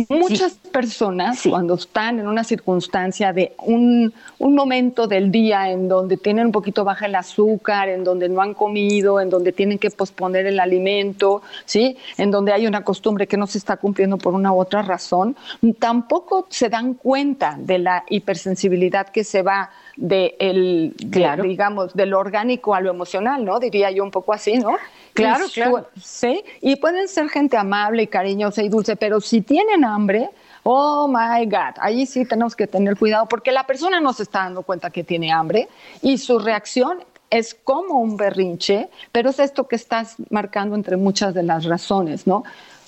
Muchas 0.10 0.54
personas 0.72 1.42
cuando 1.50 1.76
están 1.76 2.20
en 2.20 2.28
una 2.28 2.44
circunstancia 2.44 3.32
de 3.32 3.54
un, 3.60 4.14
un, 4.38 4.56
momento 4.56 5.08
del 5.08 5.32
día 5.32 5.72
en 5.72 5.88
donde 5.88 6.18
tienen 6.18 6.48
un 6.48 6.52
poquito 6.52 6.84
baja 6.84 7.06
el 7.06 7.16
azúcar, 7.16 7.88
en 7.88 8.04
donde 8.04 8.28
no 8.28 8.42
han 8.42 8.54
comido, 8.54 9.22
en 9.22 9.30
donde 9.30 9.54
tienen 9.54 9.80
que 9.80 9.90
posponer 9.90 10.46
el 10.46 10.60
alimento, 10.60 11.42
¿sí? 11.66 11.98
en 12.18 12.32
donde 12.32 12.52
hay 12.52 12.68
una 12.68 12.84
costumbre 12.84 13.28
que 13.28 13.38
no 13.38 13.48
se 13.48 13.58
está 13.58 13.78
cumpliendo 13.78 14.18
por 14.18 14.34
una 14.34 14.52
u 14.52 14.60
otra 14.60 14.82
razón, 14.82 15.36
tampoco 15.80 16.48
se 16.50 16.70
dan 16.70 16.94
cuenta 16.96 17.56
de 17.58 17.80
la 17.80 18.04
hipersensibilidad 18.10 19.08
que 19.08 19.24
se 19.24 19.42
va 19.42 19.70
de 19.98 20.36
el, 20.40 20.94
digamos, 20.96 21.94
del 21.94 22.14
orgánico 22.14 22.74
a 22.74 22.82
lo 22.82 22.92
emocional, 22.92 23.44
¿no? 23.44 23.60
Diría 23.60 23.92
yo 23.92 24.04
un 24.04 24.12
poco 24.12 24.32
así, 24.32 24.58
¿no? 24.58 24.78
Claro, 25.14 25.46
claro. 25.52 25.88
Sí, 26.02 26.44
y 26.62 26.76
pueden 26.76 27.08
ser 27.08 27.30
gente 27.30 27.58
amable 27.58 28.04
y 28.04 28.08
cariñosa 28.08 28.62
y 28.62 28.70
dulce, 28.70 28.96
pero 28.96 29.20
si 29.20 29.42
tienen 29.42 29.84
hambre, 29.84 30.30
oh 30.64 31.08
my 31.08 31.46
God, 31.46 31.76
ahí 31.80 32.06
sí 32.06 32.26
tenemos 32.26 32.56
que 32.56 32.68
tener 32.68 32.96
cuidado 32.96 33.26
porque 33.26 33.52
la 33.52 33.66
persona 33.66 34.00
no 34.00 34.14
se 34.14 34.24
está 34.24 34.40
dando 34.44 34.62
cuenta 34.62 34.92
que 34.92 35.04
tiene 35.04 35.32
hambre 35.32 35.68
y 36.04 36.20
su 36.20 36.38
reacción 36.38 37.00
es 37.30 37.56
como 37.56 38.00
un 38.00 38.16
berrinche, 38.16 38.90
pero 39.12 39.32
es 39.32 39.40
esto 39.40 39.68
que 39.68 39.76
estás 39.76 40.16
marcando 40.30 40.76
entre 40.76 40.96
muchas 40.96 41.34
de 41.34 41.44
las 41.44 41.66
razones, 41.66 42.28
¿no? 42.28 42.44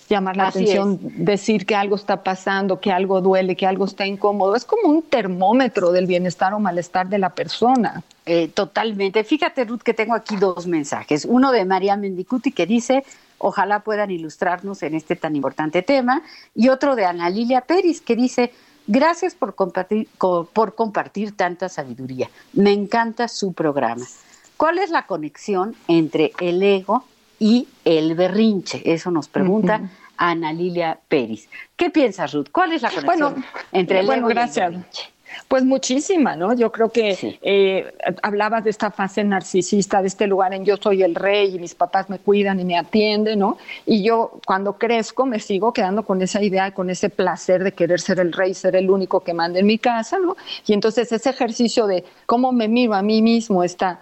Llamar 0.10 0.36
la 0.36 0.48
atención, 0.48 1.00
decir 1.02 1.66
que 1.66 1.76
algo 1.76 1.96
está 1.96 2.24
pasando, 2.24 2.80
que 2.80 2.92
algo 2.92 3.22
duele, 3.22 3.56
que 3.56 3.68
algo 3.68 3.86
está 3.86 4.06
incómodo. 4.06 4.56
Es 4.56 4.66
como 4.66 4.90
un 4.90 5.04
termómetro 5.04 5.92
del 5.92 6.08
bienestar 6.08 6.54
o 6.54 6.60
malestar 6.60 7.08
de 7.08 7.20
la 7.20 7.30
persona. 7.30 8.04
Eh, 8.26 8.48
totalmente. 8.50 9.24
Fíjate, 9.24 9.66
Ruth, 9.66 9.82
que 9.82 9.94
tengo 9.94 10.16
aquí 10.16 10.36
dos 10.36 10.68
mensajes. 10.68 11.26
Uno 11.26 11.52
de 11.52 11.64
María 11.66 11.96
Mendicuti 11.96 12.52
que 12.52 12.66
dice, 12.66 13.04
ojalá 13.38 13.82
puedan 13.82 14.10
ilustrarnos 14.10 14.82
en 14.84 14.96
este 14.96 15.16
tan 15.16 15.36
importante 15.36 15.84
tema. 15.84 16.24
Y 16.56 16.70
otro 16.70 16.96
de 16.96 17.06
Ana 17.06 17.30
Lilia 17.30 17.62
Pérez 17.62 18.02
que 18.02 18.16
dice, 18.16 18.52
gracias 18.88 19.36
por 19.36 19.54
compartir, 19.54 20.10
por 20.18 20.76
compartir 20.76 21.38
tanta 21.38 21.70
sabiduría. 21.70 22.30
Me 22.54 22.72
encanta 22.72 23.28
su 23.28 23.54
programa. 23.54 24.06
¿Cuál 24.58 24.80
es 24.80 24.90
la 24.90 25.06
conexión 25.06 25.76
entre 25.88 26.34
el 26.40 26.62
ego 26.64 27.06
y 27.40 27.68
el 27.86 28.16
berrinche? 28.16 28.82
Eso 28.86 29.12
nos 29.12 29.28
pregunta 29.28 29.82
Ana 30.18 30.54
Lilia 30.54 31.00
Pérez. 31.08 31.48
¿Qué 31.76 31.90
piensas, 31.90 32.34
Ruth? 32.34 32.50
¿Cuál 32.52 32.74
es 32.74 32.82
la 32.82 32.92
conexión 32.92 33.44
entre 33.72 34.02
el 34.02 34.10
ego 34.10 34.30
y 34.30 34.38
el 34.38 34.50
berrinche? 34.50 35.10
Pues 35.48 35.64
muchísima, 35.64 36.36
¿no? 36.36 36.54
Yo 36.54 36.72
creo 36.72 36.90
que 36.90 37.40
eh, 37.42 37.94
hablabas 38.22 38.64
de 38.64 38.70
esta 38.70 38.92
fase 38.92 39.24
narcisista, 39.24 40.02
de 40.02 40.08
este 40.08 40.28
lugar 40.28 40.54
en 40.54 40.66
yo 40.66 40.78
soy 40.78 41.04
el 41.04 41.16
rey 41.16 41.56
y 41.56 41.60
mis 41.60 41.76
papás 41.76 42.10
me 42.10 42.20
cuidan 42.20 42.60
y 42.60 42.66
me 42.66 42.78
atienden, 42.78 43.40
¿no? 43.40 43.58
Y 43.86 44.04
yo 44.04 44.40
cuando 44.46 44.78
crezco 44.78 45.26
me 45.26 45.40
sigo 45.40 45.72
quedando 45.72 46.04
con 46.04 46.22
esa 46.22 46.42
idea, 46.42 46.72
con 46.72 46.90
ese 46.90 47.10
placer 47.10 47.64
de 47.64 47.72
querer 47.72 48.00
ser 48.00 48.20
el 48.20 48.34
rey, 48.34 48.54
ser 48.54 48.76
el 48.76 48.90
único 48.90 49.22
que 49.22 49.34
manda 49.34 49.60
en 49.60 49.66
mi 49.66 49.78
casa, 49.78 50.18
¿no? 50.20 50.36
Y 50.66 50.74
entonces 50.74 51.12
ese 51.12 51.30
ejercicio 51.30 51.88
de 51.88 52.04
cómo 52.26 52.52
me 52.52 52.68
miro 52.68 52.94
a 52.94 53.02
mí 53.02 53.22
mismo, 53.22 53.64
esta 53.64 54.02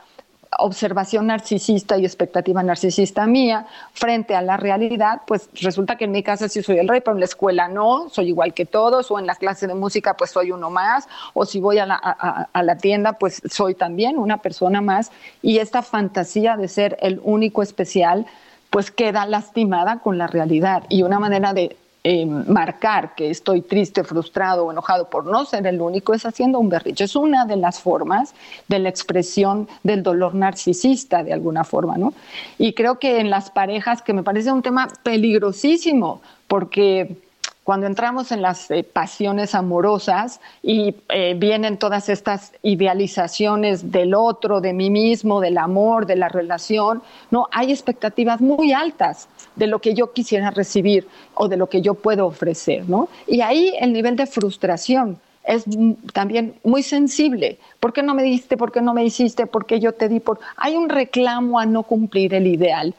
observación 0.59 1.27
narcisista 1.27 1.97
y 1.97 2.05
expectativa 2.05 2.63
narcisista 2.63 3.25
mía 3.27 3.67
frente 3.93 4.35
a 4.35 4.41
la 4.41 4.57
realidad, 4.57 5.21
pues 5.27 5.49
resulta 5.61 5.95
que 5.97 6.05
en 6.05 6.11
mi 6.11 6.23
casa 6.23 6.49
sí 6.49 6.63
soy 6.63 6.79
el 6.79 6.87
rey, 6.87 7.01
pero 7.01 7.15
en 7.15 7.19
la 7.19 7.25
escuela 7.25 7.67
no, 7.67 8.09
soy 8.09 8.29
igual 8.29 8.53
que 8.53 8.65
todos, 8.65 9.11
o 9.11 9.19
en 9.19 9.27
la 9.27 9.35
clase 9.35 9.67
de 9.67 9.75
música 9.75 10.15
pues 10.15 10.31
soy 10.31 10.51
uno 10.51 10.69
más, 10.69 11.07
o 11.33 11.45
si 11.45 11.59
voy 11.59 11.79
a 11.79 11.85
la, 11.85 11.95
a, 11.95 12.63
la 12.63 12.77
tienda 12.77 13.13
pues 13.13 13.41
soy 13.49 13.75
también 13.75 14.17
una 14.17 14.37
persona 14.37 14.81
más, 14.81 15.11
y 15.41 15.59
esta 15.59 15.81
fantasía 15.81 16.57
de 16.57 16.67
ser 16.67 16.97
el 17.01 17.19
único 17.23 17.61
especial 17.61 18.25
pues 18.69 18.91
queda 18.91 19.25
lastimada 19.25 19.99
con 19.99 20.17
la 20.17 20.27
realidad 20.27 20.83
y 20.89 21.03
una 21.03 21.19
manera 21.19 21.53
de 21.53 21.77
eh, 22.10 22.26
marcar 22.26 23.16
que 23.16 23.30
estoy 23.30 23.62
triste, 23.62 24.01
frustrado 24.05 24.66
o 24.66 24.72
enojado 24.72 25.10
por 25.10 25.26
no 25.26 25.43
ser 25.43 25.68
el 25.68 25.82
único 25.82 26.14
es 26.14 26.26
haciendo 26.26 26.58
un 26.58 26.70
berrinche. 26.70 27.03
Es 27.03 27.18
una 27.18 27.45
de 27.45 27.58
las 27.58 27.82
formas 27.82 28.34
de 28.70 28.80
la 28.80 28.88
expresión 28.88 29.68
del 29.84 30.03
dolor 30.03 30.34
narcisista 30.34 31.22
de 31.22 31.34
alguna 31.34 31.66
forma, 31.66 31.97
¿no? 31.97 32.14
Y 32.58 32.72
creo 32.72 32.97
que 32.97 33.20
en 33.20 33.30
las 33.30 33.51
parejas, 33.51 34.01
que 34.01 34.14
me 34.14 34.24
parece 34.24 34.53
un 34.53 34.62
tema 34.62 34.88
peligrosísimo, 35.03 36.22
porque 36.47 37.18
cuando 37.68 37.86
entramos 37.86 38.32
en 38.32 38.41
las 38.41 38.72
eh, 38.72 38.86
pasiones 38.86 39.53
amorosas 39.53 40.39
y 40.63 40.95
eh, 41.09 41.34
vienen 41.38 41.76
todas 41.76 42.07
estas 42.07 42.53
idealizaciones 42.63 43.91
del 43.91 44.13
otro, 44.13 44.61
de 44.61 44.72
mí 44.72 44.89
mismo, 44.89 45.41
del 45.41 45.57
amor, 45.57 46.05
de 46.05 46.15
la 46.15 46.30
relación, 46.30 47.01
no 47.30 47.49
hay 47.51 47.74
expectativas 47.74 48.39
muy 48.39 48.72
altas 48.72 49.28
de 49.57 49.68
lo 49.68 49.80
que 49.80 49.93
yo 49.93 50.13
quisiera 50.13 50.49
recibir 50.49 51.09
o 51.34 51.49
de 51.49 51.57
lo 51.57 51.68
que 51.68 51.82
yo 51.82 51.93
puedo 51.95 52.28
ofrecer, 52.28 52.88
¿no? 52.88 53.09
Y 53.28 53.41
ahí 53.41 53.74
el 53.82 53.91
nivel 53.91 54.15
de 54.15 54.28
frustración 54.28 55.20
es 55.43 55.65
también 56.13 56.53
muy 56.63 56.84
sensible. 56.84 57.59
¿Por 57.82 57.91
qué 57.91 58.01
no 58.01 58.15
me 58.15 58.24
diste? 58.24 58.55
¿Por 58.55 58.72
qué 58.72 58.80
no 58.80 58.93
me 58.93 59.03
hiciste? 59.03 59.45
¿Por 59.45 59.65
qué 59.65 59.82
yo 59.82 59.91
te 59.91 60.07
di? 60.07 60.22
Por... 60.22 60.39
Hay 60.55 60.78
un 60.78 60.88
reclamo 60.88 61.59
a 61.59 61.65
no 61.65 61.84
cumplir 61.84 62.34
el 62.34 62.47
ideal. 62.47 62.95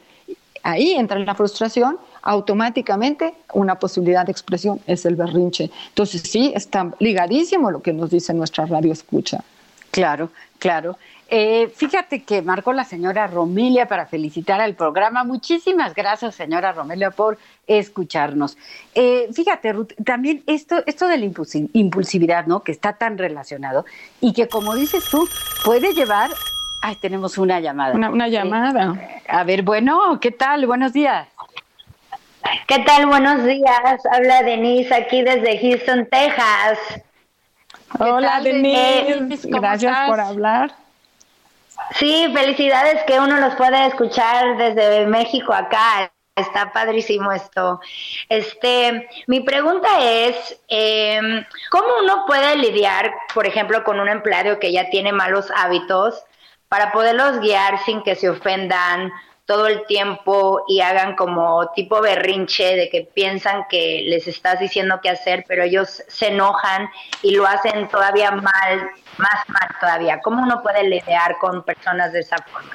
Ahí 0.61 0.91
entra 0.91 1.17
la 1.17 1.33
frustración 1.33 1.97
automáticamente 2.21 3.33
una 3.53 3.75
posibilidad 3.75 4.25
de 4.25 4.31
expresión 4.31 4.79
es 4.87 5.05
el 5.05 5.15
berrinche. 5.15 5.69
Entonces 5.89 6.21
sí, 6.23 6.51
está 6.55 6.91
ligadísimo 6.99 7.71
lo 7.71 7.81
que 7.81 7.93
nos 7.93 8.09
dice 8.09 8.33
nuestra 8.33 8.65
radio 8.65 8.91
escucha. 8.91 9.43
Claro, 9.91 10.29
claro. 10.59 10.97
Eh, 11.31 11.71
fíjate 11.75 12.23
que 12.23 12.41
marcó 12.41 12.73
la 12.73 12.83
señora 12.83 13.27
Romelia 13.27 13.87
para 13.87 14.07
felicitar 14.07 14.61
al 14.61 14.73
programa. 14.73 15.23
Muchísimas 15.23 15.93
gracias, 15.93 16.33
señora 16.33 16.71
Romelia, 16.71 17.11
por 17.11 17.37
escucharnos. 17.67 18.57
Eh, 18.95 19.29
fíjate, 19.31 19.73
Ruth, 19.73 19.93
también 20.03 20.43
esto, 20.47 20.81
esto 20.87 21.07
de 21.07 21.17
la 21.17 21.31
impulsividad, 21.73 22.47
¿no? 22.47 22.61
Que 22.61 22.71
está 22.71 22.93
tan 22.93 23.17
relacionado 23.19 23.85
y 24.21 24.33
que, 24.33 24.47
como 24.47 24.75
dices 24.75 25.05
tú, 25.09 25.27
puede 25.63 25.93
llevar. 25.93 26.31
Ay, 26.81 26.95
tenemos 26.95 27.37
una 27.37 27.59
llamada. 27.59 27.93
Una, 27.93 28.27
llamada. 28.27 28.99
a 29.27 29.43
ver, 29.43 29.61
bueno, 29.61 30.19
¿qué 30.19 30.31
tal? 30.31 30.65
Buenos 30.65 30.93
días. 30.93 31.27
¿Qué 32.67 32.79
tal? 32.79 33.05
Buenos 33.05 33.43
días. 33.43 34.05
Habla 34.11 34.43
Denise 34.43 34.93
aquí 34.93 35.21
desde 35.21 35.59
Houston, 35.59 36.07
Texas. 36.09 36.79
Hola 37.99 38.41
Denise, 38.41 39.47
gracias 39.49 40.07
por 40.07 40.19
hablar. 40.19 40.71
Sí, 41.95 42.31
felicidades 42.33 43.03
que 43.03 43.19
uno 43.19 43.37
los 43.37 43.55
puede 43.55 43.85
escuchar 43.87 44.57
desde 44.57 45.05
México 45.05 45.53
acá. 45.53 46.11
Está 46.35 46.71
padrísimo 46.71 47.31
esto. 47.31 47.81
Este, 48.29 49.09
mi 49.27 49.41
pregunta 49.41 49.89
es, 49.99 50.61
em, 50.69 51.43
¿cómo 51.69 51.87
uno 52.01 52.25
puede 52.25 52.55
lidiar, 52.55 53.11
por 53.33 53.45
ejemplo, 53.45 53.83
con 53.83 53.99
un 53.99 54.07
empleado 54.07 54.59
que 54.59 54.71
ya 54.71 54.89
tiene 54.89 55.11
malos 55.11 55.51
hábitos 55.55 56.23
para 56.69 56.91
poderlos 56.91 57.39
guiar 57.41 57.83
sin 57.83 58.01
que 58.03 58.15
se 58.15 58.29
ofendan 58.29 59.11
todo 59.49 59.65
el 59.65 59.83
tiempo 59.87 60.63
y 60.67 60.81
hagan 60.81 61.15
como 61.15 61.71
tipo 61.71 62.01
berrinche 62.01 62.75
de 62.75 62.87
que 62.87 63.09
piensan 63.11 63.65
que 63.67 64.03
les 64.05 64.27
estás 64.27 64.59
diciendo 64.59 64.99
qué 65.01 65.09
hacer, 65.09 65.43
pero 65.47 65.63
ellos 65.63 66.03
se 66.07 66.27
enojan 66.27 66.87
y 67.23 67.31
lo 67.31 67.47
hacen 67.47 67.87
todavía 67.87 68.29
mal, 68.29 68.91
más 69.17 69.49
mal 69.49 69.69
todavía. 69.79 70.21
¿Cómo 70.21 70.43
uno 70.43 70.61
puede 70.61 70.83
lidiar 70.83 71.35
con 71.39 71.63
personas 71.63 72.13
de 72.13 72.19
esa 72.19 72.37
forma? 72.37 72.69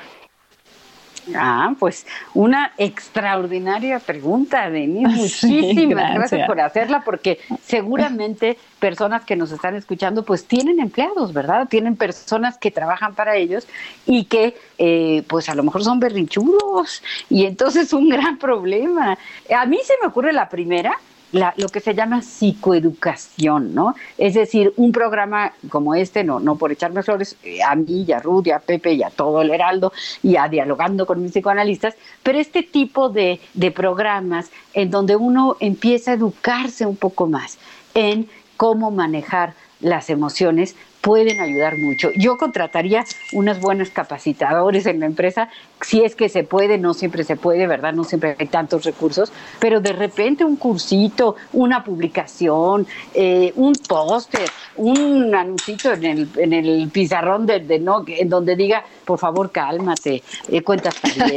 Ah, 1.35 1.75
pues 1.79 2.07
una 2.35 2.73
extraordinaria 2.77 3.99
pregunta, 3.99 4.69
Denise. 4.69 5.47
Muchísimas 5.47 6.15
gracias. 6.15 6.47
por 6.47 6.61
hacerla, 6.61 7.03
porque 7.05 7.39
seguramente 7.63 8.59
personas 8.79 9.25
que 9.25 9.37
nos 9.37 9.51
están 9.53 9.75
escuchando, 9.77 10.25
pues 10.25 10.47
tienen 10.47 10.81
empleados, 10.81 11.33
¿verdad? 11.33 11.69
Tienen 11.69 11.97
personas 11.97 12.59
que 12.59 12.71
trabajan 12.71 13.15
para 13.15 13.37
ellos 13.37 13.67
y 14.07 14.25
que, 14.25 14.57
eh, 14.79 15.23
pues 15.29 15.49
a 15.49 15.55
lo 15.55 15.63
mejor 15.63 15.83
son 15.83 16.01
berrinchudos 16.01 17.03
y 17.31 17.47
entonces 17.47 17.87
es 17.87 17.93
un 17.93 18.09
gran 18.09 18.39
problema. 18.39 19.17
A 19.55 19.67
mí 19.67 19.79
se 19.85 19.95
me 20.01 20.09
ocurre 20.09 20.33
la 20.33 20.49
primera, 20.49 20.99
lo 21.33 21.69
que 21.69 21.81
se 21.81 21.95
llama 21.95 22.23
psicoeducación, 22.23 23.75
¿no? 23.75 23.95
Es 24.19 24.35
decir, 24.35 24.73
un 24.77 24.93
programa 24.93 25.53
como 25.69 25.95
este, 25.95 26.23
no, 26.23 26.39
no 26.39 26.57
por 26.57 26.71
echarme 26.71 27.03
flores, 27.03 27.37
eh, 27.43 27.63
a 27.63 27.75
mí 27.75 28.07
a 28.13 28.21
Ruth 28.21 28.47
y 28.47 28.51
a 28.53 28.61
Pepe 28.61 28.93
y 28.93 29.03
a 29.03 29.11
todo 29.11 29.43
el 29.43 29.51
Heraldo 29.51 29.93
y 30.23 30.37
a 30.37 30.49
dialogando 30.49 31.07
con 31.07 31.23
mis 31.23 31.33
psicoanalistas, 31.33 31.95
pero 32.23 32.39
este 32.39 32.63
tipo 32.63 33.09
de, 33.09 33.41
de 33.55 33.71
programas 33.71 34.51
en 34.75 34.91
donde 34.91 35.17
uno 35.17 35.57
empieza 35.61 36.13
a 36.13 36.15
educarse 36.15 36.87
un 36.87 36.97
poco 36.97 37.27
más 37.27 37.59
en 37.95 38.29
cómo 38.57 38.91
manejar 38.91 39.55
las 39.81 40.11
emociones 40.11 40.77
pueden 41.05 41.39
ayudar 41.39 41.77
mucho. 41.77 42.11
Yo 42.17 42.39
contrataría 42.39 43.05
unos 43.33 43.61
buenos 43.61 43.91
capacitadores 43.91 44.87
en 44.87 45.01
la 45.01 45.07
empresa, 45.07 45.51
si 45.83 46.03
es 46.03 46.17
que 46.17 46.31
se 46.31 46.45
puede, 46.45 46.79
no 46.79 46.95
siempre 46.95 47.25
se 47.25 47.37
puede, 47.37 47.67
¿verdad? 47.67 47.93
No 47.93 48.05
siempre 48.05 48.35
hay 48.39 48.47
tantos 48.47 48.85
recursos, 48.85 49.31
pero 49.61 49.83
de 49.83 49.93
repente 49.93 50.47
un 50.47 50.57
cursito, 50.57 51.37
una 51.53 51.85
publicación, 51.85 52.87
eh, 53.13 53.53
un 53.57 53.75
póster, 53.75 54.49
un 54.77 55.35
anuncito 55.35 55.93
en 55.93 56.05
el, 56.07 56.29
en 56.37 56.55
el 56.55 56.89
pizarrón 56.91 57.45
de, 57.45 57.79
no, 57.81 58.03
en 58.07 58.31
donde 58.31 58.57
diga, 58.57 58.83
por 59.05 59.19
favor, 59.19 59.53
cálmate, 59.53 60.23
eh, 60.49 60.63
cuentas 60.63 60.95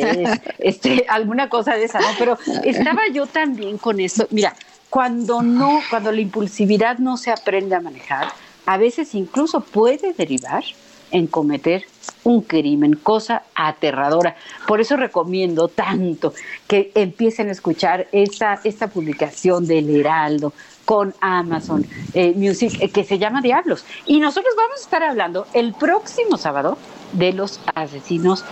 este, 0.59 1.05
alguna 1.09 1.49
cosa 1.49 1.75
de 1.75 1.83
esa, 1.83 1.99
¿no? 1.99 2.07
Pero 2.17 2.37
estaba 2.63 3.01
yo 3.13 3.27
también 3.27 3.77
con 3.77 3.99
eso, 3.99 4.27
mira, 4.31 4.55
cuando 4.89 5.41
no, 5.41 5.81
cuando 5.89 6.13
la 6.13 6.21
impulsividad 6.21 6.99
no 6.99 7.17
se 7.17 7.31
aprende 7.31 7.75
a 7.75 7.81
manejar, 7.81 8.29
a 8.67 8.77
veces 8.77 9.15
incluso 9.15 9.61
puede 9.61 10.13
derivar 10.13 10.63
en 11.09 11.25
cometer 11.25 11.85
un 12.23 12.41
crimen, 12.41 12.95
cosa 12.95 13.43
aterradora. 13.55 14.35
Por 14.67 14.81
eso 14.81 14.97
recomiendo 14.97 15.69
tanto 15.69 16.33
que 16.67 16.91
empiecen 16.93 17.47
a 17.47 17.53
escuchar 17.53 18.07
esta, 18.11 18.59
esta 18.65 18.87
publicación 18.89 19.65
del 19.65 19.89
Heraldo 19.89 20.51
con 20.83 21.15
Amazon 21.21 21.85
eh, 22.13 22.33
Music 22.35 22.77
eh, 22.81 22.89
que 22.89 23.05
se 23.05 23.17
llama 23.17 23.41
Diablos. 23.41 23.85
Y 24.05 24.19
nosotros 24.19 24.53
vamos 24.57 24.79
a 24.79 24.83
estar 24.83 25.03
hablando 25.03 25.47
el 25.53 25.73
próximo 25.73 26.37
sábado 26.37 26.77
de 27.13 27.31
los 27.31 27.61
asesinos 27.73 28.43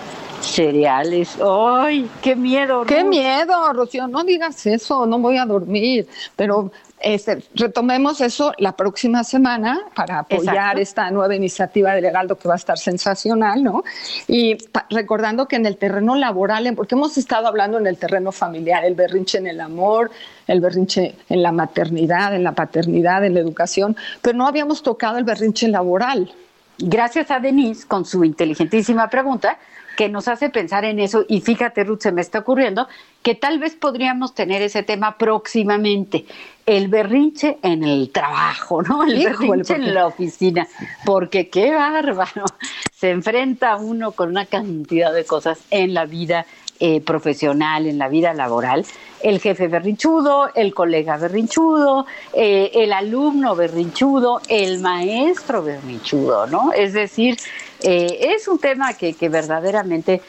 cereales. 0.41 1.37
¡Ay, 1.43 2.09
qué 2.21 2.35
miedo! 2.35 2.85
¡Qué 2.85 3.03
miedo, 3.03 3.73
Rocío! 3.73 4.07
No 4.07 4.23
digas 4.23 4.65
eso, 4.65 5.05
no 5.05 5.19
voy 5.19 5.37
a 5.37 5.45
dormir. 5.45 6.07
Pero 6.35 6.71
este, 7.05 7.43
retomemos 7.53 8.19
eso 8.19 8.51
la 8.57 8.75
próxima 8.75 9.23
semana 9.23 9.79
para 9.95 10.19
apoyar 10.19 10.79
esta 10.79 11.11
nueva 11.11 11.35
iniciativa 11.35 11.93
de 11.93 12.01
Legaldo 12.01 12.35
que 12.35 12.47
va 12.47 12.55
a 12.55 12.57
estar 12.57 12.79
sensacional, 12.79 13.63
¿no? 13.63 13.83
Y 14.27 14.57
recordando 14.89 15.47
que 15.47 15.55
en 15.55 15.67
el 15.67 15.77
terreno 15.77 16.15
laboral, 16.15 16.73
porque 16.75 16.95
hemos 16.95 17.15
estado 17.19 17.47
hablando 17.47 17.77
en 17.77 17.85
el 17.85 17.97
terreno 17.97 18.31
familiar, 18.31 18.83
el 18.83 18.95
berrinche 18.95 19.37
en 19.37 19.45
el 19.45 19.61
amor, 19.61 20.09
el 20.47 20.61
berrinche 20.61 21.15
en 21.29 21.43
la 21.43 21.51
maternidad, 21.51 22.33
en 22.33 22.43
la 22.43 22.53
paternidad, 22.53 23.23
en 23.23 23.35
la 23.35 23.39
educación, 23.39 23.95
pero 24.23 24.35
no 24.35 24.47
habíamos 24.47 24.81
tocado 24.81 25.19
el 25.19 25.25
berrinche 25.25 25.67
laboral. 25.67 26.33
Gracias 26.77 27.31
a 27.31 27.39
Denise 27.39 27.87
con 27.87 28.05
su 28.05 28.23
inteligentísima 28.23 29.09
pregunta, 29.09 29.57
que 29.95 30.09
nos 30.09 30.27
hace 30.27 30.49
pensar 30.49 30.85
en 30.85 30.99
eso. 30.99 31.25
Y 31.27 31.41
fíjate, 31.41 31.83
Ruth, 31.83 32.01
se 32.01 32.11
me 32.11 32.21
está 32.21 32.39
ocurriendo 32.39 32.87
que 33.23 33.33
tal 33.33 33.59
vez 33.59 33.75
podríamos 33.75 34.35
tener 34.35 34.61
ese 34.61 34.83
tema 34.83 35.17
próximamente. 35.17 36.25
El 36.65 36.87
berrinche 36.87 37.57
en 37.61 37.83
el 37.83 38.11
trabajo, 38.11 38.81
¿no? 38.81 39.03
El 39.03 39.23
berrinche 39.23 39.75
en 39.75 39.93
la 39.93 40.07
oficina. 40.07 40.67
Porque 41.05 41.49
qué 41.49 41.73
bárbaro. 41.73 42.45
Se 42.91 43.11
enfrenta 43.11 43.75
uno 43.75 44.11
con 44.11 44.29
una 44.29 44.45
cantidad 44.45 45.13
de 45.13 45.25
cosas 45.25 45.59
en 45.69 45.93
la 45.93 46.05
vida 46.05 46.45
eh, 46.81 46.99
profesional, 46.99 47.87
en 47.87 47.97
la 47.97 48.09
vida 48.09 48.33
laboral, 48.33 48.85
el 49.23 49.39
jefe 49.39 49.69
berrinchudo, 49.69 50.49
el 50.55 50.73
colega 50.73 51.15
berrinchudo, 51.15 52.05
eh, 52.33 52.69
el 52.73 52.91
alumno 52.91 53.55
berrinchudo, 53.55 54.41
el 54.49 54.79
maestro 54.79 55.63
berrinchudo, 55.63 56.47
¿no? 56.47 56.73
Es 56.73 56.91
decir, 56.91 57.37
eh, 57.81 58.33
es 58.35 58.49
un 58.49 58.59
tema 58.59 58.93
que, 58.93 59.13
que 59.13 59.29
verdaderamente 59.29 60.21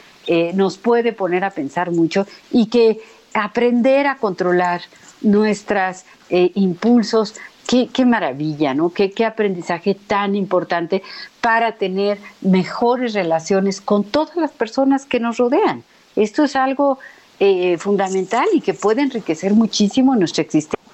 nos 0.53 0.77
puede 0.77 1.13
poner 1.13 1.43
a 1.43 1.51
pensar 1.51 1.91
mucho 1.91 2.25
y 2.51 2.67
que 2.67 2.99
aprender 3.33 4.07
a 4.07 4.17
controlar 4.17 4.81
nuestros 5.21 6.03
impulsos 6.29 7.35
Qué, 7.65 7.89
qué, 7.91 8.05
maravilla, 8.05 8.73
¿no? 8.73 8.91
Qué, 8.91 9.11
qué, 9.11 9.25
aprendizaje 9.25 9.93
tan 9.93 10.35
importante 10.35 11.03
para 11.41 11.73
tener 11.73 12.17
mejores 12.39 13.13
relaciones 13.13 13.81
con 13.81 14.05
todas 14.05 14.37
las 14.37 14.51
personas 14.51 15.05
que 15.05 15.19
nos 15.19 15.35
rodean. 15.35 15.83
Esto 16.17 16.43
es 16.43 16.55
algo 16.55 16.99
eh, 17.39 17.77
fundamental 17.77 18.47
y 18.53 18.61
que 18.61 18.73
puede 18.73 19.03
enriquecer 19.03 19.53
muchísimo 19.53 20.15
nuestra 20.15 20.41
existencia. 20.41 20.86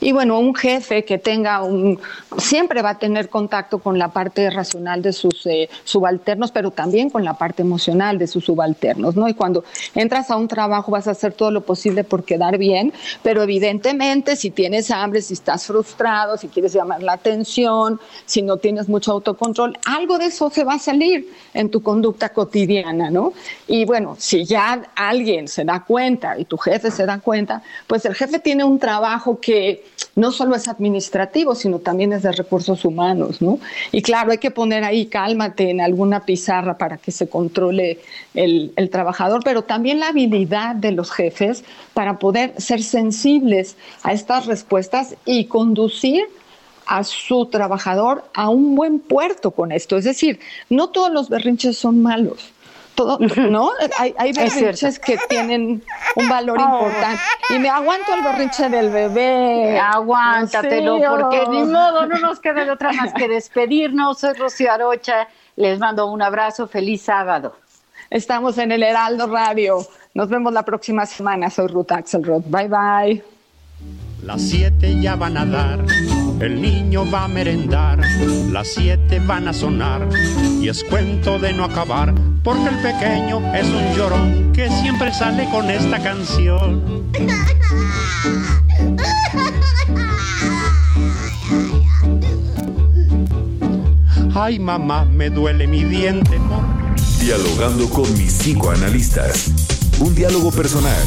Y 0.00 0.12
bueno, 0.12 0.38
un 0.38 0.54
jefe 0.54 1.04
que 1.04 1.18
tenga 1.18 1.62
un, 1.62 1.98
siempre 2.38 2.82
va 2.82 2.90
a 2.90 2.98
tener 2.98 3.28
contacto 3.28 3.78
con 3.78 3.98
la 3.98 4.08
parte 4.08 4.50
racional 4.50 5.02
de 5.02 5.12
sus 5.12 5.46
eh, 5.46 5.68
subalternos, 5.84 6.50
pero 6.50 6.70
también 6.70 7.10
con 7.10 7.24
la 7.24 7.34
parte 7.34 7.62
emocional 7.62 8.18
de 8.18 8.26
sus 8.26 8.44
subalternos, 8.44 9.16
¿no? 9.16 9.28
Y 9.28 9.34
cuando 9.34 9.64
entras 9.94 10.30
a 10.30 10.36
un 10.36 10.48
trabajo 10.48 10.90
vas 10.90 11.06
a 11.08 11.12
hacer 11.12 11.32
todo 11.32 11.50
lo 11.50 11.62
posible 11.62 12.04
por 12.04 12.24
quedar 12.24 12.58
bien, 12.58 12.92
pero 13.22 13.42
evidentemente 13.42 14.36
si 14.36 14.50
tienes 14.50 14.90
hambre, 14.90 15.22
si 15.22 15.34
estás 15.34 15.66
frustrado, 15.66 16.36
si 16.36 16.48
quieres 16.48 16.72
llamar 16.72 17.02
la 17.02 17.12
atención, 17.12 18.00
si 18.26 18.42
no 18.42 18.56
tienes 18.56 18.88
mucho 18.88 19.12
autocontrol, 19.12 19.78
algo 19.84 20.18
de 20.18 20.26
eso 20.26 20.50
se 20.50 20.64
va 20.64 20.74
a 20.74 20.78
salir 20.78 21.28
en 21.54 21.70
tu 21.70 21.82
conducta 21.82 22.30
cotidiana, 22.30 23.10
¿no? 23.10 23.32
Y 23.66 23.84
bueno, 23.84 24.16
si 24.18 24.44
ya 24.44 24.82
alguien 24.94 25.48
se 25.48 25.64
da 25.64 25.84
cuenta 25.84 26.38
y 26.38 26.44
tu 26.44 26.56
jefe 26.56 26.90
se 26.90 27.06
da 27.06 27.18
cuenta, 27.20 27.62
pues 27.86 28.04
el 28.04 28.14
jefe 28.14 28.38
tiene 28.38 28.64
un 28.64 28.78
trabajo 28.78 29.19
que 29.40 29.84
no 30.16 30.32
solo 30.32 30.54
es 30.56 30.68
administrativo, 30.68 31.54
sino 31.54 31.78
también 31.78 32.12
es 32.12 32.22
de 32.22 32.32
recursos 32.32 32.84
humanos, 32.84 33.40
¿no? 33.40 33.58
Y 33.92 34.02
claro, 34.02 34.32
hay 34.32 34.38
que 34.38 34.50
poner 34.50 34.84
ahí 34.84 35.06
cálmate 35.06 35.70
en 35.70 35.80
alguna 35.80 36.24
pizarra 36.24 36.76
para 36.76 36.96
que 36.98 37.10
se 37.12 37.28
controle 37.28 37.98
el, 38.34 38.72
el 38.76 38.90
trabajador, 38.90 39.42
pero 39.44 39.62
también 39.62 40.00
la 40.00 40.08
habilidad 40.08 40.74
de 40.74 40.92
los 40.92 41.10
jefes 41.10 41.64
para 41.94 42.18
poder 42.18 42.54
ser 42.60 42.82
sensibles 42.82 43.76
a 44.02 44.12
estas 44.12 44.46
respuestas 44.46 45.14
y 45.24 45.44
conducir 45.46 46.24
a 46.86 47.04
su 47.04 47.46
trabajador 47.46 48.24
a 48.34 48.48
un 48.48 48.74
buen 48.74 48.98
puerto 48.98 49.52
con 49.52 49.70
esto. 49.70 49.96
Es 49.96 50.04
decir, 50.04 50.40
no 50.68 50.88
todos 50.90 51.12
los 51.12 51.28
berrinches 51.28 51.78
son 51.78 52.02
malos. 52.02 52.52
Todo, 53.00 53.18
¿no? 53.50 53.70
Hay, 53.98 54.14
hay 54.18 54.32
berrinches 54.32 54.98
que 54.98 55.16
tienen 55.28 55.82
un 56.16 56.28
valor 56.28 56.58
Oh. 56.60 56.82
importante. 56.84 57.22
Y 57.48 57.58
me 57.58 57.70
aguanto 57.70 58.12
el 58.14 58.22
berrinche 58.22 58.68
del 58.68 58.90
bebé. 58.90 59.78
Aguántatelo, 59.80 60.98
Sí, 60.98 61.04
porque 61.08 61.40
oh. 61.46 61.50
ni 61.50 61.62
modo, 61.62 62.06
no 62.06 62.18
nos 62.18 62.40
queda 62.40 62.64
de 62.64 62.70
otra 62.70 62.92
más 62.92 63.14
que 63.14 63.26
despedirnos. 63.38 64.18
Soy 64.20 64.34
Rocío 64.34 64.70
Arocha, 64.70 65.28
les 65.56 65.78
mando 65.78 66.06
un 66.12 66.20
abrazo, 66.20 66.68
feliz 66.68 67.00
sábado. 67.02 67.56
Estamos 68.10 68.58
en 68.58 68.70
el 68.72 68.82
Heraldo 68.82 69.26
Radio. 69.28 69.78
Nos 70.12 70.28
vemos 70.28 70.52
la 70.52 70.62
próxima 70.64 71.06
semana. 71.06 71.48
Soy 71.48 71.68
Ruth 71.68 71.92
Axelrod. 71.92 72.42
Bye 72.48 72.68
bye. 72.68 73.39
Las 74.24 74.42
siete 74.42 75.00
ya 75.00 75.16
van 75.16 75.36
a 75.36 75.46
dar, 75.46 75.84
el 76.40 76.60
niño 76.60 77.10
va 77.10 77.24
a 77.24 77.28
merendar, 77.28 78.00
las 78.52 78.68
siete 78.68 79.18
van 79.18 79.48
a 79.48 79.52
sonar 79.52 80.08
y 80.60 80.68
es 80.68 80.84
cuento 80.84 81.38
de 81.38 81.52
no 81.52 81.64
acabar, 81.64 82.14
porque 82.44 82.68
el 82.68 82.76
pequeño 82.82 83.40
es 83.54 83.66
un 83.66 83.96
llorón 83.96 84.52
que 84.52 84.68
siempre 84.68 85.12
sale 85.12 85.48
con 85.50 85.70
esta 85.70 86.02
canción. 86.02 86.82
Ay 94.34 94.58
mamá, 94.58 95.04
me 95.06 95.30
duele 95.30 95.66
mi 95.66 95.84
diente. 95.84 96.38
Dialogando 97.20 97.88
con 97.90 98.12
mis 98.16 98.32
psicoanalistas. 98.32 99.79
Un 100.00 100.14
diálogo 100.14 100.50
personal, 100.50 101.06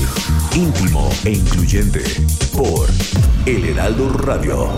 íntimo 0.55 1.09
e 1.25 1.31
incluyente. 1.31 2.03
Por 2.55 2.87
El 3.45 3.65
Heraldo 3.65 4.09
Radio. 4.09 4.69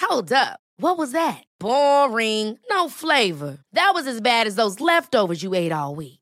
Hold 0.00 0.32
up. 0.32 0.60
What 0.78 0.98
was 0.98 1.12
that? 1.12 1.44
Boring. 1.60 2.58
No 2.70 2.88
flavor. 2.88 3.58
That 3.72 3.92
was 3.94 4.06
as 4.06 4.20
bad 4.20 4.46
as 4.46 4.56
those 4.56 4.80
leftovers 4.80 5.42
you 5.42 5.54
ate 5.54 5.72
all 5.72 5.94
week. 5.94 6.21